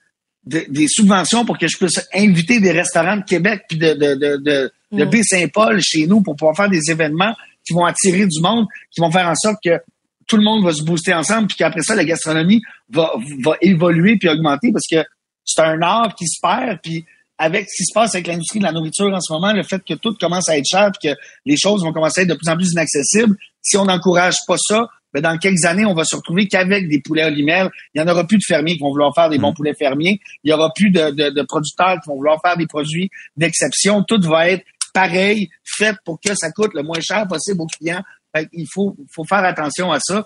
des 0.44 0.86
subventions 0.86 1.44
pour 1.44 1.58
que 1.58 1.66
je 1.66 1.76
puisse 1.76 2.06
inviter 2.14 2.60
des 2.60 2.70
restaurants 2.70 3.16
de 3.16 3.24
Québec 3.24 3.64
puis 3.68 3.78
de, 3.78 3.94
de, 3.94 4.14
de, 4.14 4.36
de, 4.36 4.72
de 4.92 5.04
mm. 5.04 5.10
Baie-Saint-Paul 5.10 5.80
chez 5.80 6.06
nous 6.06 6.22
pour 6.22 6.36
pouvoir 6.36 6.56
faire 6.56 6.70
des 6.70 6.90
événements 6.90 7.34
qui 7.66 7.74
vont 7.74 7.84
attirer 7.84 8.26
du 8.26 8.40
monde, 8.40 8.66
qui 8.92 9.00
vont 9.00 9.10
faire 9.10 9.28
en 9.28 9.34
sorte 9.34 9.56
que 9.64 9.80
tout 10.26 10.36
le 10.36 10.44
monde 10.44 10.64
va 10.64 10.72
se 10.72 10.82
booster 10.82 11.14
ensemble, 11.14 11.48
puis 11.48 11.56
qu'après 11.56 11.82
ça, 11.82 11.94
la 11.94 12.04
gastronomie 12.04 12.62
va, 12.90 13.12
va 13.44 13.56
évoluer 13.60 14.16
puis 14.18 14.28
augmenter 14.28 14.72
parce 14.72 14.86
que 14.90 15.08
c'est 15.44 15.62
un 15.62 15.80
art 15.82 16.14
qui 16.14 16.26
se 16.26 16.40
perd, 16.40 16.78
puis 16.82 17.04
avec 17.38 17.68
ce 17.68 17.76
qui 17.76 17.84
se 17.84 17.92
passe 17.92 18.14
avec 18.14 18.26
l'industrie 18.26 18.60
de 18.60 18.64
la 18.64 18.72
nourriture 18.72 19.12
en 19.12 19.20
ce 19.20 19.32
moment, 19.32 19.52
le 19.52 19.62
fait 19.62 19.82
que 19.84 19.94
tout 19.94 20.14
commence 20.14 20.48
à 20.48 20.56
être 20.56 20.66
cher, 20.66 20.90
puis 20.92 21.10
que 21.10 21.18
les 21.44 21.56
choses 21.56 21.82
vont 21.82 21.92
commencer 21.92 22.20
à 22.20 22.22
être 22.24 22.30
de 22.30 22.34
plus 22.34 22.48
en 22.48 22.56
plus 22.56 22.72
inaccessibles, 22.72 23.36
si 23.60 23.76
on 23.76 23.84
n'encourage 23.84 24.36
pas 24.46 24.56
ça, 24.58 24.88
mais 25.14 25.20
dans 25.20 25.36
quelques 25.38 25.64
années, 25.64 25.86
on 25.86 25.94
va 25.94 26.04
se 26.04 26.16
retrouver 26.16 26.46
qu'avec 26.46 26.88
des 26.88 27.00
poulets 27.00 27.24
olimel. 27.24 27.70
Il 27.94 28.02
n'y 28.02 28.08
en 28.08 28.12
aura 28.12 28.26
plus 28.26 28.38
de 28.38 28.44
fermiers 28.46 28.74
qui 28.74 28.80
vont 28.80 28.90
vouloir 28.90 29.14
faire 29.14 29.30
des 29.30 29.38
bons 29.38 29.52
mm. 29.52 29.54
poulets 29.54 29.74
fermiers. 29.74 30.20
Il 30.44 30.48
n'y 30.48 30.52
aura 30.52 30.70
plus 30.74 30.90
de, 30.90 31.42
producteurs 31.42 31.96
qui 32.02 32.08
vont 32.08 32.16
vouloir 32.16 32.38
faire 32.44 32.56
des 32.56 32.66
produits 32.66 33.08
d'exception. 33.36 34.02
Tout 34.02 34.20
va 34.22 34.50
être 34.50 34.64
pareil, 34.92 35.48
fait 35.64 35.96
pour 36.04 36.18
que 36.20 36.34
ça 36.34 36.50
coûte 36.52 36.72
le 36.74 36.82
moins 36.82 37.00
cher 37.00 37.26
possible 37.28 37.62
aux 37.62 37.66
clients. 37.66 38.02
il 38.52 38.66
faut, 38.72 38.96
faut 39.14 39.24
faire 39.24 39.44
attention 39.44 39.92
à 39.92 39.98
ça. 40.00 40.24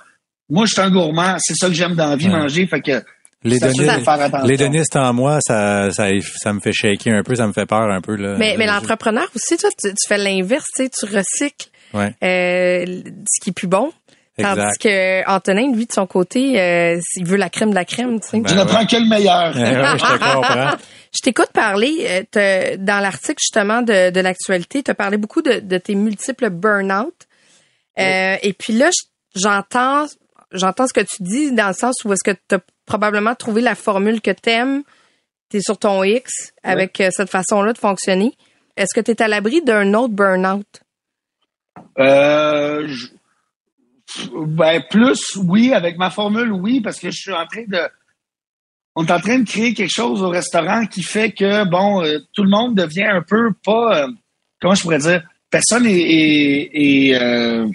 Moi, 0.49 0.67
je 0.67 0.73
suis 0.73 0.81
un 0.81 0.91
gourmand. 0.91 1.37
C'est 1.39 1.55
ça 1.55 1.69
que 1.69 1.75
j'aime 1.75 1.95
dans 1.95 2.09
la 2.09 2.17
vie, 2.17 2.29
manger. 2.29 2.67
Fait 2.67 2.81
que 2.81 3.03
les 3.43 3.59
données, 3.59 4.83
en 4.95 5.15
moi, 5.15 5.39
ça, 5.41 5.91
ça, 5.93 6.09
ça 6.21 6.53
me 6.53 6.61
fait 6.61 6.73
shaker 6.73 7.15
un 7.15 7.23
peu, 7.23 7.35
ça 7.35 7.47
me 7.47 7.53
fait 7.53 7.65
peur 7.65 7.91
un 7.91 8.03
peu. 8.03 8.15
Là. 8.15 8.37
Mais, 8.37 8.57
mais 8.59 8.67
l'entrepreneur 8.67 9.29
aussi, 9.35 9.57
toi, 9.57 9.71
tu, 9.79 9.89
fais 10.07 10.19
l'inverse, 10.19 10.67
tu, 10.77 10.91
tu 10.91 11.07
recycles 11.07 11.71
ouais. 11.95 12.15
euh, 12.23 13.03
ce 13.27 13.43
qui 13.43 13.51
est 13.51 13.55
plus 13.55 13.67
bon. 13.67 13.93
Tandis 14.39 14.79
que 14.79 15.29
Antonin, 15.29 15.73
lui, 15.73 15.87
de 15.87 15.93
son 15.93 16.07
côté, 16.07 16.61
euh, 16.61 17.01
il 17.17 17.27
veut 17.27 17.37
la 17.37 17.51
crème 17.51 17.71
de 17.71 17.75
la 17.75 17.85
crème. 17.85 18.21
Tu 18.21 18.29
sais. 18.29 18.43
je 18.45 18.55
ne 18.55 18.65
prends 18.65 18.87
que 18.87 18.97
le 18.97 19.09
meilleur. 19.09 19.53
je 21.13 21.21
t'écoute 21.23 21.51
parler 21.53 22.25
euh, 22.37 22.77
dans 22.79 23.01
l'article 23.01 23.39
justement 23.41 23.83
de, 23.83 24.11
de 24.11 24.21
l'actualité. 24.21 24.83
Tu 24.83 24.91
as 24.91 24.95
parlé 24.95 25.17
beaucoup 25.17 25.43
de, 25.43 25.61
de 25.61 25.79
tes 25.79 25.95
multiples 25.95 26.51
burn-out. 26.51 27.15
Euh, 27.99 28.37
et 28.43 28.53
puis 28.53 28.73
là, 28.73 28.91
j'entends 29.35 30.07
j'entends 30.53 30.87
ce 30.87 30.93
que 30.93 31.01
tu 31.01 31.23
dis 31.23 31.53
dans 31.53 31.69
le 31.69 31.75
sens 31.75 31.97
où 32.05 32.13
est-ce 32.13 32.25
que 32.25 32.37
tu 32.49 32.55
as 32.55 32.61
probablement 32.87 33.35
trouvé 33.35 33.61
la 33.61 33.75
formule 33.75 34.21
que 34.21 34.31
t'aimes. 34.31 34.83
Tu 35.51 35.59
es 35.59 35.61
sur 35.61 35.79
ton 35.79 36.03
X 36.03 36.53
avec 36.63 37.03
cette 37.11 37.31
façon-là 37.31 37.73
de 37.73 37.79
fonctionner. 37.79 38.33
Est-ce 38.77 38.95
que 38.95 39.01
tu 39.01 39.11
es 39.11 39.23
à 39.23 39.29
l'abri 39.29 39.63
d'un 39.63 39.95
autre 39.95 40.15
burn-out? 40.15 40.67
Euh, 41.99 42.89
ben, 44.47 44.83
plus, 44.89 45.37
oui, 45.37 45.73
avec 45.73 45.97
ma 45.99 46.11
formule, 46.11 46.53
oui, 46.53 46.81
parce 46.81 46.99
que 46.99 47.11
je 47.11 47.17
suis 47.17 47.33
en 47.33 47.47
train 47.47 47.65
de. 47.67 47.81
On 48.97 49.07
est 49.07 49.13
en 49.13 49.21
train 49.21 49.39
de 49.39 49.49
créer 49.49 49.73
quelque 49.73 49.93
chose 49.93 50.23
au 50.23 50.29
restaurant 50.29 50.85
qui 50.87 51.03
fait 51.03 51.33
que, 51.33 51.65
bon, 51.65 52.03
euh, 52.03 52.19
tout 52.35 52.43
le 52.43 52.51
monde 52.51 52.75
devient 52.75 53.05
un 53.05 53.23
peu 53.23 53.53
pas. 53.65 54.05
Euh, 54.05 54.09
comment 54.61 54.75
je 54.75 54.83
pourrais 54.83 54.99
dire? 54.99 55.23
Personne 55.49 55.87
est. 55.87 57.15
Euh, 57.15 57.69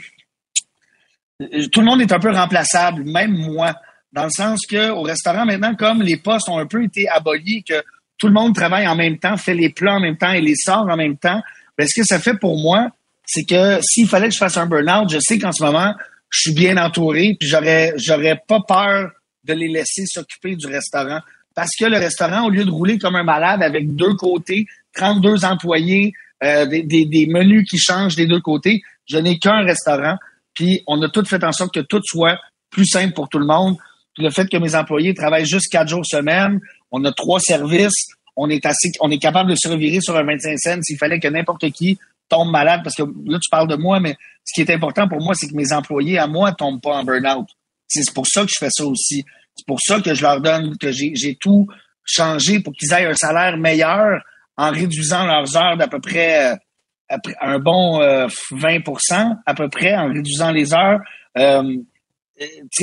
tout 1.71 1.81
le 1.81 1.85
monde 1.85 2.01
est 2.01 2.11
un 2.11 2.19
peu 2.19 2.31
remplaçable, 2.31 3.03
même 3.03 3.31
moi. 3.31 3.75
Dans 4.11 4.23
le 4.23 4.29
sens 4.29 4.65
que 4.65 4.91
au 4.91 5.01
restaurant, 5.01 5.45
maintenant, 5.45 5.75
comme 5.75 6.01
les 6.01 6.17
postes 6.17 6.47
ont 6.47 6.57
un 6.57 6.65
peu 6.65 6.83
été 6.83 7.09
abolis, 7.09 7.63
que 7.63 7.83
tout 8.17 8.27
le 8.27 8.33
monde 8.33 8.55
travaille 8.55 8.87
en 8.87 8.95
même 8.95 9.17
temps, 9.17 9.35
fait 9.35 9.53
les 9.53 9.69
plats 9.69 9.95
en 9.95 9.99
même 9.99 10.17
temps 10.17 10.31
et 10.31 10.39
les 10.41 10.55
sort 10.55 10.87
en 10.89 10.95
même 10.95 11.17
temps, 11.17 11.41
ben, 11.77 11.85
ce 11.85 11.99
que 11.99 12.05
ça 12.05 12.19
fait 12.19 12.35
pour 12.35 12.57
moi, 12.57 12.89
c'est 13.25 13.43
que 13.43 13.79
s'il 13.81 14.07
fallait 14.07 14.27
que 14.27 14.33
je 14.33 14.39
fasse 14.39 14.57
un 14.57 14.65
burn-out, 14.65 15.09
je 15.09 15.19
sais 15.19 15.37
qu'en 15.37 15.51
ce 15.51 15.63
moment, 15.63 15.93
je 16.35 16.49
suis 16.49 16.53
bien 16.53 16.75
entouré, 16.77 17.37
puis 17.39 17.47
j'aurais, 17.47 17.93
j'aurais 17.95 18.41
pas 18.45 18.59
peur 18.67 19.11
de 19.45 19.53
les 19.53 19.69
laisser 19.69 20.05
s'occuper 20.05 20.55
du 20.55 20.67
restaurant. 20.67 21.19
Parce 21.55 21.71
que 21.79 21.85
le 21.85 21.97
restaurant, 21.97 22.47
au 22.47 22.49
lieu 22.49 22.65
de 22.65 22.69
rouler 22.69 22.97
comme 22.97 23.15
un 23.15 23.23
malade 23.23 23.63
avec 23.63 23.95
deux 23.95 24.15
côtés, 24.15 24.65
32 24.95 25.45
employés, 25.45 26.11
euh, 26.43 26.65
des, 26.65 26.83
des, 26.83 27.25
menus 27.27 27.65
qui 27.69 27.77
changent 27.77 28.17
des 28.17 28.27
deux 28.27 28.41
côtés, 28.41 28.81
je 29.05 29.17
n'ai 29.17 29.39
qu'un 29.39 29.63
restaurant. 29.63 30.17
Puis 30.53 30.81
on 30.87 31.01
a 31.01 31.09
tout 31.09 31.23
fait 31.23 31.41
en 31.45 31.53
sorte 31.53 31.73
que 31.73 31.79
tout 31.79 32.01
soit 32.03 32.37
plus 32.69 32.85
simple 32.85 33.13
pour 33.13 33.29
tout 33.29 33.39
le 33.39 33.45
monde. 33.45 33.77
Le 34.17 34.29
fait 34.29 34.49
que 34.49 34.57
mes 34.57 34.75
employés 34.75 35.13
travaillent 35.13 35.45
juste 35.45 35.71
quatre 35.71 35.87
jours 35.87 36.05
semaine, 36.05 36.59
on 36.91 37.03
a 37.05 37.13
trois 37.13 37.39
services, 37.39 38.07
on 38.35 38.49
est 38.49 38.65
assez, 38.65 38.91
on 38.99 39.09
est 39.09 39.19
capable 39.19 39.49
de 39.49 39.55
se 39.55 39.69
revirer 39.69 40.01
sur 40.01 40.17
un 40.17 40.23
25 40.23 40.57
cents 40.59 40.81
s'il 40.81 40.97
fallait 40.97 41.19
que 41.19 41.29
n'importe 41.29 41.71
qui 41.71 41.97
tombe 42.29 42.51
malade, 42.51 42.81
parce 42.83 42.95
que 42.95 43.03
là, 43.03 43.39
tu 43.41 43.49
parles 43.49 43.67
de 43.67 43.75
moi, 43.75 43.99
mais 43.99 44.15
ce 44.43 44.53
qui 44.53 44.61
est 44.61 44.73
important 44.73 45.07
pour 45.07 45.21
moi, 45.21 45.33
c'est 45.35 45.47
que 45.47 45.55
mes 45.55 45.71
employés 45.73 46.19
à 46.19 46.27
moi 46.27 46.51
tombent 46.53 46.81
pas 46.81 46.97
en 46.97 47.03
burn-out. 47.03 47.47
C'est 47.87 48.13
pour 48.13 48.27
ça 48.27 48.41
que 48.43 48.49
je 48.49 48.57
fais 48.59 48.69
ça 48.71 48.85
aussi. 48.85 49.23
C'est 49.55 49.65
pour 49.65 49.79
ça 49.79 50.01
que 50.01 50.13
je 50.13 50.21
leur 50.21 50.41
donne, 50.41 50.77
que 50.77 50.91
j'ai 50.91 51.37
tout 51.39 51.67
changé 52.03 52.59
pour 52.59 52.73
qu'ils 52.73 52.91
aient 52.93 53.05
un 53.05 53.13
salaire 53.13 53.57
meilleur 53.57 54.21
en 54.57 54.71
réduisant 54.71 55.25
leurs 55.25 55.55
heures 55.57 55.77
d'à 55.77 55.87
peu 55.87 55.99
près 55.99 56.53
euh, 56.53 57.17
un 57.41 57.59
bon 57.59 57.99
20% 57.99 58.01
euh, 58.01 59.33
à 59.45 59.53
peu 59.53 59.69
près, 59.69 59.95
en 59.95 60.07
réduisant 60.07 60.51
les 60.51 60.73
heures. 60.73 60.99
Euh, 61.37 61.77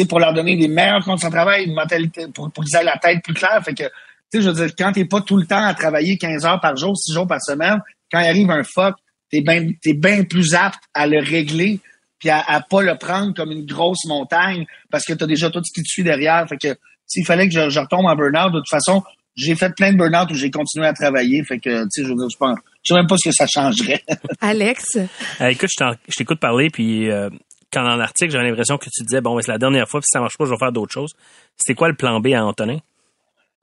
pour 0.08 0.18
leur 0.18 0.32
donner 0.32 0.56
des 0.56 0.68
meilleures 0.68 1.04
conditions 1.04 1.28
de 1.28 1.34
travail, 1.34 1.64
une 1.64 1.74
mentalité, 1.74 2.26
pour, 2.28 2.50
pour 2.50 2.64
qu'ils 2.64 2.74
aient 2.76 2.84
la 2.84 2.96
tête 2.96 3.22
plus 3.22 3.34
claire. 3.34 3.62
Fait 3.62 3.74
que, 3.74 3.84
tu 3.84 3.90
sais, 4.32 4.42
je 4.42 4.48
veux 4.48 4.54
dire, 4.54 4.74
quand 4.76 4.92
t'es 4.92 5.04
pas 5.04 5.20
tout 5.20 5.36
le 5.36 5.46
temps 5.46 5.62
à 5.62 5.74
travailler 5.74 6.16
15 6.16 6.46
heures 6.46 6.60
par 6.60 6.76
jour, 6.76 6.96
6 6.96 7.12
jours 7.12 7.26
par 7.26 7.42
semaine, 7.42 7.78
quand 8.10 8.20
il 8.20 8.26
arrive 8.26 8.50
un 8.50 8.62
fuck, 8.62 8.94
t'es 9.32 9.40
bien 9.40 9.66
es 9.84 9.94
bien 9.94 10.22
plus 10.24 10.54
apte 10.54 10.82
à 10.94 11.06
le 11.06 11.18
régler 11.18 11.80
puis 12.18 12.30
à, 12.30 12.40
à 12.40 12.60
pas 12.60 12.82
le 12.82 12.96
prendre 12.96 13.34
comme 13.34 13.50
une 13.50 13.66
grosse 13.66 14.04
montagne 14.04 14.64
parce 14.90 15.04
que 15.04 15.12
tu 15.12 15.24
as 15.24 15.26
déjà 15.26 15.50
tout 15.50 15.60
ce 15.64 15.72
qui 15.72 15.82
te 15.82 15.88
suit 15.88 16.04
derrière. 16.04 16.46
Fait 16.48 16.58
que 16.58 16.76
s'il 17.06 17.26
fallait 17.26 17.48
que 17.48 17.54
je, 17.54 17.68
je 17.68 17.80
retombe 17.80 18.06
en 18.06 18.14
burn-out, 18.14 18.52
de 18.52 18.58
toute 18.58 18.68
façon, 18.68 19.02
j'ai 19.34 19.56
fait 19.56 19.74
plein 19.74 19.92
de 19.92 19.98
burn-out 19.98 20.30
où 20.30 20.34
j'ai 20.34 20.50
continué 20.50 20.86
à 20.86 20.92
travailler. 20.92 21.42
Fait 21.42 21.58
que, 21.58 21.82
tu 21.84 21.88
sais, 21.90 22.04
je, 22.04 22.08
je 22.08 22.36
pense, 22.36 22.58
je 22.82 22.92
sais 22.92 22.94
même 22.94 23.06
pas 23.06 23.16
ce 23.16 23.28
que 23.28 23.34
ça 23.34 23.46
changerait. 23.46 24.02
Alex? 24.40 24.96
Euh, 25.40 25.48
écoute, 25.48 25.70
je 25.78 26.14
t'écoute 26.16 26.38
parler, 26.38 26.68
puis 26.70 27.10
euh, 27.10 27.28
quand 27.72 27.82
dans 27.82 27.96
l'article, 27.96 28.30
j'avais 28.30 28.48
l'impression 28.48 28.78
que 28.78 28.84
tu 28.84 29.02
disais, 29.02 29.20
bon, 29.20 29.40
c'est 29.40 29.50
la 29.50 29.58
dernière 29.58 29.88
fois, 29.88 30.00
puis 30.00 30.06
si 30.06 30.12
ça 30.12 30.20
marche 30.20 30.36
pas, 30.38 30.44
je 30.44 30.50
vais 30.50 30.58
faire 30.58 30.72
d'autres 30.72 30.92
choses. 30.92 31.12
C'était 31.56 31.74
quoi 31.74 31.88
le 31.88 31.96
plan 31.96 32.20
B 32.20 32.28
à 32.28 32.44
Antonin? 32.44 32.78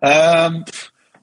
Euh, 0.03 0.49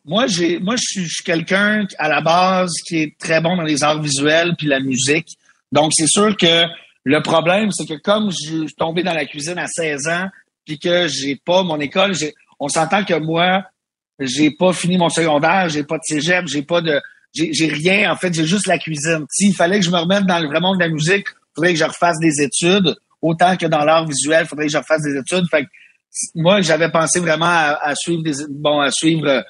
moi, 0.06 0.26
j'ai, 0.28 0.60
moi, 0.60 0.76
je 0.76 1.02
suis, 1.02 1.22
quelqu'un 1.24 1.84
à 1.98 2.08
la 2.08 2.20
base 2.20 2.72
qui 2.86 2.98
est 2.98 3.18
très 3.18 3.40
bon 3.40 3.56
dans 3.56 3.64
les 3.64 3.82
arts 3.82 4.00
visuels 4.00 4.54
puis 4.56 4.68
la 4.68 4.80
musique. 4.80 5.36
Donc, 5.72 5.92
c'est 5.94 6.06
sûr 6.06 6.36
que 6.36 6.64
le 7.04 7.22
problème, 7.22 7.70
c'est 7.72 7.86
que 7.86 8.00
comme 8.00 8.30
je 8.30 8.66
suis 8.66 8.74
tombé 8.78 9.02
dans 9.02 9.12
la 9.12 9.26
cuisine 9.26 9.58
à 9.58 9.66
16 9.66 10.08
ans, 10.08 10.28
puis 10.64 10.78
que 10.78 11.08
j'ai 11.08 11.36
pas 11.36 11.62
mon 11.62 11.78
école, 11.80 12.12
on 12.58 12.68
s'entend 12.68 13.04
que 13.04 13.14
moi, 13.14 13.64
j'ai 14.20 14.50
pas 14.50 14.72
fini 14.72 14.96
mon 14.96 15.08
secondaire, 15.08 15.68
j'ai 15.68 15.84
pas 15.84 15.96
de 15.96 16.02
cégep, 16.04 16.46
j'ai 16.46 16.62
pas 16.62 16.80
de, 16.80 17.00
j'ai 17.34 17.68
rien. 17.68 18.12
En 18.12 18.16
fait, 18.16 18.32
j'ai 18.32 18.46
juste 18.46 18.66
la 18.66 18.78
cuisine. 18.78 19.26
S'il 19.30 19.54
fallait 19.54 19.80
que 19.80 19.84
je 19.84 19.90
me 19.90 19.98
remette 19.98 20.24
dans 20.24 20.38
le 20.38 20.46
vrai 20.46 20.60
monde 20.60 20.78
de 20.78 20.84
la 20.84 20.88
musique, 20.88 21.26
faudrait 21.54 21.72
que 21.72 21.78
je 21.78 21.84
refasse 21.84 22.18
des 22.20 22.42
études. 22.42 22.96
Autant 23.22 23.56
que 23.56 23.66
dans 23.66 23.84
l'art 23.84 24.06
visuel, 24.06 24.46
faudrait 24.46 24.66
que 24.66 24.72
je 24.72 24.78
refasse 24.78 25.02
des 25.02 25.16
études. 25.16 25.48
Fait 25.50 25.64
que, 25.64 25.68
moi, 26.34 26.60
j'avais 26.60 26.90
pensé 26.90 27.20
vraiment 27.20 27.46
à, 27.46 27.94
suivre 27.94 28.22
des, 28.22 28.34
bon, 28.48 28.80
à 28.80 28.90
suivre, 28.90 29.26
euh, 29.26 29.42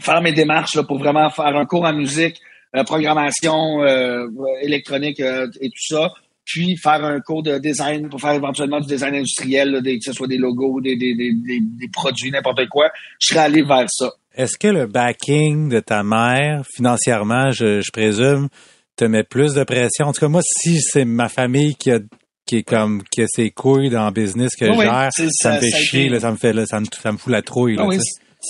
faire 0.00 0.20
mes 0.22 0.32
démarches 0.32 0.74
là, 0.74 0.82
pour 0.82 0.98
vraiment 0.98 1.30
faire 1.30 1.56
un 1.56 1.66
cours 1.66 1.84
en 1.84 1.92
musique, 1.92 2.40
euh, 2.76 2.84
programmation 2.84 3.82
euh, 3.82 4.26
électronique 4.62 5.20
et 5.20 5.68
tout 5.68 5.94
ça 5.94 6.12
puis 6.44 6.76
faire 6.76 7.04
un 7.04 7.20
cours 7.20 7.42
de 7.42 7.58
design 7.58 8.08
pour 8.08 8.20
faire 8.20 8.32
éventuellement 8.32 8.80
du 8.80 8.86
design 8.86 9.14
industriel, 9.14 9.80
des, 9.82 9.98
que 9.98 10.04
ce 10.04 10.12
soit 10.12 10.26
des 10.26 10.36
logos, 10.36 10.80
des, 10.80 10.96
des, 10.96 11.14
des, 11.14 11.32
des 11.32 11.88
produits, 11.92 12.30
n'importe 12.30 12.68
quoi, 12.68 12.90
je 13.18 13.28
serais 13.28 13.40
allé 13.40 13.62
vers 13.62 13.86
ça. 13.88 14.12
Est-ce 14.34 14.58
que 14.58 14.68
le 14.68 14.86
backing 14.86 15.68
de 15.68 15.80
ta 15.80 16.02
mère, 16.02 16.62
financièrement, 16.74 17.50
je, 17.50 17.80
je 17.80 17.90
présume, 17.90 18.48
te 18.96 19.04
met 19.04 19.24
plus 19.24 19.54
de 19.54 19.64
pression? 19.64 20.06
En 20.06 20.12
tout 20.12 20.20
cas, 20.20 20.28
moi, 20.28 20.42
si 20.42 20.80
c'est 20.80 21.04
ma 21.04 21.28
famille 21.28 21.74
qui 21.76 21.90
a 21.90 21.98
qui 22.46 22.56
est 22.56 22.62
comme 22.62 23.02
qui 23.04 23.22
a 23.22 23.26
ses 23.26 23.50
couilles 23.50 23.88
dans 23.88 24.04
le 24.04 24.12
business 24.12 24.54
que 24.54 24.66
je 24.66 24.72
gère, 24.72 25.08
ça, 25.30 25.54
me 25.54 25.60
fait 25.60 25.70
chier, 25.70 26.08
là, 26.10 26.20
ça 26.20 26.30
me 26.30 26.36
fait 26.36 26.52
là, 26.52 26.66
ça 26.66 26.78
me, 26.78 26.84
ça 26.84 27.10
me 27.10 27.16
fout 27.16 27.32
la 27.32 27.40
trouille. 27.40 27.76
Là, 27.76 27.88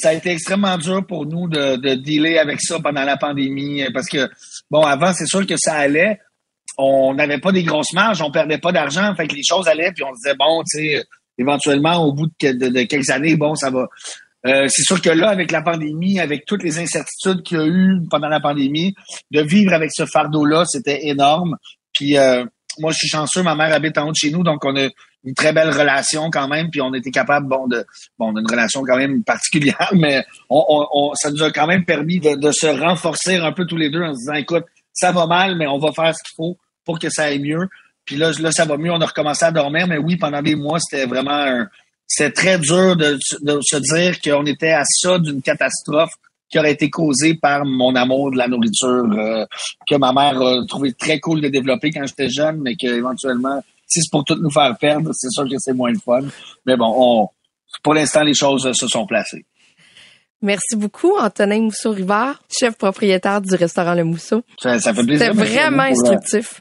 ça 0.00 0.10
a 0.10 0.12
été 0.12 0.30
extrêmement 0.30 0.76
dur 0.78 1.06
pour 1.06 1.26
nous 1.26 1.48
de, 1.48 1.76
de 1.76 1.94
dealer 1.94 2.38
avec 2.38 2.60
ça 2.60 2.78
pendant 2.80 3.04
la 3.04 3.16
pandémie 3.16 3.84
parce 3.92 4.08
que 4.08 4.28
bon 4.70 4.82
avant 4.82 5.12
c'est 5.12 5.26
sûr 5.26 5.46
que 5.46 5.56
ça 5.56 5.74
allait 5.74 6.18
on 6.78 7.14
n'avait 7.14 7.38
pas 7.38 7.52
des 7.52 7.62
grosses 7.62 7.92
marges, 7.92 8.22
on 8.22 8.30
perdait 8.30 8.58
pas 8.58 8.72
d'argent, 8.72 9.14
fait 9.14 9.26
que 9.26 9.34
les 9.34 9.42
choses 9.46 9.68
allaient, 9.68 9.92
puis 9.92 10.04
on 10.04 10.12
disait 10.12 10.34
bon, 10.34 10.62
tu 10.62 10.78
sais, 10.78 11.04
éventuellement 11.38 12.04
au 12.04 12.12
bout 12.12 12.26
de, 12.26 12.82
quelques 12.84 13.10
années, 13.10 13.36
bon, 13.36 13.54
ça 13.54 13.70
va. 13.70 13.86
Euh, 14.46 14.66
c'est 14.68 14.82
sûr 14.82 15.00
que 15.00 15.10
là, 15.10 15.30
avec 15.30 15.50
la 15.50 15.62
pandémie, 15.62 16.20
avec 16.20 16.44
toutes 16.44 16.62
les 16.62 16.78
incertitudes 16.78 17.42
qu'il 17.42 17.58
y 17.58 17.60
a 17.60 17.66
eu 17.66 18.00
pendant 18.10 18.28
la 18.28 18.40
pandémie, 18.40 18.94
de 19.30 19.40
vivre 19.40 19.72
avec 19.72 19.90
ce 19.92 20.04
fardeau-là, 20.04 20.64
c'était 20.66 21.06
énorme. 21.06 21.56
Puis 21.94 22.18
euh, 22.18 22.44
moi, 22.78 22.92
je 22.92 22.98
suis 22.98 23.08
chanceux, 23.08 23.42
ma 23.42 23.54
mère 23.54 23.72
habite 23.72 23.96
en 23.96 24.08
haut 24.08 24.12
de 24.12 24.16
chez 24.16 24.30
nous, 24.30 24.42
donc 24.42 24.64
on 24.64 24.76
a 24.76 24.88
une 25.24 25.34
très 25.34 25.52
belle 25.52 25.70
relation 25.70 26.30
quand 26.30 26.48
même, 26.48 26.70
puis 26.70 26.80
on 26.80 26.92
était 26.94 27.10
capable, 27.10 27.48
bon, 27.48 27.66
de, 27.66 27.84
bon, 28.18 28.32
d'une 28.32 28.46
relation 28.46 28.82
quand 28.82 28.96
même 28.96 29.24
particulière, 29.24 29.90
mais 29.94 30.24
on, 30.50 31.12
ça 31.14 31.30
nous 31.30 31.42
a 31.42 31.50
quand 31.50 31.66
même 31.66 31.84
permis 31.84 32.20
de, 32.20 32.52
se 32.52 32.66
renforcer 32.66 33.36
un 33.36 33.52
peu 33.52 33.66
tous 33.66 33.76
les 33.76 33.90
deux 33.90 34.02
en 34.02 34.14
se 34.14 34.18
disant, 34.18 34.34
écoute, 34.34 34.64
ça 34.92 35.12
va 35.12 35.26
mal, 35.26 35.56
mais 35.56 35.66
on 35.66 35.78
va 35.78 35.92
faire 35.92 36.14
ce 36.14 36.22
qu'il 36.22 36.34
faut 36.36 36.56
pour 36.84 36.98
que 36.98 37.08
ça 37.10 37.24
aille 37.24 37.40
mieux. 37.40 37.68
Puis 38.04 38.16
là, 38.16 38.30
là, 38.38 38.52
ça 38.52 38.64
va 38.64 38.76
mieux. 38.76 38.92
On 38.92 39.00
a 39.00 39.06
recommencé 39.06 39.44
à 39.44 39.50
dormir. 39.50 39.86
Mais 39.88 39.98
oui, 39.98 40.16
pendant 40.16 40.42
des 40.42 40.54
mois, 40.54 40.78
c'était 40.78 41.06
vraiment 41.06 41.32
un... 41.32 41.68
C'était 42.06 42.32
très 42.32 42.58
dur 42.58 42.96
de, 42.96 43.18
de 43.40 43.58
se 43.62 43.76
dire 43.76 44.20
qu'on 44.20 44.44
était 44.44 44.72
à 44.72 44.84
ça 44.84 45.18
d'une 45.18 45.40
catastrophe 45.40 46.12
qui 46.50 46.58
aurait 46.58 46.72
été 46.72 46.90
causée 46.90 47.34
par 47.34 47.64
mon 47.64 47.96
amour 47.96 48.30
de 48.30 48.36
la 48.36 48.46
nourriture 48.46 49.06
euh, 49.12 49.46
que 49.88 49.96
ma 49.96 50.12
mère 50.12 50.40
a 50.40 50.64
trouvé 50.68 50.92
très 50.92 51.18
cool 51.18 51.40
de 51.40 51.48
développer 51.48 51.90
quand 51.90 52.06
j'étais 52.06 52.28
jeune, 52.28 52.60
mais 52.60 52.76
qu'éventuellement, 52.76 53.60
si 53.86 54.00
c'est 54.00 54.10
pour 54.10 54.24
tout 54.24 54.36
nous 54.36 54.50
faire 54.50 54.76
perdre, 54.78 55.10
c'est 55.12 55.30
sûr 55.30 55.44
que 55.44 55.56
c'est 55.58 55.72
moins 55.72 55.90
le 55.90 55.98
fun. 55.98 56.22
Mais 56.66 56.76
bon, 56.76 56.92
on, 56.96 57.28
pour 57.82 57.94
l'instant, 57.94 58.22
les 58.22 58.34
choses 58.34 58.70
se 58.72 58.88
sont 58.88 59.06
placées. 59.06 59.44
Merci 60.42 60.76
beaucoup, 60.76 61.16
Antonin 61.16 61.62
Mousseau-Rivard, 61.62 62.42
chef 62.50 62.76
propriétaire 62.76 63.40
du 63.40 63.54
restaurant 63.54 63.94
Le 63.94 64.04
Mousseau. 64.04 64.42
Ça, 64.60 64.78
ça 64.78 64.92
fait 64.92 65.02
plaisir. 65.02 65.32
C'était 65.32 65.44
vraiment 65.44 65.84
instructif 65.84 66.60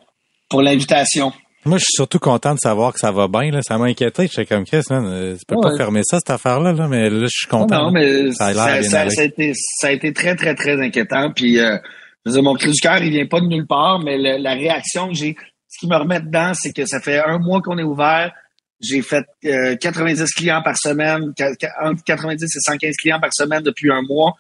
pour 0.50 0.62
l'invitation. 0.62 1.34
Moi, 1.66 1.78
je 1.78 1.84
suis 1.84 1.96
surtout 1.96 2.20
content 2.20 2.54
de 2.54 2.60
savoir 2.60 2.94
que 2.94 3.00
ça 3.00 3.12
va 3.12 3.28
bien. 3.28 3.52
Là. 3.52 3.60
Ça 3.62 3.78
m'a 3.78 3.86
inquiété. 3.86 4.28
J'étais 4.28 4.46
comme, 4.46 4.66
Chris, 4.66 4.84
man, 4.90 5.06
euh, 5.06 5.36
tu 5.36 5.46
peux 5.48 5.60
pas 5.62 5.76
fermer 5.78 6.02
ça, 6.04 6.18
cette 6.18 6.30
affaire-là. 6.30 6.74
Là. 6.74 6.88
Mais 6.88 7.10
là, 7.10 7.26
je 7.26 7.28
suis 7.28 7.48
content. 7.48 7.86
Non, 7.86 7.92
mais 7.92 8.32
ça 8.32 8.48
a, 8.48 8.54
ça, 8.84 9.10
ça, 9.10 9.22
a 9.22 9.24
été, 9.24 9.54
ça 9.54 9.88
a 9.88 9.92
été 9.92 10.14
très, 10.14 10.36
très, 10.36 10.56
très 10.56 10.82
inquiétant. 10.82 11.32
Puis, 11.34 11.60
euh, 11.60 11.78
je 12.26 12.32
veux 12.32 12.34
dire, 12.36 12.44
mon 12.44 12.56
cri 12.56 12.72
du 12.72 12.80
cœur, 12.80 13.02
il 13.02 13.12
vient 13.12 13.26
pas 13.28 13.40
de 13.40 13.48
nulle 13.48 13.68
part, 13.68 14.00
mais 14.00 14.18
la 14.18 14.54
réaction 14.54 15.10
que 15.10 15.14
j'ai, 15.14 15.36
ce 15.74 15.80
qui 15.80 15.88
me 15.88 15.96
remet 15.96 16.20
dedans, 16.20 16.52
c'est 16.54 16.72
que 16.72 16.86
ça 16.86 17.00
fait 17.00 17.20
un 17.20 17.40
mois 17.40 17.62
qu'on 17.62 17.80
est 17.80 17.84
ouvert. 17.84 18.32
J'ai 18.80 19.02
fait 19.02 19.26
90 19.42 20.22
euh, 20.22 20.26
clients 20.36 20.62
par 20.62 20.78
semaine, 20.78 21.34
entre 21.82 22.04
90 22.04 22.44
et 22.44 22.60
115 22.60 22.96
clients 22.98 23.20
par 23.20 23.34
semaine 23.34 23.64
depuis 23.64 23.92
un 23.92 24.04
mois. 24.04 24.36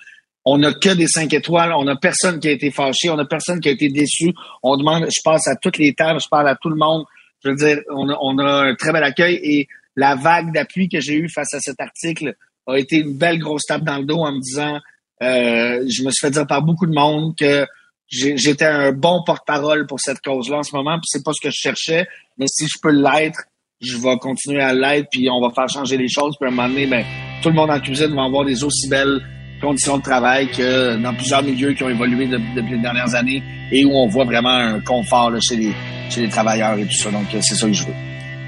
On 0.45 0.59
n'a 0.59 0.73
que 0.73 0.93
des 0.93 1.07
cinq 1.07 1.33
étoiles. 1.33 1.73
On 1.73 1.85
n'a 1.85 1.95
personne 1.95 2.39
qui 2.39 2.49
a 2.49 2.51
été 2.51 2.69
fâché. 2.69 3.09
On 3.09 3.15
n'a 3.15 3.25
personne 3.25 3.59
qui 3.61 3.69
a 3.69 3.71
été 3.71 3.89
déçu. 3.89 4.31
On 4.61 4.77
demande, 4.77 5.05
je 5.05 5.21
passe 5.23 5.47
à 5.47 5.55
toutes 5.55 5.79
les 5.79 5.93
tables, 5.93 6.19
je 6.21 6.27
parle 6.29 6.49
à 6.49 6.55
tout 6.55 6.69
le 6.69 6.75
monde. 6.75 7.05
Je 7.43 7.49
veux 7.49 7.55
dire, 7.55 7.79
on 7.89 8.09
a, 8.09 8.17
on 8.21 8.37
a 8.37 8.67
un 8.67 8.75
très 8.75 8.91
bel 8.91 9.03
accueil 9.03 9.39
et 9.41 9.67
la 9.95 10.15
vague 10.15 10.53
d'appui 10.53 10.87
que 10.87 10.99
j'ai 10.99 11.15
eue 11.15 11.29
face 11.29 11.53
à 11.53 11.59
cet 11.59 11.79
article 11.79 12.35
a 12.67 12.77
été 12.77 12.97
une 12.97 13.17
belle 13.17 13.39
grosse 13.39 13.65
tape 13.65 13.83
dans 13.83 13.97
le 13.97 14.05
dos 14.05 14.19
en 14.19 14.33
me 14.33 14.39
disant, 14.39 14.79
euh, 15.21 15.83
je 15.89 16.03
me 16.03 16.11
suis 16.11 16.27
fait 16.27 16.31
dire 16.31 16.45
par 16.45 16.61
beaucoup 16.61 16.85
de 16.85 16.93
monde 16.93 17.35
que 17.37 17.65
j'étais 18.13 18.65
un 18.65 18.91
bon 18.91 19.23
porte-parole 19.25 19.87
pour 19.87 19.99
cette 19.99 20.21
cause-là 20.21 20.57
en 20.57 20.63
ce 20.63 20.75
moment, 20.75 20.95
puis 20.95 21.05
c'est 21.05 21.23
pas 21.23 21.31
ce 21.33 21.41
que 21.41 21.49
je 21.49 21.57
cherchais, 21.57 22.07
mais 22.37 22.45
si 22.47 22.67
je 22.67 22.79
peux 22.81 22.91
l'être, 22.91 23.43
je 23.81 23.97
vais 23.97 24.17
continuer 24.17 24.61
à 24.61 24.73
l'être, 24.73 25.07
puis 25.11 25.29
on 25.29 25.41
va 25.41 25.53
faire 25.53 25.67
changer 25.67 25.97
les 25.97 26.07
choses, 26.07 26.35
puis 26.39 26.49
à 26.49 26.51
un 26.51 26.55
moment 26.55 26.69
donné, 26.69 26.87
ben, 26.87 27.03
tout 27.41 27.49
le 27.49 27.55
monde 27.55 27.71
en 27.71 27.79
cuisine 27.79 28.15
va 28.15 28.23
avoir 28.23 28.45
des 28.45 28.63
aussi 28.63 28.87
belles 28.87 29.21
conditions 29.61 29.97
de 29.97 30.03
travail 30.03 30.49
que 30.49 31.01
dans 31.01 31.13
plusieurs 31.13 31.43
milieux 31.43 31.73
qui 31.73 31.83
ont 31.83 31.89
évolué 31.89 32.27
depuis 32.27 32.75
les 32.75 32.81
dernières 32.81 33.15
années 33.15 33.41
et 33.71 33.85
où 33.85 33.91
on 33.93 34.07
voit 34.07 34.25
vraiment 34.25 34.49
un 34.49 34.79
confort 34.81 35.31
chez, 35.41 35.55
les, 35.55 35.73
chez 36.09 36.21
les 36.21 36.29
travailleurs 36.29 36.77
et 36.77 36.85
tout 36.85 36.97
ça. 36.97 37.11
Donc, 37.11 37.25
c'est 37.31 37.55
ça 37.55 37.67
que 37.67 37.73
je 37.73 37.85
veux. 37.85 37.93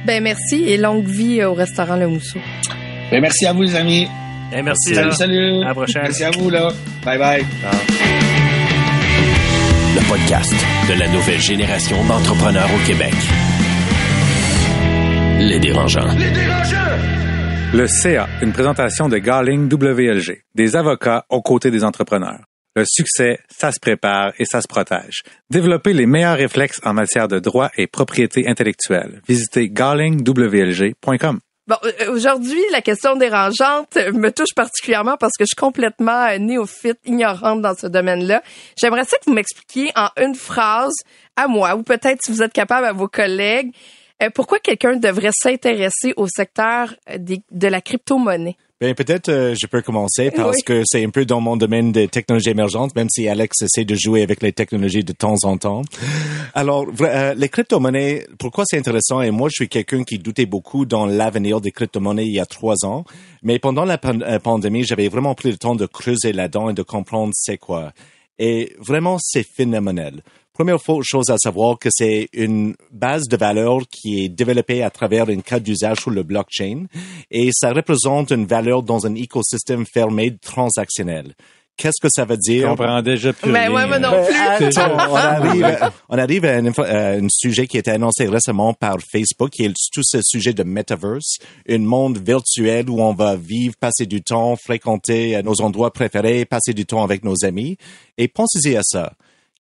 Ben 0.06 0.22
merci 0.22 0.66
et 0.68 0.78
longue 0.78 1.08
vie 1.08 1.44
au 1.44 1.54
restaurant 1.54 1.96
Le 1.96 2.08
Mousseau. 2.08 2.40
Ben 3.10 3.22
merci 3.22 3.46
à 3.46 3.54
vous, 3.54 3.64
les 3.64 3.76
amis. 3.76 4.08
Eh, 4.54 4.62
merci. 4.62 4.94
Salut, 4.94 5.12
salut. 5.12 5.64
À 5.64 5.70
la 5.70 5.74
prochaine. 5.74 6.04
Merci 6.04 6.24
à 6.24 6.32
vous, 6.32 6.50
là. 6.50 6.70
Bye 7.04 7.18
bye. 7.18 7.46
Le 9.96 10.10
podcast 10.10 10.54
de 10.90 11.00
la 11.00 11.08
nouvelle 11.08 11.40
génération 11.40 12.04
d'entrepreneurs 12.04 12.68
au 12.68 12.86
Québec. 12.86 13.14
Les 15.40 15.58
dérangeants. 15.58 16.14
Les 16.18 16.32
dérangeants! 16.32 16.98
Le 17.74 17.88
CA, 17.88 18.28
une 18.42 18.52
présentation 18.52 19.08
de 19.08 19.18
Garling 19.18 19.72
WLG, 19.72 20.44
des 20.54 20.76
avocats 20.76 21.24
aux 21.30 21.42
côtés 21.42 21.72
des 21.72 21.86
entrepreneurs. 21.86 22.44
Le 22.76 22.84
succès, 22.86 23.40
ça 23.48 23.72
se 23.72 23.80
prépare 23.80 24.34
et 24.38 24.44
ça 24.44 24.60
se 24.60 24.68
protège. 24.68 25.24
Développez 25.50 25.94
les 25.94 26.06
meilleurs 26.06 26.36
réflexes 26.36 26.82
en 26.84 26.94
matière 26.94 27.30
de 27.30 27.40
droit 27.40 27.70
et 27.78 27.88
propriété 27.88 28.50
intellectuelle. 28.50 29.22
Visitez 29.30 29.70
garlingwlg.com. 29.70 31.40
Bon, 31.68 31.76
euh, 31.84 32.12
aujourd'hui, 32.12 32.62
la 32.72 32.82
question 32.82 33.16
dérangeante 33.16 33.96
me 34.14 34.30
touche 34.30 34.54
particulièrement 34.56 35.18
parce 35.18 35.34
que 35.38 35.46
je 35.46 35.48
suis 35.48 35.56
complètement 35.56 36.38
néophyte, 36.38 37.00
ignorante 37.06 37.62
dans 37.62 37.74
ce 37.76 37.88
domaine-là. 37.88 38.44
J'aimerais 38.80 39.04
ça 39.06 39.18
que 39.18 39.24
vous 39.26 39.34
m'expliquiez 39.34 39.92
en 39.96 40.10
une 40.22 40.36
phrase 40.36 40.94
à 41.36 41.48
moi, 41.48 41.76
ou 41.76 41.82
peut-être 41.84 42.20
si 42.24 42.32
vous 42.32 42.44
êtes 42.44 42.54
capable 42.54 42.86
à 42.86 42.94
vos 42.94 43.08
collègues, 43.08 43.72
Euh, 44.24 44.30
pourquoi 44.34 44.60
quelqu'un 44.60 44.96
devrait 44.96 45.34
s'intéresser 45.34 46.14
au 46.16 46.28
secteur 46.28 46.96
euh, 47.10 47.18
des- 47.18 47.42
de 47.52 47.68
la 47.68 47.82
crypto-monnaie? 47.82 48.56
Ben 48.86 48.94
peut-être 48.94 49.30
euh, 49.30 49.56
je 49.56 49.66
peux 49.66 49.82
commencer 49.82 50.30
parce 50.30 50.58
Oui. 50.58 50.62
que 50.64 50.84
c'est 50.86 51.04
un 51.04 51.10
peu 51.10 51.26
dans 51.26 51.42
mon 51.42 51.58
domaine 51.58 51.92
des 51.92 52.08
technologies 52.08 52.52
émergentes, 52.52 52.96
même 52.96 53.10
si 53.10 53.28
Alex 53.28 53.64
essaie 53.64 53.84
de 53.84 53.96
jouer 53.96 54.22
avec 54.22 54.44
les 54.44 54.54
technologies 54.54 55.04
de 55.04 55.12
temps 55.12 55.38
en 55.42 55.58
temps. 55.58 55.82
Alors, 56.54 56.86
euh, 57.02 57.34
les 57.34 57.50
crypto-monnaies, 57.50 58.28
pourquoi 58.38 58.64
c'est 58.68 58.78
intéressant? 58.78 59.22
Et 59.24 59.32
moi, 59.32 59.50
je 59.50 59.56
suis 59.56 59.70
quelqu'un 59.70 60.04
qui 60.04 60.20
doutait 60.20 60.46
beaucoup 60.46 60.86
dans 60.86 61.08
l'avenir 61.08 61.62
des 61.62 61.72
crypto-monnaies 61.72 62.28
il 62.28 62.34
y 62.34 62.40
a 62.40 62.46
trois 62.46 62.86
ans, 62.86 63.06
mais 63.42 63.58
pendant 63.58 63.86
la 63.86 63.98
pan- 63.98 64.22
euh, 64.22 64.38
pandémie, 64.38 64.84
j'avais 64.84 65.08
vraiment 65.08 65.34
pris 65.34 65.50
le 65.50 65.58
temps 65.58 65.74
de 65.76 65.88
creuser 65.88 66.32
là-dedans 66.32 66.70
et 66.70 66.74
de 66.74 66.84
comprendre 66.84 67.32
c'est 67.34 67.58
quoi. 67.58 67.92
Et 68.38 68.76
vraiment, 68.78 69.18
c'est 69.20 69.48
phénoménal. 69.48 70.22
Première 70.56 70.78
chose 71.04 71.30
à 71.30 71.38
savoir 71.38 71.78
que 71.78 71.90
c'est 71.92 72.30
une 72.34 72.76
base 72.92 73.26
de 73.28 73.36
valeur 73.38 73.82
qui 73.92 74.24
est 74.24 74.30
développée 74.30 74.82
à 74.84 74.90
travers 74.90 75.30
une 75.30 75.44
carte 75.44 75.64
d'usage 75.64 76.00
sur 76.00 76.12
le 76.12 76.24
blockchain 76.24 76.86
et 77.30 77.50
ça 77.54 77.74
représente 77.74 78.32
une 78.32 78.46
valeur 78.46 78.82
dans 78.82 79.06
un 79.06 79.14
écosystème 79.16 79.86
fermé 79.86 80.36
transactionnel. 80.42 81.34
Qu'est-ce 81.78 82.00
que 82.02 82.08
ça 82.10 82.24
veut 82.24 82.36
Je 82.38 82.52
dire? 82.54 82.70
comprends 82.70 83.02
déjà 83.02 83.34
plus 83.34 83.52
Ben 83.52 83.64
rien. 83.68 83.74
ouais, 83.76 83.86
moi 83.86 84.00
non 84.00 84.12
plus. 84.26 84.34
Attends, 84.78 84.96
on 85.12 85.16
arrive, 85.18 85.78
on 86.08 86.18
arrive 86.18 86.46
à 86.46 86.52
un, 86.56 86.66
info- 86.68 86.84
à 86.84 87.08
un 87.16 87.28
sujet 87.30 87.68
qui 87.68 87.76
a 87.76 87.82
été 87.82 87.92
annoncé 87.92 88.26
récemment 88.28 88.74
par 88.74 88.96
Facebook, 89.12 89.50
qui 89.50 89.66
est 89.66 89.74
tout 89.94 90.02
ce 90.06 90.20
sujet 90.24 90.54
de 90.54 90.64
metaverse, 90.64 91.36
un 91.68 91.80
monde 91.80 92.18
virtuel 92.18 92.90
où 92.90 93.02
on 93.02 93.14
va 93.14 93.36
vivre, 93.36 93.76
passer 93.78 94.06
du 94.06 94.22
temps, 94.24 94.56
fréquenter 94.56 95.44
nos 95.44 95.60
endroits 95.60 95.92
préférés, 95.92 96.46
passer 96.46 96.74
du 96.74 96.86
temps 96.86 97.04
avec 97.04 97.26
nos 97.26 97.44
amis. 97.44 97.76
Et 98.18 98.30
pensez-y 98.30 98.78
à 98.78 98.82
ça. 98.82 99.12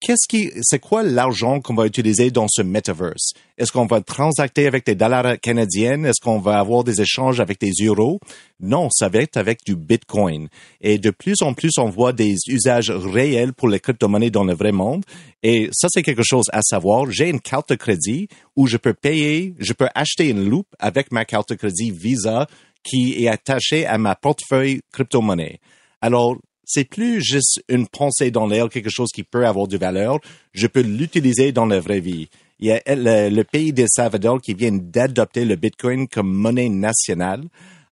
Qu'est-ce 0.01 0.29
qui, 0.29 0.53
c'est 0.63 0.79
quoi 0.79 1.03
l'argent 1.03 1.61
qu'on 1.61 1.75
va 1.75 1.85
utiliser 1.85 2.31
dans 2.31 2.47
ce 2.49 2.63
metaverse? 2.63 3.33
Est-ce 3.57 3.73
qu'on 3.73 3.87
va 3.87 4.01
transacter 4.01 4.69
avec 4.69 4.87
des 4.87 4.95
dollars 4.95 5.41
canadiens? 5.41 6.05
Est-ce 6.05 6.21
qu'on 6.23 6.39
va 6.39 6.61
avoir 6.61 6.85
des 6.85 7.01
échanges 7.01 7.41
avec 7.41 7.59
des 7.59 7.73
euros? 7.85 8.21
Non, 8.61 8.91
ça 8.93 9.09
va 9.09 9.19
être 9.19 9.37
avec 9.37 9.65
du 9.67 9.75
bitcoin. 9.75 10.49
Et 10.81 10.99
de 10.99 11.11
plus 11.11 11.43
en 11.43 11.53
plus, 11.53 11.73
on 11.79 11.91
voit 11.91 12.13
des 12.13 12.37
usages 12.47 12.93
réels 12.93 13.53
pour 13.53 13.69
les 13.69 13.81
crypto-monnaies 13.81 14.31
dans 14.31 14.45
le 14.45 14.55
vrai 14.55 14.71
monde. 14.71 15.05
Et 15.43 15.69
ça, 15.73 15.89
c'est 15.91 16.05
quelque 16.05 16.23
chose 16.23 16.47
à 16.53 16.63
savoir. 16.63 17.11
J'ai 17.11 17.29
une 17.29 17.41
carte 17.41 17.71
de 17.71 17.75
crédit 17.75 18.29
où 18.55 18.69
je 18.69 18.77
peux 18.77 18.95
payer, 18.95 19.55
je 19.59 19.73
peux 19.73 19.89
acheter 19.97 20.29
une 20.29 20.49
loupe 20.49 20.75
avec 20.79 21.11
ma 21.11 21.25
carte 21.25 21.49
de 21.51 21.55
crédit 21.57 21.91
Visa 21.91 22.47
qui 22.85 23.25
est 23.25 23.29
attachée 23.29 23.85
à 23.85 23.99
ma 23.99 24.15
portefeuille 24.15 24.81
crypto-monnaie. 24.93 25.59
Alors, 26.01 26.37
c'est 26.69 26.85
plus 26.85 27.23
juste 27.23 27.63
une 27.69 27.89
pensée 27.89 28.31
dans 28.31 28.47
l'air, 28.47 28.69
quelque 28.69 28.91
chose 28.91 29.11
qui 29.13 29.25
peut 29.25 29.47
avoir 29.47 29.67
de 29.67 29.79
valeur. 29.79 30.21
Je 30.53 30.67
peux 30.67 30.83
l'utiliser 30.83 31.51
dans 31.51 31.65
la 31.65 31.81
vraie 31.81 32.01
vie. 32.01 32.29
Il 32.61 32.67
y 32.69 32.73
a 32.73 32.81
le, 32.87 33.35
le 33.35 33.45
pays 33.45 33.73
des 33.73 33.87
Salvador 33.89 34.41
qui 34.41 34.53
vient 34.53 34.73
d'adopter 34.73 35.47
le 35.47 35.57
Bitcoin 35.57 36.07
comme 36.09 36.31
monnaie 36.31 36.69
nationale. 36.69 37.45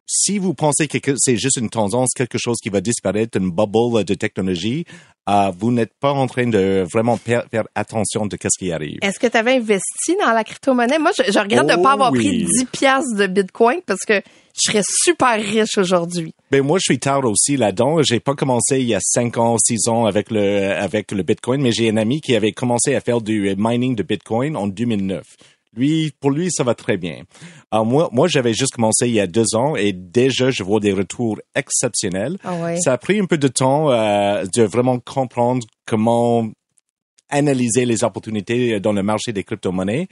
Si 0.07 0.39
vous 0.39 0.55
pensez 0.55 0.89
que 0.89 1.15
c'est 1.17 1.37
juste 1.37 1.57
une 1.57 1.71
tendance, 1.71 2.11
quelque 2.15 2.37
chose 2.37 2.57
qui 2.61 2.69
va 2.69 2.81
disparaître, 2.81 3.39
une 3.39 3.51
bubble 3.51 4.05
de 4.05 4.15
technologie, 4.15 4.85
euh, 5.29 5.53
vous 5.57 5.71
n'êtes 5.71 5.95
pas 5.95 6.13
en 6.13 6.27
train 6.27 6.49
de 6.49 6.85
vraiment 6.93 7.17
faire 7.17 7.45
attention 7.77 8.27
de 8.27 8.37
ce 8.43 8.59
qui 8.59 8.73
arrive. 8.73 8.99
Est-ce 9.03 9.21
que 9.21 9.29
tu 9.29 9.37
avais 9.37 9.55
investi 9.57 10.17
dans 10.21 10.33
la 10.33 10.43
crypto-monnaie? 10.43 10.99
Moi, 10.99 11.13
je, 11.17 11.31
je 11.31 11.39
regrette 11.39 11.67
de 11.67 11.77
ne 11.77 11.83
pas 11.83 11.93
avoir 11.93 12.13
oui. 12.13 12.19
pris 12.19 12.45
10 12.45 12.65
piastres 12.67 13.17
de 13.17 13.27
bitcoin 13.29 13.81
parce 13.87 14.05
que 14.07 14.21
je 14.55 14.71
serais 14.71 14.85
super 14.87 15.35
riche 15.41 15.79
aujourd'hui. 15.79 16.33
Ben 16.51 16.63
moi, 16.63 16.79
je 16.79 16.93
suis 16.93 16.99
tard 16.99 17.25
aussi 17.25 17.57
là-dedans. 17.57 18.03
J'ai 18.03 18.21
pas 18.21 18.35
commencé 18.35 18.79
il 18.79 18.87
y 18.87 18.95
a 18.95 19.01
cinq 19.01 19.37
ans, 19.37 19.57
six 19.59 19.89
ans 19.89 20.07
avec 20.07 20.31
le 20.31 20.73
avec 20.73 21.11
le 21.11 21.23
Bitcoin, 21.23 21.61
mais 21.61 21.73
j'ai 21.73 21.91
un 21.91 21.97
ami 21.97 22.21
qui 22.21 22.37
avait 22.37 22.53
commencé 22.53 22.95
à 22.95 23.01
faire 23.01 23.21
du 23.21 23.55
mining 23.59 23.97
de 23.97 24.03
Bitcoin 24.03 24.57
en 24.57 24.69
2009. 24.69 25.25
Lui, 25.77 26.13
pour 26.21 26.31
lui, 26.31 26.51
ça 26.53 26.63
va 26.63 26.77
très 26.77 26.97
bien. 26.97 27.23
Alors 27.73 27.85
moi, 27.85 28.09
moi, 28.13 28.29
j'avais 28.29 28.55
juste 28.55 28.75
commencé 28.75 29.09
il 29.09 29.15
y 29.15 29.21
a 29.21 29.27
deux 29.27 29.57
ans 29.57 29.75
et 29.75 29.93
déjà, 29.93 30.51
je 30.51 30.63
vois 30.63 30.79
des 30.79 30.93
retours 30.93 31.41
exceptionnels. 31.57 32.39
Ah 32.45 32.55
ouais. 32.55 32.77
Ça 32.81 32.93
a 32.93 32.99
pris 32.99 33.19
un 33.19 33.27
peu 33.27 33.39
de 33.39 33.49
temps 33.49 33.91
euh, 33.91 34.45
de 34.55 34.63
vraiment 34.63 35.01
comprendre 35.01 35.67
comment 35.85 36.49
analyser 37.29 37.85
les 37.85 38.05
opportunités 38.05 38.79
dans 38.79 38.93
le 38.93 39.03
marché 39.03 39.33
des 39.33 39.43
crypto-monnaies. 39.43 40.07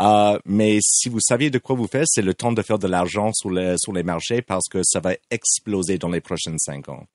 Euh, 0.00 0.38
mais 0.44 0.78
si 0.80 1.08
vous 1.08 1.20
saviez 1.20 1.50
de 1.50 1.58
quoi 1.58 1.76
vous 1.76 1.86
faites, 1.86 2.06
c'est 2.06 2.22
le 2.22 2.34
temps 2.34 2.52
de 2.52 2.62
faire 2.62 2.78
de 2.78 2.88
l'argent 2.88 3.30
sur, 3.32 3.50
le, 3.50 3.76
sur 3.78 3.92
les 3.92 4.02
marchés 4.02 4.42
parce 4.42 4.68
que 4.68 4.80
ça 4.82 5.00
va 5.00 5.14
exploser 5.30 5.98
dans 5.98 6.08
les 6.08 6.20
prochaines 6.20 6.58
cinq 6.58 6.88
ans. 6.88 7.06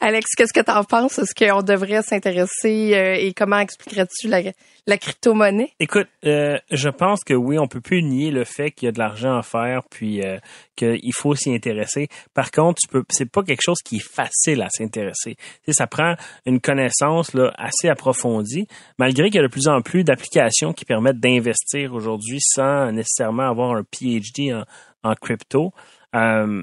Alex, 0.00 0.34
qu'est-ce 0.36 0.52
que 0.52 0.60
tu 0.60 0.70
en 0.70 0.84
penses? 0.84 1.18
Est-ce 1.18 1.34
qu'on 1.34 1.62
devrait 1.62 2.02
s'intéresser 2.02 2.94
euh, 2.94 3.14
et 3.14 3.32
comment 3.32 3.58
expliquerais-tu 3.58 4.28
la, 4.28 4.42
la 4.86 4.98
crypto-monnaie? 4.98 5.72
Écoute, 5.80 6.06
euh, 6.26 6.58
je 6.70 6.88
pense 6.90 7.24
que 7.24 7.34
oui, 7.34 7.58
on 7.58 7.66
peut 7.66 7.80
plus 7.80 8.02
nier 8.02 8.30
le 8.30 8.44
fait 8.44 8.70
qu'il 8.70 8.86
y 8.86 8.88
a 8.88 8.92
de 8.92 8.98
l'argent 8.98 9.36
à 9.36 9.42
faire, 9.42 9.82
puis 9.90 10.22
euh, 10.22 10.38
qu'il 10.76 11.14
faut 11.14 11.34
s'y 11.34 11.52
intéresser. 11.52 12.08
Par 12.34 12.50
contre, 12.50 12.80
tu 12.82 12.88
peux, 12.88 13.04
c'est 13.08 13.30
pas 13.30 13.42
quelque 13.42 13.62
chose 13.64 13.78
qui 13.84 13.96
est 13.96 14.06
facile 14.06 14.62
à 14.62 14.68
s'intéresser. 14.68 15.36
Tu 15.36 15.44
sais, 15.66 15.72
ça 15.72 15.86
prend 15.86 16.14
une 16.44 16.60
connaissance 16.60 17.32
là 17.32 17.52
assez 17.56 17.88
approfondie, 17.88 18.66
malgré 18.98 19.30
qu'il 19.30 19.36
y 19.36 19.44
a 19.44 19.46
de 19.46 19.52
plus 19.52 19.68
en 19.68 19.80
plus 19.80 20.04
d'applications 20.04 20.72
qui 20.72 20.84
permettent 20.84 21.20
d'investir 21.20 21.94
aujourd'hui 21.94 22.23
sans 22.40 22.92
nécessairement 22.92 23.48
avoir 23.48 23.76
un 23.76 23.82
PhD 23.84 24.52
en, 24.52 24.64
en 25.02 25.14
crypto. 25.14 25.72
Euh, 26.14 26.62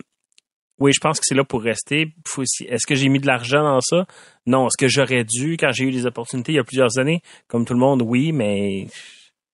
oui, 0.79 0.93
je 0.93 0.99
pense 0.99 1.19
que 1.19 1.25
c'est 1.27 1.35
là 1.35 1.43
pour 1.43 1.61
rester. 1.61 2.13
Est-ce 2.67 2.87
que 2.87 2.95
j'ai 2.95 3.07
mis 3.09 3.19
de 3.19 3.27
l'argent 3.27 3.61
dans 3.63 3.81
ça? 3.81 4.05
Non. 4.47 4.65
Est-ce 4.67 4.77
que 4.79 4.87
j'aurais 4.87 5.23
dû 5.23 5.55
quand 5.59 5.71
j'ai 5.71 5.83
eu 5.85 5.91
des 5.91 6.05
opportunités 6.07 6.53
il 6.53 6.55
y 6.55 6.59
a 6.59 6.63
plusieurs 6.63 6.97
années? 6.97 7.21
Comme 7.47 7.65
tout 7.65 7.73
le 7.73 7.79
monde, 7.79 8.01
oui, 8.01 8.31
mais 8.31 8.87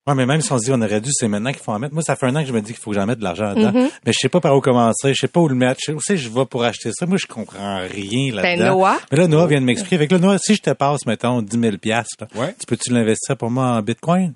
Ouais, 0.08 0.16
mais 0.16 0.26
même 0.26 0.39
si 0.39 0.49
on 0.53 0.58
se 0.58 0.64
dit 0.64 0.72
on 0.72 0.82
aurait 0.82 1.01
dû, 1.01 1.10
c'est 1.12 1.28
maintenant 1.28 1.51
qu'il 1.51 1.62
faut 1.62 1.74
en 1.74 1.80
mettre. 1.80 1.93
Moi, 1.93 2.01
ça 2.01 2.16
fait 2.16 2.28
un 2.28 2.36
an 2.38 2.39
que 2.39 2.47
je 2.47 2.53
me 2.53 2.62
dis 2.62 2.68
qu'il 2.72 2.82
faut 2.82 2.91
que 2.91 2.95
j'en 2.95 3.05
mette 3.05 3.20
de 3.20 3.26
l'argent 3.26 3.53
dedans. 3.53 3.74
Mhm. 3.74 3.89
Mais 4.05 4.14
je 4.14 4.20
sais 4.20 4.30
pas 4.30 4.39
par 4.39 4.55
où 4.55 4.62
commencer, 4.62 5.10
je 5.14 5.20
sais 5.20 5.28
pas 5.28 5.41
où 5.41 5.49
le 5.49 5.55
mettre. 5.55 5.82
Je 5.82 5.88
sais 5.88 5.91
où 5.91 5.99
c'est 5.99 6.14
que 6.16 6.22
je 6.22 6.30
vais 6.30 6.45
pour 6.45 6.64
acheter 6.64 6.91
ça. 6.93 7.05
Moi, 7.05 7.18
je 7.18 7.26
comprends 7.28 7.80
rien 7.80 8.30
Ben, 8.34 8.36
là-dedans. 8.58 8.78
Noah? 8.78 8.99
Mais 9.12 9.18
là, 9.18 9.28
Noah 9.28 9.47
vient 9.47 9.60
de 9.60 9.66
m'expliquer. 9.66 9.97
Avec 9.97 10.10
là, 10.14 10.20
Noah, 10.20 10.38
si 10.38 10.55
je 10.55 10.62
te 10.62 10.70
passe, 10.70 11.05
mettons, 11.05 11.41
10 11.41 11.60
000 11.60 11.78
piastres, 11.78 12.16
là, 12.22 12.28
Ouais. 12.41 12.55
tu 12.58 12.66
peux-tu 12.66 12.93
l'investir 12.93 13.36
pour 13.36 13.51
moi 13.51 13.66
en 13.66 13.82
Bitcoin? 13.82 14.34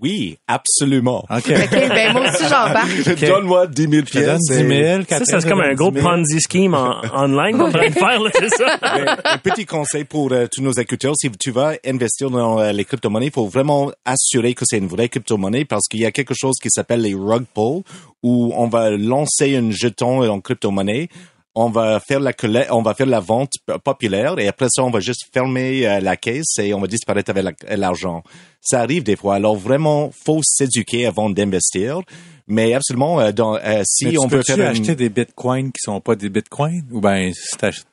Oui, 0.00 0.36
absolument. 0.46 1.24
OK. 1.30 1.50
OK, 1.50 1.70
ben 1.70 2.12
moi 2.12 2.22
aussi 2.22 2.42
j'embarque. 2.42 3.20
Donne-moi 3.20 3.66
10 3.68 3.82
000 3.82 3.92
Je 4.06 4.12
te 4.12 4.24
donne 4.24 4.38
10 4.38 4.54
000. 4.54 5.02
ça, 5.08 5.24
ça 5.24 5.40
c'est 5.40 5.48
comme 5.48 5.60
un 5.60 5.74
gros 5.74 5.90
10 5.90 6.00
000. 6.00 6.08
Ponzi 6.08 6.40
scheme 6.40 6.74
en, 6.74 7.00
online 7.14 7.56
qu'on 7.56 7.70
train 7.70 7.88
de 7.88 7.94
faire, 7.94 8.20
là, 8.20 8.30
c'est 8.34 8.48
ça? 8.50 8.78
un 9.24 9.38
petit 9.38 9.64
conseil 9.66 10.04
pour 10.04 10.32
euh, 10.32 10.46
tous 10.50 10.62
nos 10.62 10.72
écouteurs, 10.72 11.14
si 11.16 11.30
tu 11.30 11.50
vas 11.50 11.74
investir 11.86 12.30
dans 12.30 12.60
euh, 12.60 12.72
les 12.72 12.84
crypto-monnaies, 12.84 13.26
il 13.26 13.32
faut 13.32 13.46
vraiment 13.46 13.92
assurer 14.04 14.54
que 14.54 14.64
c'est 14.66 14.78
une 14.78 14.88
vraie 14.88 15.08
crypto-monnaie 15.08 15.64
parce 15.64 15.86
qu'il 15.88 16.00
y 16.00 16.06
a 16.06 16.12
quelque 16.12 16.34
chose 16.34 16.56
qui 16.60 16.68
s'appelle 16.70 17.00
les 17.00 17.14
rug 17.14 17.44
pulls 17.54 17.82
où 18.22 18.52
on 18.56 18.68
va 18.68 18.90
lancer 18.90 19.56
un 19.56 19.70
jeton 19.70 20.28
en 20.28 20.40
crypto-monnaie. 20.40 21.08
On 21.56 21.70
va 21.70 22.00
faire 22.00 22.18
la 22.20 22.32
on 22.70 22.82
va 22.82 22.94
faire 22.94 23.06
la 23.06 23.20
vente 23.20 23.52
populaire 23.84 24.38
et 24.40 24.48
après 24.48 24.66
ça, 24.70 24.82
on 24.82 24.90
va 24.90 24.98
juste 25.00 25.26
fermer 25.32 25.86
euh, 25.86 26.00
la 26.00 26.16
caisse 26.16 26.58
et 26.58 26.74
on 26.74 26.80
va 26.80 26.88
disparaître 26.88 27.30
avec 27.30 27.44
la- 27.68 27.76
l'argent. 27.76 28.22
Ça 28.60 28.80
arrive 28.80 29.04
des 29.04 29.14
fois. 29.14 29.36
Alors 29.36 29.54
vraiment, 29.56 30.10
faut 30.24 30.40
s'éduquer 30.42 31.06
avant 31.06 31.30
d'investir. 31.30 32.00
Mais 32.46 32.74
absolument, 32.74 33.20
euh, 33.20 33.32
dans, 33.32 33.54
euh, 33.56 33.82
si 33.86 34.06
Mais 34.06 34.18
on 34.18 34.28
peut 34.28 34.38
peux-tu 34.38 34.52
faire 34.54 34.70
une- 34.70 34.80
acheter 34.80 34.94
des 34.96 35.08
bitcoins 35.08 35.68
qui 35.72 35.78
sont 35.80 36.00
pas 36.00 36.14
des 36.16 36.28
bitcoins? 36.28 36.82
Ou 36.90 37.00
ben, 37.00 37.32
si 37.32 37.56
t'achètes- 37.56 37.86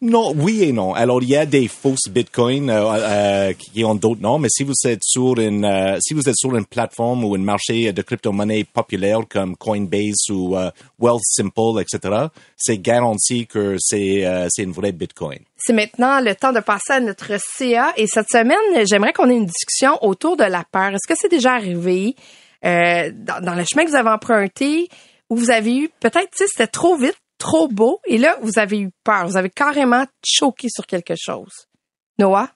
Non, 0.00 0.32
oui 0.36 0.64
et 0.64 0.72
non. 0.72 0.94
Alors, 0.94 1.22
il 1.22 1.28
y 1.28 1.36
a 1.36 1.46
des 1.46 1.68
fausses 1.68 2.08
bitcoins 2.08 2.70
euh, 2.70 2.82
euh, 2.92 3.52
qui 3.52 3.84
ont 3.84 3.94
d'autres 3.94 4.20
noms, 4.20 4.38
mais 4.38 4.48
si 4.50 4.64
vous 4.64 4.74
êtes 4.84 5.04
sur 5.04 5.38
une 5.38 5.64
euh, 5.64 5.98
si 6.00 6.14
vous 6.14 6.28
êtes 6.28 6.36
sur 6.36 6.56
une 6.56 6.64
plateforme 6.64 7.24
ou 7.24 7.34
un 7.34 7.38
marché 7.38 7.92
de 7.92 8.02
crypto-monnaie 8.02 8.64
populaire 8.64 9.20
comme 9.28 9.56
Coinbase 9.56 10.28
ou 10.30 10.56
euh, 10.56 10.70
Wealthsimple, 10.98 11.80
etc., 11.80 12.26
c'est 12.56 12.78
garanti 12.78 13.46
que 13.46 13.76
c'est 13.78 14.22
une 14.58 14.72
vraie 14.72 14.92
bitcoin. 14.92 15.38
C'est 15.56 15.72
maintenant 15.72 16.20
le 16.20 16.34
temps 16.34 16.52
de 16.52 16.60
passer 16.60 16.94
à 16.94 17.00
notre 17.00 17.32
CA 17.56 17.92
et 17.96 18.06
cette 18.06 18.28
semaine, 18.28 18.86
j'aimerais 18.86 19.12
qu'on 19.12 19.30
ait 19.30 19.36
une 19.36 19.46
discussion 19.46 19.98
autour 20.02 20.36
de 20.36 20.44
la 20.44 20.64
peur. 20.70 20.90
Est-ce 20.94 21.06
que 21.06 21.14
c'est 21.16 21.30
déjà 21.30 21.52
arrivé 21.52 22.16
dans, 22.62 23.54
le 23.56 23.64
chemin 23.64 23.84
que 23.84 23.90
vous 23.90 23.96
avez 23.96 24.10
emprunté 24.10 24.88
où 25.30 25.36
vous 25.36 25.50
avez 25.50 25.76
eu 25.76 25.90
peut-être, 26.00 26.30
tu 26.36 26.44
c'était 26.46 26.66
trop 26.66 26.96
vite, 26.96 27.16
trop 27.42 27.66
beau 27.66 27.98
et 28.06 28.18
là, 28.18 28.38
vous 28.40 28.60
avez 28.60 28.78
eu 28.78 28.90
peur. 29.02 29.26
Vous 29.26 29.36
avez 29.36 29.50
carrément 29.50 30.06
choqué 30.24 30.68
sur 30.70 30.86
quelque 30.86 31.14
chose. 31.16 31.66
Noah? 32.20 32.48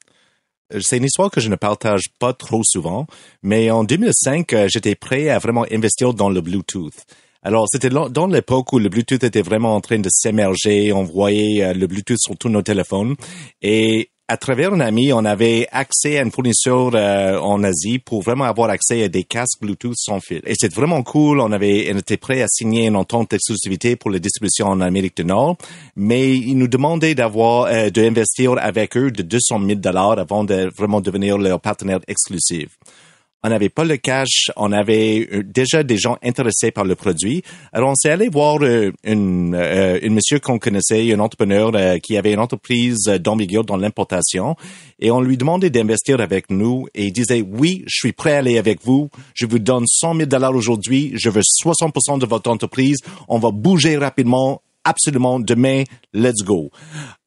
Euh, 0.73 0.81
C'est 0.81 0.99
une 0.99 1.05
histoire 1.05 1.29
que 1.29 1.41
je 1.41 1.49
ne 1.49 1.57
partage 1.57 2.05
pas 2.21 2.33
trop 2.33 2.63
souvent, 2.63 3.09
mais 3.43 3.73
en 3.73 3.83
2005, 3.83 4.53
euh, 4.53 4.69
j'étais 4.69 4.95
prêt 4.95 5.29
à 5.29 5.41
vraiment 5.41 5.67
investir 5.73 6.15
dans 6.15 6.31
le 6.31 6.41
Bluetooth. 6.41 6.95
Alors, 7.43 7.67
c'était 7.69 7.91
dans 7.91 8.27
l'époque 8.29 8.73
où 8.73 8.79
le 8.79 8.89
Bluetooth 8.89 9.25
était 9.25 9.43
vraiment 9.43 9.75
en 9.75 9.81
train 9.81 9.99
de 9.99 10.09
s'émerger. 10.09 10.93
On 10.93 11.03
voyait 11.03 11.65
euh, 11.65 11.73
le 11.75 11.89
Bluetooth 11.89 12.19
sur 12.21 12.37
tous 12.37 12.49
nos 12.49 12.63
téléphones. 12.63 13.17
Et 13.63 14.11
à 14.29 14.37
travers 14.37 14.73
un 14.73 14.81
ami, 14.81 15.13
on 15.13 15.25
avait 15.25 15.69
accès 15.71 16.19
à 16.19 16.23
une 16.23 16.33
fournisseur 16.33 16.91
euh, 16.95 17.39
en 17.39 17.63
Asie 17.63 18.01
pour 18.01 18.23
vraiment 18.23 18.45
avoir 18.45 18.71
accès 18.71 19.05
à 19.05 19.09
des 19.09 19.23
casques 19.23 19.61
Bluetooth 19.61 19.95
sans 19.97 20.19
fil. 20.19 20.43
Et 20.47 20.55
c'était 20.59 20.75
vraiment 20.75 21.05
cool. 21.05 21.39
On 21.39 21.53
avait, 21.53 21.89
on 21.95 21.99
était 21.99 22.17
prêt 22.17 22.43
à 22.43 22.49
signer 22.49 22.87
une 22.87 22.97
entente 22.97 23.31
d'exclusivité 23.31 23.95
pour 23.95 24.11
la 24.11 24.19
distribution 24.19 24.67
en 24.67 24.81
Amérique 24.81 25.17
du 25.17 25.25
Nord, 25.25 25.57
mais 25.95 26.37
ils 26.37 26.59
nous 26.59 26.67
demandaient 26.67 27.15
d'avoir, 27.15 27.67
euh, 27.67 27.91
d'investir 27.91 28.55
avec 28.59 28.97
eux 28.97 29.13
de 29.13 29.23
200 29.23 29.61
000 29.65 29.75
dollars 29.79 30.19
avant 30.19 30.43
de 30.43 30.71
vraiment 30.77 31.01
devenir 31.01 31.39
leur 31.39 31.61
partenaire 31.61 32.01
exclusif. 32.09 32.71
On 33.47 33.51
n'avait 33.51 33.69
pas 33.69 33.85
le 33.85 33.97
cash, 33.97 34.51
on 34.57 34.73
avait 34.73 35.29
euh, 35.33 35.43
déjà 35.45 35.85
des 35.85 35.97
gens 35.97 36.19
intéressés 36.23 36.73
par 36.73 36.85
le 36.85 36.97
produit. 36.97 37.43
Alors 37.73 37.91
on 37.91 37.95
s'est 37.95 38.11
allé 38.11 38.29
voir 38.29 38.59
euh, 38.63 38.91
une, 39.05 39.55
euh, 39.55 40.01
une 40.03 40.15
monsieur 40.15 40.41
qu'on 40.41 40.59
connaissait, 40.59 41.13
un 41.13 41.21
entrepreneur 41.21 41.71
euh, 41.75 41.99
qui 41.99 42.17
avait 42.17 42.33
une 42.33 42.41
entreprise 42.41 43.05
d'Ambigueur 43.21 43.63
dans 43.65 43.77
l'importation, 43.77 44.57
et 44.99 45.13
on 45.13 45.21
lui 45.21 45.37
demandait 45.37 45.71
d'investir 45.71 46.21
avec 46.21 46.51
nous, 46.51 46.89
et 46.95 47.07
il 47.07 47.13
disait 47.13 47.41
oui, 47.41 47.85
je 47.87 47.95
suis 47.95 48.13
prêt 48.13 48.35
à 48.35 48.39
aller 48.39 48.59
avec 48.59 48.85
vous, 48.85 49.11
je 49.35 49.47
vous 49.47 49.61
donne 49.61 49.85
100 49.87 50.15
000 50.17 50.27
dollars 50.27 50.55
aujourd'hui, 50.55 51.13
je 51.15 51.31
veux 51.31 51.43
60% 51.43 52.19
de 52.19 52.27
votre 52.27 52.51
entreprise, 52.51 52.99
on 53.29 53.39
va 53.39 53.53
bouger 53.53 53.97
rapidement, 53.97 54.61
absolument 54.83 55.39
demain, 55.39 55.85
let's 56.13 56.43
go. 56.43 56.71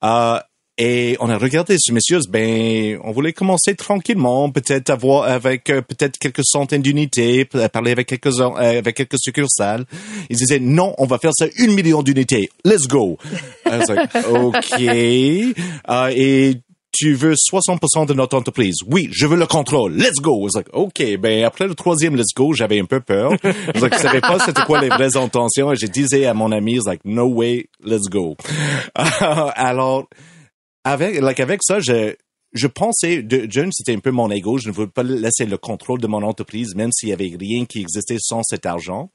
Euh, 0.03 0.39
et 0.81 1.17
on 1.19 1.29
a 1.29 1.37
regardé 1.37 1.75
ce 1.77 1.91
monsieur, 1.91 2.19
ben, 2.29 2.97
on 3.03 3.11
voulait 3.11 3.33
commencer 3.33 3.75
tranquillement, 3.75 4.49
peut-être 4.49 4.89
avoir 4.89 5.23
avec 5.23 5.69
euh, 5.69 5.81
peut-être 5.81 6.17
quelques 6.17 6.45
centaines 6.45 6.81
d'unités, 6.81 7.43
parler 7.43 7.91
avec 7.91 8.07
quelques 8.07 8.39
euh, 8.39 8.55
avec 8.55 8.95
quelques 8.95 9.19
succursales. 9.19 9.83
Ils 10.29 10.37
disaient 10.37 10.59
non, 10.61 10.95
on 10.97 11.05
va 11.05 11.17
faire 11.17 11.33
ça 11.37 11.47
une 11.57 11.73
million 11.73 12.01
d'unités, 12.01 12.49
let's 12.63 12.87
go. 12.87 13.17
I 13.65 13.77
was 13.77 13.93
like, 13.93 14.15
ok. 14.31 14.81
Euh, 15.89 16.13
et 16.15 16.55
tu 16.93 17.13
veux 17.13 17.33
60% 17.33 18.07
de 18.07 18.13
notre 18.13 18.37
entreprise? 18.37 18.77
Oui, 18.87 19.09
je 19.11 19.27
veux 19.27 19.35
le 19.35 19.47
contrôle. 19.47 19.97
Let's 19.97 20.21
go. 20.21 20.39
I 20.39 20.43
was 20.43 20.51
like, 20.55 20.69
OK. 20.71 21.17
Ben, 21.19 21.43
après 21.43 21.67
le 21.67 21.75
troisième 21.75 22.15
let's 22.15 22.33
go, 22.33 22.53
j'avais 22.53 22.79
un 22.79 22.85
peu 22.85 23.01
peur. 23.01 23.33
Je 23.43 23.97
savais 23.97 24.21
pas 24.21 24.39
c'était 24.39 24.61
quoi 24.61 24.79
les 24.79 24.87
vraies 24.87 25.17
intentions? 25.17 25.73
Et 25.73 25.75
je 25.75 25.87
disais 25.87 26.25
à 26.25 26.33
mon 26.33 26.53
ami, 26.53 26.75
I 26.75 26.79
was 26.79 26.89
like, 26.89 27.01
no 27.03 27.25
way, 27.25 27.67
let's 27.83 28.07
go. 28.09 28.37
Alors, 28.95 30.07
avec, 30.83 31.19
like, 31.19 31.39
avec 31.39 31.61
ça, 31.63 31.79
je, 31.79 32.15
je 32.53 32.67
pensais, 32.67 33.21
de 33.21 33.47
jeune, 33.49 33.71
c'était 33.71 33.93
un 33.93 33.99
peu 33.99 34.11
mon 34.11 34.31
ego. 34.31 34.57
Je 34.57 34.69
ne 34.69 34.73
voulais 34.73 34.87
pas 34.87 35.03
laisser 35.03 35.45
le 35.45 35.57
contrôle 35.57 36.01
de 36.01 36.07
mon 36.07 36.23
entreprise, 36.23 36.73
même 36.75 36.91
s'il 36.91 37.09
y 37.09 37.13
avait 37.13 37.35
rien 37.39 37.65
qui 37.65 37.81
existait 37.81 38.17
sans 38.19 38.41
cet 38.43 38.65
argent. 38.65 39.11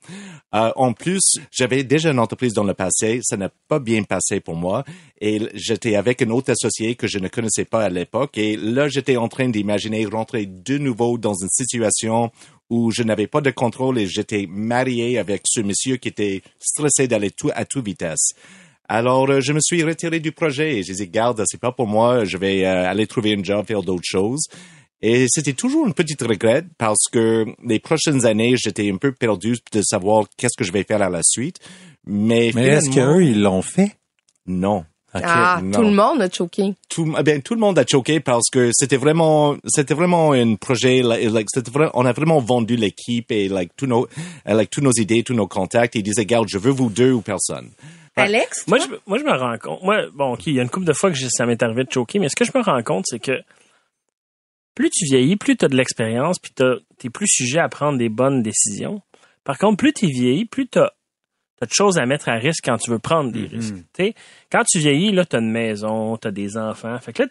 Euh, 0.55 0.71
en 0.77 0.93
plus, 0.93 1.39
j'avais 1.51 1.83
déjà 1.83 2.11
une 2.11 2.21
entreprise 2.21 2.53
dans 2.53 2.65
le 2.65 2.75
passé. 2.75 3.21
Ça 3.23 3.37
n'a 3.37 3.51
pas 3.69 3.81
bien 3.81 4.05
passé 4.05 4.41
pour 4.41 4.55
moi. 4.55 4.85
Et 5.21 5.41
j'étais 5.55 5.97
avec 5.97 6.23
un 6.23 6.31
autre 6.31 6.53
associé 6.53 6.95
que 6.95 7.09
je 7.09 7.19
ne 7.19 7.29
connaissais 7.29 7.65
pas 7.65 7.85
à 7.85 7.89
l'époque. 7.89 8.39
Et 8.39 8.57
là, 8.57 8.89
j'étais 8.89 9.17
en 9.17 9.29
train 9.29 9.49
d'imaginer 9.49 10.07
rentrer 10.07 10.47
de 10.47 10.79
nouveau 10.79 11.19
dans 11.19 11.35
une 11.35 11.51
situation 11.51 12.31
où 12.71 12.91
je 12.91 13.03
n'avais 13.03 13.27
pas 13.27 13.41
de 13.41 13.51
contrôle 13.51 13.99
et 13.99 14.07
j'étais 14.07 14.47
marié 14.49 15.19
avec 15.19 15.43
ce 15.45 15.61
monsieur 15.61 15.97
qui 15.97 16.09
était 16.09 16.43
stressé 16.59 17.09
d'aller 17.09 17.31
tout 17.31 17.51
à 17.55 17.65
toute 17.65 17.85
vitesse. 17.85 18.33
Alors, 18.97 19.29
euh, 19.29 19.41
je 19.41 19.53
me 19.53 19.59
suis 19.61 19.83
retiré 19.83 20.21
du 20.21 20.31
projet 20.31 20.77
et 20.79 20.83
j'ai 20.85 20.93
dit, 20.95 21.09
garde, 21.09 21.43
c'est 21.47 21.61
pas 21.61 21.73
pour 21.73 21.89
moi, 21.89 22.25
je 22.25 22.37
vais 22.37 22.65
euh, 22.65 22.89
aller 22.89 23.09
trouver 23.09 23.35
un 23.37 23.43
job, 23.43 23.67
faire 23.67 23.83
d'autres 23.83 24.05
choses. 24.05 24.45
Et 25.03 25.27
c'était 25.29 25.53
toujours 25.53 25.85
une 25.87 25.95
petite 25.95 26.23
regret 26.23 26.65
parce 26.79 27.09
que 27.11 27.45
les 27.67 27.81
prochaines 27.81 28.25
années, 28.25 28.55
j'étais 28.57 28.89
un 28.93 28.97
peu 28.97 29.11
perdu 29.11 29.57
de 29.73 29.83
savoir 29.83 30.27
qu'est-ce 30.37 30.57
que 30.57 30.63
je 30.63 30.71
vais 30.71 30.85
faire 30.85 31.03
à 31.03 31.11
la 31.11 31.23
suite. 31.25 31.59
Mais, 32.07 32.53
Mais 32.55 32.67
est-ce 32.69 32.91
finalement, 32.91 33.15
qu'eux, 33.17 33.25
ils 33.25 33.43
l'ont 33.43 33.63
fait? 33.63 33.97
Non. 34.47 34.85
Ah, 35.13 35.61
non. 35.63 35.73
tout 35.79 35.83
le 35.85 35.93
monde 35.95 36.23
a 36.23 36.31
choqué. 36.31 36.75
Tout, 36.89 37.15
eh 37.19 37.23
bien, 37.25 37.41
tout 37.41 37.55
le 37.55 37.61
monde 37.61 37.79
a 37.79 37.85
choqué 37.87 38.21
parce 38.21 38.49
que 38.51 38.71
c'était 38.73 38.97
vraiment, 38.97 39.57
c'était 39.67 39.95
vraiment 39.95 40.33
un 40.33 40.55
projet, 40.55 41.03
like, 41.03 41.49
vrai- 41.73 41.91
on 41.95 42.05
a 42.07 42.13
vraiment 42.13 42.41
vendu 42.41 42.77
l'équipe 42.77 43.31
et, 43.31 43.49
like, 43.49 43.73
tous 43.77 43.87
nos, 43.87 44.07
like, 44.47 44.71
tous 44.71 44.81
nos 44.81 44.93
idées, 44.93 45.23
tous 45.25 45.35
nos 45.35 45.47
contacts. 45.49 45.95
Et 45.97 46.01
ils 46.01 46.03
disaient, 46.05 46.27
garde, 46.27 46.49
je 46.49 46.59
veux 46.59 46.73
vous 46.73 46.91
deux 46.91 47.13
ou 47.13 47.21
personne. 47.21 47.71
Alex? 48.17 48.67
Moi, 48.69 48.79
je, 48.79 48.87
moi, 49.07 49.19
je 49.19 49.25
me 49.25 49.33
rends 49.33 49.59
compte. 49.59 49.83
Moi, 49.83 50.07
bon, 50.13 50.35
OK, 50.35 50.47
il 50.47 50.55
y 50.55 50.61
a 50.61 50.63
une 50.63 50.71
couple 50.71 50.87
de 50.87 50.93
fois 50.93 51.11
que 51.11 51.17
ça 51.17 51.47
m'est 51.47 51.63
arrivé 51.63 51.85
de 51.85 51.93
choquer, 51.93 52.19
mais 52.19 52.29
ce 52.29 52.37
que 52.37 52.45
je 52.45 52.53
me 52.55 52.63
rends 52.63 52.83
compte, 52.83 53.05
c'est 53.09 53.19
que 53.19 53.41
plus 54.75 54.91
tu 54.91 55.05
vieillis, 55.07 55.37
plus 55.37 55.57
tu 55.57 55.65
as 55.65 55.69
de 55.69 55.77
l'expérience, 55.77 56.39
puis 56.39 56.53
tu 56.55 57.07
es 57.07 57.11
plus 57.11 57.29
sujet 57.29 57.59
à 57.59 57.69
prendre 57.69 57.99
des 57.99 58.09
bonnes 58.09 58.43
décisions. 58.43 59.03
Par 59.45 59.59
contre, 59.59 59.77
plus 59.77 59.93
tu 59.93 60.07
vieillis, 60.07 60.47
plus 60.47 60.69
tu 60.69 60.79
as, 60.79 60.93
de 61.61 61.73
choses 61.73 61.99
à 61.99 62.05
mettre 62.05 62.29
à 62.29 62.35
risque 62.35 62.65
quand 62.65 62.77
tu 62.77 62.91
veux 62.91 62.99
prendre 62.99 63.33
des 63.33 63.47
risques. 63.47 63.77
Tu 63.95 64.05
sais, 64.05 64.15
quand 64.51 64.65
tu 64.65 64.79
vieillis, 64.81 65.13
là, 65.13 65.25
tu 65.25 65.37
as 65.37 65.39
une 65.39 65.51
maison, 65.51 66.17
tu 66.19 66.29
as 66.29 66.31
des 66.31 66.59
enfants. 66.59 66.99
Fait 66.99 67.13
que 67.13 67.23
là, 67.23 67.29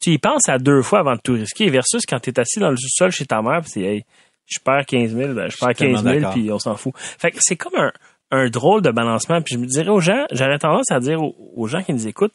tu 0.00 0.10
y 0.10 0.18
penses 0.18 0.48
à 0.48 0.58
deux 0.58 0.80
fois 0.80 1.00
avant 1.00 1.14
de 1.14 1.20
tout 1.22 1.34
risquer, 1.34 1.68
versus 1.68 2.06
quand 2.06 2.18
tu 2.20 2.30
es 2.30 2.40
assis 2.40 2.60
dans 2.60 2.70
le 2.70 2.76
sol 2.78 3.10
chez 3.10 3.26
ta 3.26 3.42
mère, 3.42 3.60
puis 3.60 3.70
c'est, 3.70 3.82
hey, 3.82 4.04
je 4.46 4.58
perds 4.60 4.86
15 4.86 5.14
000, 5.14 5.34
ben, 5.34 5.50
je 5.50 5.56
perds 5.56 5.68
suis 5.68 5.76
tellement 5.76 6.02
15 6.02 6.04
000, 6.04 6.14
d'accord. 6.16 6.32
puis 6.32 6.50
on 6.50 6.58
s'en 6.58 6.76
fout. 6.76 6.94
Fait 6.96 7.30
que 7.30 7.38
c'est 7.40 7.56
comme 7.56 7.74
un, 7.76 7.92
un 8.34 8.48
drôle 8.50 8.82
de 8.82 8.90
balancement. 8.90 9.40
Puis 9.42 9.54
je 9.54 9.58
me 9.60 9.66
dirais 9.66 9.88
aux 9.90 10.00
gens, 10.00 10.24
j'aurais 10.32 10.58
tendance 10.58 10.90
à 10.90 11.00
dire 11.00 11.22
aux, 11.22 11.34
aux 11.56 11.66
gens 11.66 11.82
qui 11.82 11.92
nous 11.92 12.06
écoutent, 12.06 12.34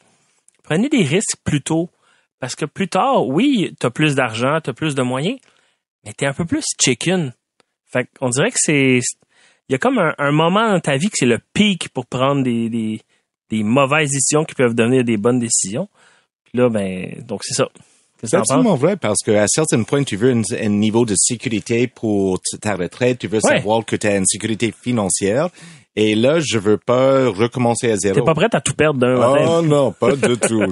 prenez 0.62 0.88
des 0.88 1.02
risques 1.04 1.36
plus 1.44 1.62
tôt. 1.62 1.88
Parce 2.38 2.54
que 2.56 2.64
plus 2.64 2.88
tard, 2.88 3.26
oui, 3.26 3.74
t'as 3.78 3.90
plus 3.90 4.14
d'argent, 4.14 4.60
t'as 4.62 4.72
plus 4.72 4.94
de 4.94 5.02
moyens, 5.02 5.38
mais 6.04 6.12
t'es 6.14 6.24
un 6.26 6.32
peu 6.32 6.46
plus 6.46 6.64
chicken. 6.82 7.34
Fait 7.92 8.08
qu'on 8.18 8.30
dirait 8.30 8.50
que 8.50 8.56
c'est, 8.58 9.00
il 9.68 9.72
y 9.72 9.74
a 9.74 9.78
comme 9.78 9.98
un, 9.98 10.14
un 10.16 10.32
moment 10.32 10.70
dans 10.72 10.80
ta 10.80 10.96
vie 10.96 11.08
que 11.10 11.16
c'est 11.18 11.26
le 11.26 11.38
pic 11.52 11.90
pour 11.90 12.06
prendre 12.06 12.42
des, 12.42 12.70
des, 12.70 13.00
des 13.50 13.62
mauvaises 13.62 14.10
décisions 14.10 14.44
qui 14.44 14.54
peuvent 14.54 14.74
devenir 14.74 15.04
des 15.04 15.18
bonnes 15.18 15.38
décisions. 15.38 15.88
Puis 16.44 16.58
là, 16.58 16.70
ben, 16.70 17.22
donc 17.26 17.40
c'est 17.44 17.54
ça. 17.54 17.68
C'est 18.22 18.36
absolument 18.36 18.74
vrai 18.74 18.96
parce 18.96 19.18
qu'à 19.22 19.46
certains 19.48 19.82
points, 19.82 20.04
tu 20.04 20.16
veux 20.16 20.30
un, 20.32 20.68
niveau 20.68 21.04
de 21.06 21.14
sécurité 21.16 21.86
pour 21.88 22.38
ta 22.60 22.74
retraite. 22.76 23.18
Tu 23.18 23.28
veux 23.28 23.40
Ouais. 23.44 23.56
savoir 23.58 23.84
que 23.84 23.96
tu 23.96 24.06
as 24.06 24.16
une 24.16 24.26
sécurité 24.26 24.72
financière. 24.78 25.48
Et 25.96 26.14
là, 26.14 26.38
je 26.38 26.56
veux 26.58 26.78
pas 26.78 27.28
recommencer 27.28 27.90
à 27.90 27.96
zéro. 27.96 28.14
T'es 28.14 28.24
pas 28.24 28.34
prête 28.34 28.54
à 28.54 28.60
tout 28.60 28.74
perdre 28.74 29.00
d'un 29.00 29.18
matin. 29.18 29.56
Oh 29.58 29.62
non, 29.62 29.90
pas 29.90 30.14
du 30.14 30.38
tout. 30.38 30.62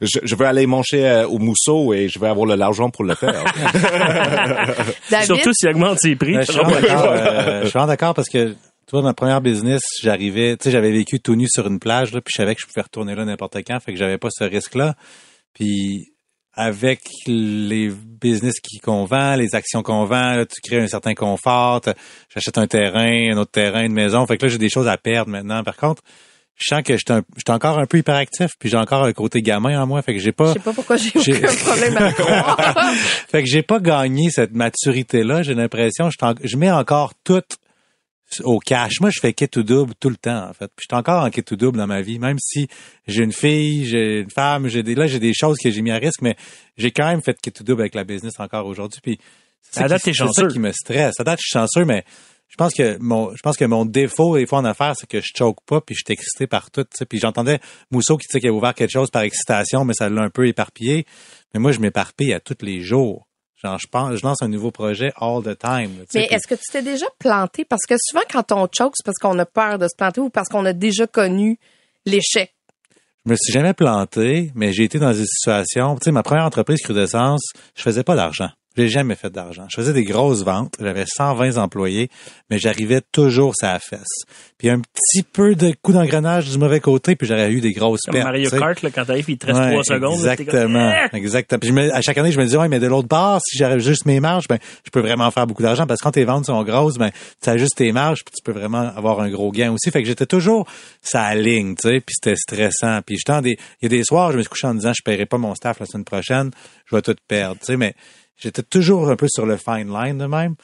Je, 0.00 0.20
je 0.22 0.36
veux 0.36 0.46
aller 0.46 0.66
manger 0.66 1.06
euh, 1.06 1.28
au 1.28 1.38
mousseau 1.38 1.92
et 1.92 2.08
je 2.08 2.18
veux 2.18 2.26
avoir 2.26 2.48
de 2.48 2.54
l'argent 2.54 2.88
pour 2.88 3.04
le 3.04 3.14
faire. 3.14 3.44
David? 5.10 5.26
Surtout 5.26 5.52
s'il 5.52 5.68
augmente 5.68 5.98
ses 6.00 6.16
prix. 6.16 6.36
Je 6.36 6.52
suis 6.52 6.54
vraiment 6.54 6.80
d'accord, 6.80 7.06
euh, 7.10 7.60
je 7.60 7.66
suis 7.66 7.72
vraiment 7.72 7.86
d'accord 7.86 8.14
parce 8.14 8.30
que, 8.30 8.52
tu 8.52 8.90
vois, 8.90 9.02
dans 9.02 9.08
ma 9.08 9.14
première 9.14 9.42
business, 9.42 9.82
j'arrivais, 10.02 10.56
tu 10.56 10.64
sais, 10.64 10.70
j'avais 10.70 10.92
vécu 10.92 11.20
tout 11.20 11.34
nu 11.34 11.46
sur 11.46 11.66
une 11.66 11.78
plage, 11.78 12.12
là, 12.12 12.22
puis 12.22 12.32
je 12.34 12.38
savais 12.38 12.54
que 12.54 12.62
je 12.62 12.66
pouvais 12.66 12.82
retourner 12.82 13.14
là 13.14 13.26
n'importe 13.26 13.58
quand, 13.66 13.78
fait 13.80 13.92
que 13.92 13.98
j'avais 13.98 14.18
pas 14.18 14.28
ce 14.30 14.44
risque-là. 14.44 14.94
Puis, 15.52 16.13
avec 16.56 17.00
les 17.26 17.90
business 17.90 18.54
qui 18.60 18.78
qu'on 18.78 19.04
vend, 19.04 19.34
les 19.36 19.54
actions 19.54 19.82
qu'on 19.82 20.04
vend, 20.04 20.34
là, 20.36 20.46
tu 20.46 20.60
crées 20.60 20.80
un 20.80 20.86
certain 20.86 21.14
confort, 21.14 21.80
j'achète 22.32 22.58
un 22.58 22.66
terrain, 22.66 23.32
un 23.32 23.36
autre 23.36 23.50
terrain, 23.50 23.84
une 23.84 23.92
maison, 23.92 24.26
fait 24.26 24.38
que 24.38 24.46
là, 24.46 24.52
j'ai 24.52 24.58
des 24.58 24.70
choses 24.70 24.88
à 24.88 24.96
perdre 24.96 25.30
maintenant. 25.30 25.62
Par 25.64 25.76
contre, 25.76 26.02
je 26.56 26.66
sens 26.68 26.82
que 26.84 26.92
un- 26.92 27.22
j'étais 27.36 27.50
encore 27.50 27.78
un 27.80 27.86
peu 27.86 27.98
hyperactif, 27.98 28.52
puis 28.60 28.68
j'ai 28.70 28.76
encore 28.76 29.02
un 29.04 29.12
côté 29.12 29.42
gamin 29.42 29.82
en 29.82 29.86
moi, 29.88 30.02
fait 30.02 30.12
que 30.14 30.20
j'ai 30.20 30.26
Je 30.26 30.30
pas... 30.30 30.52
sais 30.52 30.60
pas 30.60 30.72
pourquoi 30.72 30.96
j'ai 30.96 31.10
J'ai- 31.20 31.36
aucun 31.38 31.54
problème 31.56 31.96
à 31.96 32.12
croire. 32.16 32.74
Fait 33.28 33.42
que 33.42 33.48
j'ai 33.48 33.62
pas 33.62 33.80
gagné 33.80 34.30
cette 34.30 34.52
maturité-là. 34.54 35.42
J'ai 35.42 35.54
l'impression, 35.54 36.08
je, 36.10 36.16
je 36.44 36.56
mets 36.56 36.70
encore 36.70 37.12
tout 37.24 37.42
au 38.42 38.58
cash. 38.58 39.00
Moi, 39.00 39.10
je 39.10 39.20
fais 39.20 39.32
kit 39.32 39.48
ou 39.56 39.62
double 39.62 39.94
tout 40.00 40.08
le 40.10 40.16
temps, 40.16 40.48
en 40.48 40.52
fait. 40.52 40.68
Puis 40.76 40.86
je 40.88 40.94
suis 40.94 40.98
encore 40.98 41.22
en 41.24 41.30
kit 41.30 41.42
ou 41.50 41.56
double 41.56 41.78
dans 41.78 41.86
ma 41.86 42.00
vie, 42.02 42.18
même 42.18 42.38
si 42.40 42.66
j'ai 43.06 43.22
une 43.22 43.32
fille, 43.32 43.86
j'ai 43.86 44.20
une 44.20 44.30
femme, 44.30 44.68
j'ai 44.68 44.82
des, 44.82 44.94
là, 44.94 45.06
j'ai 45.06 45.18
des 45.20 45.32
choses 45.34 45.58
que 45.62 45.70
j'ai 45.70 45.82
mis 45.82 45.90
à 45.90 45.96
risque, 45.96 46.22
mais 46.22 46.36
j'ai 46.76 46.90
quand 46.90 47.06
même 47.06 47.22
fait 47.22 47.36
kit 47.40 47.52
ou 47.60 47.64
double 47.64 47.82
avec 47.82 47.94
la 47.94 48.04
business 48.04 48.34
encore 48.38 48.66
aujourd'hui. 48.66 49.00
Puis 49.02 49.18
c'est 49.62 49.80
ça 49.80 49.88
date, 49.88 50.02
qui- 50.02 50.12
c'est 50.14 50.18
ça 50.18 50.26
chanceux. 50.26 50.48
qui 50.48 50.58
me 50.58 50.72
stresse. 50.72 51.14
À 51.20 51.24
date, 51.24 51.38
je 51.40 51.46
suis 51.48 51.58
chanceux, 51.58 51.84
mais 51.84 52.04
je 52.48 52.56
pense 52.56 52.72
que 52.74 52.96
mon, 53.00 53.34
je 53.34 53.40
pense 53.42 53.56
que 53.56 53.64
mon 53.64 53.84
défaut 53.84 54.36
des 54.36 54.46
fois 54.46 54.58
en 54.60 54.64
affaires, 54.64 54.94
c'est 54.96 55.08
que 55.08 55.20
je 55.20 55.28
choke 55.36 55.58
pas 55.66 55.80
puis 55.80 55.94
je 55.96 56.02
suis 56.06 56.12
excité 56.12 56.46
par 56.46 56.70
tout. 56.70 56.84
Puis 57.08 57.18
j'entendais 57.18 57.58
Mousseau 57.90 58.16
qui 58.16 58.26
disait 58.28 58.40
qu'il 58.40 58.50
a 58.50 58.52
ouvert 58.52 58.74
quelque 58.74 58.92
chose 58.92 59.10
par 59.10 59.22
excitation, 59.22 59.84
mais 59.84 59.94
ça 59.94 60.08
l'a 60.08 60.22
un 60.22 60.30
peu 60.30 60.46
éparpillé. 60.46 61.04
Mais 61.52 61.60
moi, 61.60 61.72
je 61.72 61.80
m'éparpille 61.80 62.32
à 62.32 62.40
tous 62.40 62.56
les 62.62 62.80
jours. 62.80 63.26
Genre, 63.64 63.78
je 63.78 63.86
pense, 63.86 64.16
je 64.16 64.26
lance 64.26 64.42
un 64.42 64.48
nouveau 64.48 64.70
projet 64.70 65.10
all 65.16 65.42
the 65.42 65.56
time. 65.58 65.90
Mais 66.14 66.28
est-ce 66.30 66.46
que 66.46 66.54
tu 66.54 66.70
t'es 66.70 66.82
déjà 66.82 67.06
planté? 67.18 67.64
Parce 67.64 67.86
que 67.88 67.94
souvent, 67.98 68.24
quand 68.30 68.52
on 68.52 68.68
choke, 68.70 68.92
c'est 68.94 69.04
parce 69.06 69.16
qu'on 69.18 69.38
a 69.38 69.46
peur 69.46 69.78
de 69.78 69.88
se 69.88 69.96
planter 69.96 70.20
ou 70.20 70.28
parce 70.28 70.48
qu'on 70.48 70.66
a 70.66 70.74
déjà 70.74 71.06
connu 71.06 71.58
l'échec? 72.04 72.54
Je 73.24 73.30
me 73.30 73.36
suis 73.36 73.54
jamais 73.54 73.72
planté, 73.72 74.52
mais 74.54 74.72
j'ai 74.72 74.84
été 74.84 74.98
dans 74.98 75.12
des 75.12 75.24
situations. 75.24 75.94
Tu 75.94 76.04
sais, 76.04 76.12
ma 76.12 76.22
première 76.22 76.44
entreprise 76.44 76.82
Crudescence, 76.82 77.52
je 77.74 77.82
faisais 77.82 78.04
pas 78.04 78.16
d'argent. 78.16 78.50
J'ai 78.76 78.88
jamais 78.88 79.14
fait 79.14 79.30
d'argent. 79.30 79.66
Je 79.70 79.76
faisais 79.76 79.92
des 79.92 80.02
grosses 80.04 80.42
ventes. 80.42 80.74
J'avais 80.80 81.04
120 81.06 81.58
employés, 81.58 82.08
mais 82.50 82.58
j'arrivais 82.58 83.00
toujours 83.12 83.52
à 83.62 83.74
la 83.74 83.78
fesse. 83.78 84.02
Puis 84.58 84.68
un 84.68 84.80
petit 84.80 85.22
peu 85.22 85.54
de 85.54 85.72
coup 85.80 85.92
d'engrenage 85.92 86.50
du 86.50 86.58
mauvais 86.58 86.80
côté, 86.80 87.14
puis 87.14 87.26
j'aurais 87.28 87.52
eu 87.52 87.60
des 87.60 87.70
grosses 87.72 88.00
Comme 88.04 88.14
pertes. 88.14 88.26
Mario. 88.26 88.50
Kart, 88.50 88.82
là, 88.82 88.90
quand 88.90 89.04
t'arrives, 89.04 89.26
il 89.28 89.38
te 89.38 89.46
reste 89.46 89.58
Ouais, 89.60 89.70
trois 89.70 89.84
secondes. 89.84 90.24
là, 90.24 90.36
t'es 90.36 90.44
comme, 90.44 90.54
Exactement. 90.76 90.92
Ah! 90.92 91.16
Exactement. 91.16 91.58
Puis 91.60 91.68
je 91.68 91.74
me- 91.74 91.94
à 91.94 92.00
chaque 92.02 92.18
année, 92.18 92.32
je 92.32 92.40
me 92.40 92.46
dis, 92.46 92.56
ouais, 92.56 92.68
mais 92.68 92.80
de 92.80 92.86
l'autre 92.88 93.06
part, 93.08 93.40
si 93.46 93.56
j'arrive 93.56 93.78
juste 93.80 94.06
mes 94.06 94.18
marges, 94.18 94.48
ben, 94.48 94.58
je 94.84 94.90
peux 94.90 95.00
vraiment 95.00 95.30
faire 95.30 95.46
beaucoup 95.46 95.62
d'argent 95.62 95.86
parce 95.86 96.00
que 96.00 96.04
quand 96.04 96.12
tes 96.12 96.24
ventes 96.24 96.46
sont 96.46 96.62
grosses, 96.64 96.98
ben, 96.98 97.10
tu 97.42 97.50
as 97.50 97.56
juste 97.56 97.76
tes 97.76 97.92
marges 97.92 98.24
puis 98.24 98.34
tu 98.36 98.42
peux 98.42 98.58
vraiment 98.58 98.90
avoir 98.96 99.20
un 99.20 99.30
gros 99.30 99.52
gain 99.52 99.70
aussi. 99.72 99.90
Fait 99.92 100.02
que 100.02 100.08
j'étais 100.08 100.26
toujours 100.26 100.66
ça 101.00 101.32
ligne, 101.34 101.76
tu 101.76 101.88
sais, 101.88 102.00
puis 102.00 102.14
c'était 102.20 102.36
stressant. 102.36 103.00
Puis 103.06 103.18
j'étais 103.18 103.40
des, 103.42 103.56
il 103.82 103.84
y 103.84 103.86
a 103.86 103.88
des 103.98 104.02
soirs, 104.04 104.32
je 104.32 104.38
me 104.38 104.42
suis 104.42 104.50
couché 104.50 104.66
en 104.66 104.74
disant, 104.74 104.92
je 104.96 105.02
paierai 105.04 105.26
pas 105.26 105.38
mon 105.38 105.54
staff 105.54 105.78
la 105.78 105.86
semaine 105.86 106.04
prochaine, 106.04 106.50
je 106.86 106.96
vais 106.96 107.02
tout 107.02 107.14
perdre, 107.28 107.58
tu 107.60 107.66
sais, 107.66 107.76
mais 107.76 107.94
j'étais 108.36 108.62
toujours 108.62 109.10
un 109.10 109.16
peu 109.16 109.26
sur 109.28 109.46
le 109.46 109.56
fine 109.56 109.92
line 109.92 110.18
de 110.18 110.26
même. 110.26 110.54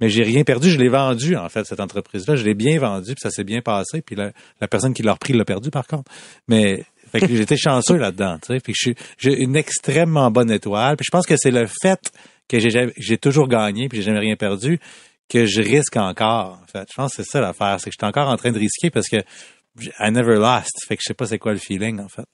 Mais 0.00 0.08
j'ai 0.08 0.22
rien 0.22 0.44
perdu, 0.44 0.70
je 0.70 0.78
l'ai 0.78 0.88
vendu 0.88 1.36
en 1.36 1.48
fait 1.50 1.64
cette 1.66 1.80
entreprise-là, 1.80 2.34
je 2.34 2.42
l'ai 2.42 2.54
bien 2.54 2.78
vendu 2.78 3.14
puis 3.14 3.20
ça 3.20 3.30
s'est 3.30 3.44
bien 3.44 3.60
passé 3.60 4.00
puis 4.00 4.16
la, 4.16 4.32
la 4.58 4.66
personne 4.66 4.94
qui 4.94 5.02
l'a 5.02 5.12
repris 5.12 5.34
l'a 5.34 5.44
perdu 5.44 5.70
par 5.70 5.86
contre. 5.86 6.10
Mais 6.48 6.86
fait 7.10 7.20
que 7.20 7.34
j'étais 7.34 7.56
chanceux 7.56 7.96
là-dedans, 7.98 8.38
tu 8.38 8.54
sais. 8.54 8.60
Puis 8.60 8.72
que 8.72 8.78
je 8.78 8.90
suis 8.90 8.94
j'ai 9.18 9.42
une 9.42 9.56
extrêmement 9.56 10.30
bonne 10.30 10.50
étoile. 10.50 10.96
Puis 10.96 11.04
je 11.04 11.10
pense 11.10 11.26
que 11.26 11.36
c'est 11.36 11.50
le 11.50 11.66
fait 11.82 12.00
que 12.48 12.58
j'ai 12.58 13.18
toujours 13.18 13.48
gagné 13.48 13.88
puis 13.88 13.98
j'ai 13.98 14.04
jamais 14.04 14.20
rien 14.20 14.36
perdu, 14.36 14.80
que 15.28 15.46
je 15.46 15.62
risque 15.62 15.96
encore. 15.96 16.58
En 16.62 16.66
fait, 16.66 16.86
je 16.90 16.96
pense 16.96 17.14
que 17.14 17.22
c'est 17.22 17.30
ça 17.30 17.40
l'affaire, 17.40 17.78
c'est 17.78 17.90
que 17.90 17.94
je 17.98 18.04
suis 18.04 18.08
encore 18.08 18.28
en 18.28 18.36
train 18.36 18.50
de 18.50 18.58
risquer 18.58 18.90
parce 18.90 19.08
que 19.08 19.18
I 19.18 20.10
never 20.10 20.36
lost. 20.36 20.84
Fait 20.86 20.96
que 20.96 21.02
je 21.02 21.08
sais 21.08 21.14
pas 21.14 21.26
c'est 21.26 21.38
quoi 21.38 21.52
le 21.52 21.58
feeling 21.58 22.00
en 22.00 22.08
fait. 22.08 22.24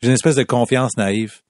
J'ai 0.00 0.08
une 0.08 0.14
espèce 0.14 0.36
de 0.36 0.44
confiance 0.44 0.96
naïve. 0.96 1.40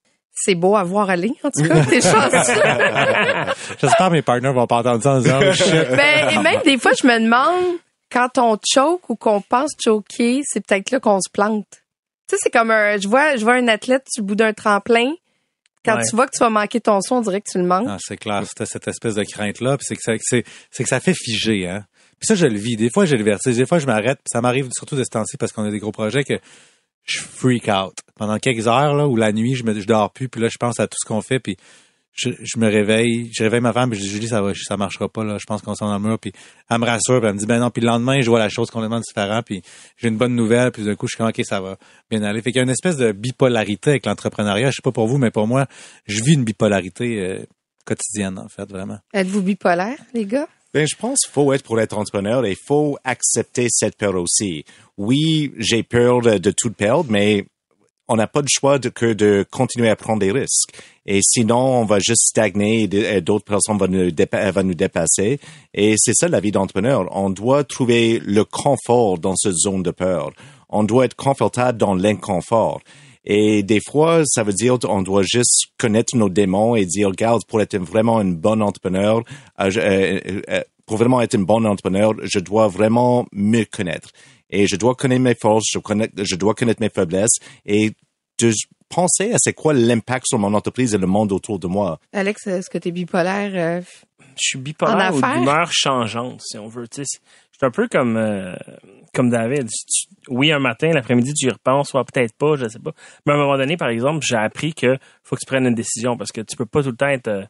C'est 0.44 0.54
beau 0.54 0.76
à 0.76 0.84
voir 0.84 1.10
aller, 1.10 1.32
en 1.42 1.50
tout 1.50 1.66
cas. 1.68 1.84
T'es 1.84 2.00
chanceux. 2.00 2.60
J'espère 3.80 4.08
que 4.08 4.12
mes 4.12 4.22
partners 4.22 4.52
vont 4.52 4.66
pas 4.66 4.76
entendre 4.78 5.02
ça 5.02 5.12
en 5.14 5.20
disant 5.20 5.40
oh, 5.42 5.52
shit. 5.52 5.72
Ben, 5.96 6.28
et 6.30 6.38
même 6.38 6.60
des 6.64 6.78
fois, 6.78 6.92
je 7.00 7.06
me 7.06 7.18
demande, 7.18 7.78
quand 8.10 8.38
on 8.38 8.56
choke 8.66 9.08
ou 9.10 9.16
qu'on 9.16 9.40
pense 9.40 9.70
choquer, 9.82 10.42
c'est 10.44 10.64
peut-être 10.64 10.90
là 10.90 11.00
qu'on 11.00 11.20
se 11.20 11.30
plante. 11.32 11.66
Tu 12.28 12.36
sais, 12.36 12.36
c'est 12.42 12.50
comme 12.50 12.70
un, 12.70 12.98
je 12.98 13.08
vois, 13.08 13.36
je 13.36 13.42
vois 13.42 13.54
un 13.54 13.68
athlète 13.68 14.04
sur 14.10 14.22
le 14.22 14.26
bout 14.26 14.34
d'un 14.36 14.52
tremplin. 14.52 15.12
Quand 15.84 15.96
Ouais. 15.96 16.02
tu 16.08 16.14
vois 16.16 16.26
que 16.26 16.32
tu 16.36 16.40
vas 16.40 16.50
manquer 16.50 16.80
ton 16.80 17.00
son, 17.00 17.16
on 17.16 17.20
dirait 17.22 17.40
que 17.40 17.50
tu 17.50 17.58
le 17.58 17.64
manques. 17.64 17.86
Ah, 17.88 17.96
c'est 18.00 18.16
clair, 18.18 18.42
c'était 18.46 18.66
cette 18.66 18.86
espèce 18.88 19.14
de 19.14 19.22
crainte-là, 19.24 19.76
puis 19.78 19.86
c'est 19.88 19.96
que 19.96 20.02
ça, 20.02 20.14
que 20.14 20.22
c'est, 20.22 20.44
c'est 20.70 20.82
que 20.82 20.88
ça 20.88 21.00
fait 21.00 21.14
figer, 21.14 21.66
hein. 21.68 21.84
Puis 22.20 22.26
ça, 22.26 22.34
je 22.34 22.46
le 22.46 22.58
vis. 22.58 22.76
Des 22.76 22.90
fois, 22.90 23.04
j'ai 23.04 23.16
le 23.16 23.22
vertige. 23.22 23.56
Des 23.56 23.64
fois, 23.64 23.78
je 23.78 23.86
m'arrête. 23.86 24.18
Puis 24.18 24.26
ça 24.32 24.40
m'arrive 24.40 24.68
surtout 24.76 24.96
de 24.96 25.04
ce 25.04 25.08
temps-ci 25.08 25.36
parce 25.36 25.52
qu'on 25.52 25.64
a 25.64 25.70
des 25.70 25.78
gros 25.78 25.92
projets 25.92 26.24
que 26.24 26.34
je 27.08 27.20
freak 27.20 27.68
out. 27.68 27.94
Pendant 28.16 28.38
quelques 28.38 28.66
heures, 28.66 28.94
là, 28.94 29.06
ou 29.06 29.16
la 29.16 29.32
nuit, 29.32 29.54
je 29.54 29.64
me, 29.64 29.78
je 29.78 29.86
dors 29.86 30.12
plus. 30.12 30.28
Puis 30.28 30.40
là, 30.40 30.48
je 30.48 30.58
pense 30.58 30.78
à 30.80 30.86
tout 30.86 30.96
ce 31.00 31.06
qu'on 31.06 31.22
fait. 31.22 31.38
Puis 31.38 31.56
je, 32.12 32.30
je 32.40 32.58
me 32.58 32.66
réveille. 32.66 33.30
Je 33.32 33.42
réveille 33.44 33.60
ma 33.60 33.72
femme. 33.72 33.90
Puis 33.90 33.98
je 33.98 34.04
dis, 34.04 34.10
Julie, 34.10 34.28
ça 34.28 34.42
va, 34.42 34.52
ça 34.54 34.76
marchera 34.76 35.08
pas, 35.08 35.24
là. 35.24 35.38
Je 35.38 35.46
pense 35.46 35.62
qu'on 35.62 35.74
s'en 35.74 35.86
dans 35.86 36.08
le. 36.08 36.18
Puis 36.18 36.32
elle 36.68 36.78
me 36.78 36.84
rassure. 36.84 37.24
Elle 37.24 37.34
me 37.34 37.38
dit, 37.38 37.46
ben 37.46 37.60
non. 37.60 37.70
Puis 37.70 37.82
le 37.82 37.88
lendemain, 37.88 38.20
je 38.20 38.28
vois 38.28 38.38
la 38.38 38.48
chose 38.48 38.70
complètement 38.70 39.00
différente. 39.00 39.44
Puis 39.46 39.62
j'ai 39.96 40.08
une 40.08 40.16
bonne 40.16 40.34
nouvelle. 40.34 40.70
Puis 40.72 40.84
d'un 40.84 40.94
coup, 40.96 41.06
je 41.06 41.12
suis 41.12 41.18
comme, 41.18 41.28
OK, 41.28 41.40
ça 41.44 41.60
va 41.60 41.76
bien 42.10 42.22
aller. 42.22 42.42
Fait 42.42 42.50
qu'il 42.50 42.58
y 42.58 42.60
a 42.60 42.64
une 42.64 42.70
espèce 42.70 42.96
de 42.96 43.12
bipolarité 43.12 43.90
avec 43.90 44.06
l'entrepreneuriat. 44.06 44.70
Je 44.70 44.76
sais 44.76 44.82
pas 44.82 44.92
pour 44.92 45.06
vous, 45.06 45.18
mais 45.18 45.30
pour 45.30 45.46
moi, 45.46 45.66
je 46.06 46.22
vis 46.22 46.34
une 46.34 46.44
bipolarité 46.44 47.20
euh, 47.20 47.38
quotidienne, 47.84 48.38
en 48.38 48.48
fait, 48.48 48.68
vraiment. 48.70 48.98
Êtes-vous 49.14 49.42
bipolaire, 49.42 49.98
les 50.12 50.26
gars? 50.26 50.48
Ben, 50.74 50.86
je 50.86 50.96
pense 50.96 51.20
qu'il 51.20 51.32
faut 51.32 51.52
être 51.54 51.62
pour 51.62 51.80
être 51.80 51.96
entrepreneur 51.96 52.44
et 52.44 52.50
il 52.50 52.56
faut 52.66 52.98
accepter 53.02 53.68
cette 53.70 53.96
peur 53.96 54.14
aussi. 54.16 54.64
Oui, 54.98 55.52
j'ai 55.56 55.82
peur 55.82 56.20
de, 56.20 56.50
tout 56.50 56.70
perdre, 56.70 57.10
mais 57.10 57.46
on 58.06 58.16
n'a 58.16 58.26
pas 58.26 58.42
de 58.42 58.48
choix 58.50 58.78
que 58.78 59.14
de 59.14 59.46
continuer 59.50 59.88
à 59.88 59.96
prendre 59.96 60.20
des 60.20 60.30
risques. 60.30 60.74
Et 61.06 61.20
sinon, 61.22 61.80
on 61.80 61.84
va 61.86 62.00
juste 62.00 62.28
stagner 62.28 62.82
et 62.82 63.20
d'autres 63.22 63.46
personnes 63.46 63.78
vont 63.78 63.88
nous, 63.88 64.10
vont 64.10 64.62
nous 64.62 64.74
dépasser. 64.74 65.40
Et 65.72 65.94
c'est 65.96 66.14
ça 66.14 66.28
la 66.28 66.40
vie 66.40 66.52
d'entrepreneur. 66.52 67.08
On 67.16 67.30
doit 67.30 67.64
trouver 67.64 68.20
le 68.22 68.44
confort 68.44 69.18
dans 69.18 69.36
cette 69.36 69.56
zone 69.56 69.82
de 69.82 69.90
peur. 69.90 70.32
On 70.68 70.84
doit 70.84 71.06
être 71.06 71.16
confortable 71.16 71.78
dans 71.78 71.94
l'inconfort. 71.94 72.80
Et 73.30 73.62
des 73.62 73.80
fois, 73.80 74.22
ça 74.24 74.42
veut 74.42 74.54
dire 74.54 74.78
on 74.88 75.02
doit 75.02 75.22
juste 75.22 75.66
connaître 75.76 76.16
nos 76.16 76.30
démons 76.30 76.74
et 76.74 76.86
dire, 76.86 77.08
regarde, 77.08 77.42
pour 77.46 77.60
être 77.60 77.76
vraiment 77.76 78.18
un 78.18 78.24
bon 78.24 78.62
entrepreneur, 78.62 79.22
euh, 79.60 79.70
euh, 79.76 80.40
euh, 80.48 80.62
pour 80.86 80.96
vraiment 80.96 81.20
être 81.20 81.34
un 81.34 81.42
bon 81.42 81.66
entrepreneur, 81.66 82.14
je 82.22 82.38
dois 82.38 82.68
vraiment 82.68 83.26
me 83.32 83.64
connaître. 83.64 84.08
Et 84.48 84.66
je 84.66 84.76
dois 84.76 84.94
connaître 84.94 85.20
mes 85.20 85.34
forces, 85.34 85.66
je, 85.70 85.78
connais- 85.78 86.10
je 86.16 86.34
dois 86.36 86.54
connaître 86.54 86.80
mes 86.80 86.88
faiblesses 86.88 87.36
et 87.66 87.92
de 88.40 88.52
penser 88.88 89.32
à 89.32 89.36
c'est 89.38 89.52
quoi 89.52 89.74
l'impact 89.74 90.24
sur 90.26 90.38
mon 90.38 90.54
entreprise 90.54 90.94
et 90.94 90.98
le 90.98 91.06
monde 91.06 91.30
autour 91.32 91.58
de 91.58 91.66
moi. 91.66 92.00
Alex, 92.14 92.46
est-ce 92.46 92.70
que 92.70 92.78
t'es 92.78 92.92
bipolaire? 92.92 93.82
Je 94.40 94.48
suis 94.48 94.58
bipolaire 94.58 95.14
ou 95.14 95.20
d'humeur 95.20 95.68
changeante, 95.70 96.42
si 96.42 96.58
on 96.58 96.68
veut. 96.68 96.86
Je 96.96 97.02
suis 97.04 97.18
un 97.60 97.70
peu 97.70 97.88
comme 97.88 98.16
euh, 98.16 98.54
comme 99.14 99.30
David. 99.30 99.68
Oui, 100.28 100.52
un 100.52 100.58
matin, 100.58 100.90
l'après-midi, 100.92 101.32
tu 101.34 101.46
y 101.46 101.50
repenses, 101.50 101.90
soit 101.90 102.04
peut-être 102.04 102.36
pas, 102.36 102.56
je 102.56 102.68
sais 102.68 102.78
pas. 102.78 102.92
Mais 103.26 103.32
à 103.32 103.36
un 103.36 103.38
moment 103.38 103.56
donné, 103.56 103.76
par 103.76 103.88
exemple, 103.88 104.24
j'ai 104.26 104.36
appris 104.36 104.74
que 104.74 104.96
faut 105.22 105.36
que 105.36 105.40
tu 105.40 105.46
prennes 105.46 105.66
une 105.66 105.74
décision 105.74 106.16
parce 106.16 106.32
que 106.32 106.40
tu 106.40 106.56
peux 106.56 106.66
pas 106.66 106.82
tout 106.82 106.90
le 106.90 106.96
temps 106.96 107.08
être 107.08 107.28
euh, 107.28 107.44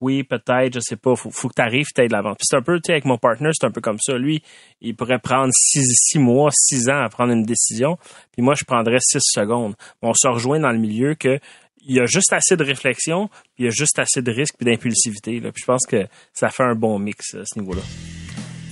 oui, 0.00 0.24
peut-être, 0.24 0.74
je 0.74 0.80
sais 0.80 0.96
pas, 0.96 1.16
faut, 1.16 1.30
faut 1.30 1.48
que 1.48 1.54
tu 1.54 1.62
arrives, 1.62 1.86
tu 1.94 2.06
de 2.06 2.12
l'avant. 2.12 2.34
Puis 2.34 2.44
c'est 2.44 2.56
un 2.56 2.62
peu, 2.62 2.76
tu 2.76 2.82
sais, 2.86 2.92
avec 2.92 3.06
mon 3.06 3.16
partner, 3.16 3.50
c'est 3.52 3.66
un 3.66 3.70
peu 3.70 3.80
comme 3.80 3.98
ça. 3.98 4.18
Lui, 4.18 4.42
il 4.82 4.94
pourrait 4.94 5.18
prendre 5.18 5.50
six, 5.54 5.86
six 5.86 6.18
mois, 6.18 6.50
six 6.52 6.90
ans 6.90 7.02
à 7.02 7.08
prendre 7.08 7.32
une 7.32 7.44
décision, 7.44 7.96
puis 8.32 8.42
moi, 8.42 8.54
je 8.54 8.64
prendrais 8.64 8.98
six 9.00 9.22
secondes. 9.22 9.74
On 10.02 10.12
se 10.12 10.28
rejoint 10.28 10.60
dans 10.60 10.70
le 10.70 10.78
milieu 10.78 11.14
que 11.14 11.38
il 11.86 11.96
y 11.96 12.00
a 12.00 12.06
juste 12.06 12.32
assez 12.32 12.56
de 12.56 12.64
réflexion, 12.64 13.28
puis 13.28 13.60
il 13.60 13.64
y 13.66 13.68
a 13.68 13.70
juste 13.70 13.98
assez 13.98 14.22
de 14.22 14.30
risque 14.30 14.54
puis 14.58 14.66
d'impulsivité. 14.66 15.40
Là. 15.40 15.52
Puis 15.52 15.62
je 15.62 15.66
pense 15.66 15.86
que 15.86 16.06
ça 16.32 16.48
fait 16.48 16.64
un 16.64 16.74
bon 16.74 16.98
mix 16.98 17.34
à 17.34 17.44
ce 17.44 17.58
niveau-là. 17.58 17.82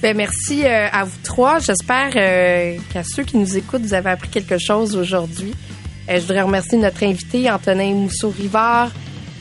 Ben 0.02 0.16
merci 0.16 0.64
euh, 0.64 0.88
à 0.92 1.04
vous 1.04 1.16
trois. 1.22 1.60
J'espère 1.60 2.12
euh, 2.16 2.76
qu'à 2.92 3.02
ceux 3.04 3.22
qui 3.22 3.38
nous 3.38 3.56
écoutent, 3.56 3.82
vous 3.82 3.94
avez 3.94 4.10
appris 4.10 4.28
quelque 4.28 4.58
chose 4.58 4.96
aujourd'hui. 4.96 5.54
Euh, 6.08 6.16
je 6.16 6.20
voudrais 6.20 6.42
remercier 6.42 6.76
notre 6.78 7.02
invité, 7.04 7.50
Antonin 7.50 7.94
Mousseau-Rivard, 7.94 8.90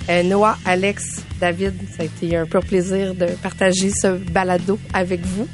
euh, 0.09 0.23
Noah, 0.23 0.57
Alex, 0.65 1.21
David. 1.39 1.73
Ça 1.97 2.03
a 2.03 2.05
été 2.05 2.37
un 2.37 2.45
pur 2.45 2.61
plaisir 2.61 3.13
de 3.15 3.25
partager 3.41 3.89
ce 3.89 4.15
balado 4.15 4.79
avec 4.93 5.21
vous. 5.21 5.47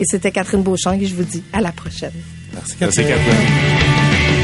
Et 0.00 0.04
c'était 0.04 0.30
Catherine 0.30 0.62
Beauchamp 0.62 0.92
et 0.92 1.06
je 1.06 1.14
vous 1.14 1.24
dis 1.24 1.42
à 1.52 1.60
la 1.60 1.72
prochaine. 1.72 2.12
Merci. 2.52 2.76
Catherine. 3.04 4.43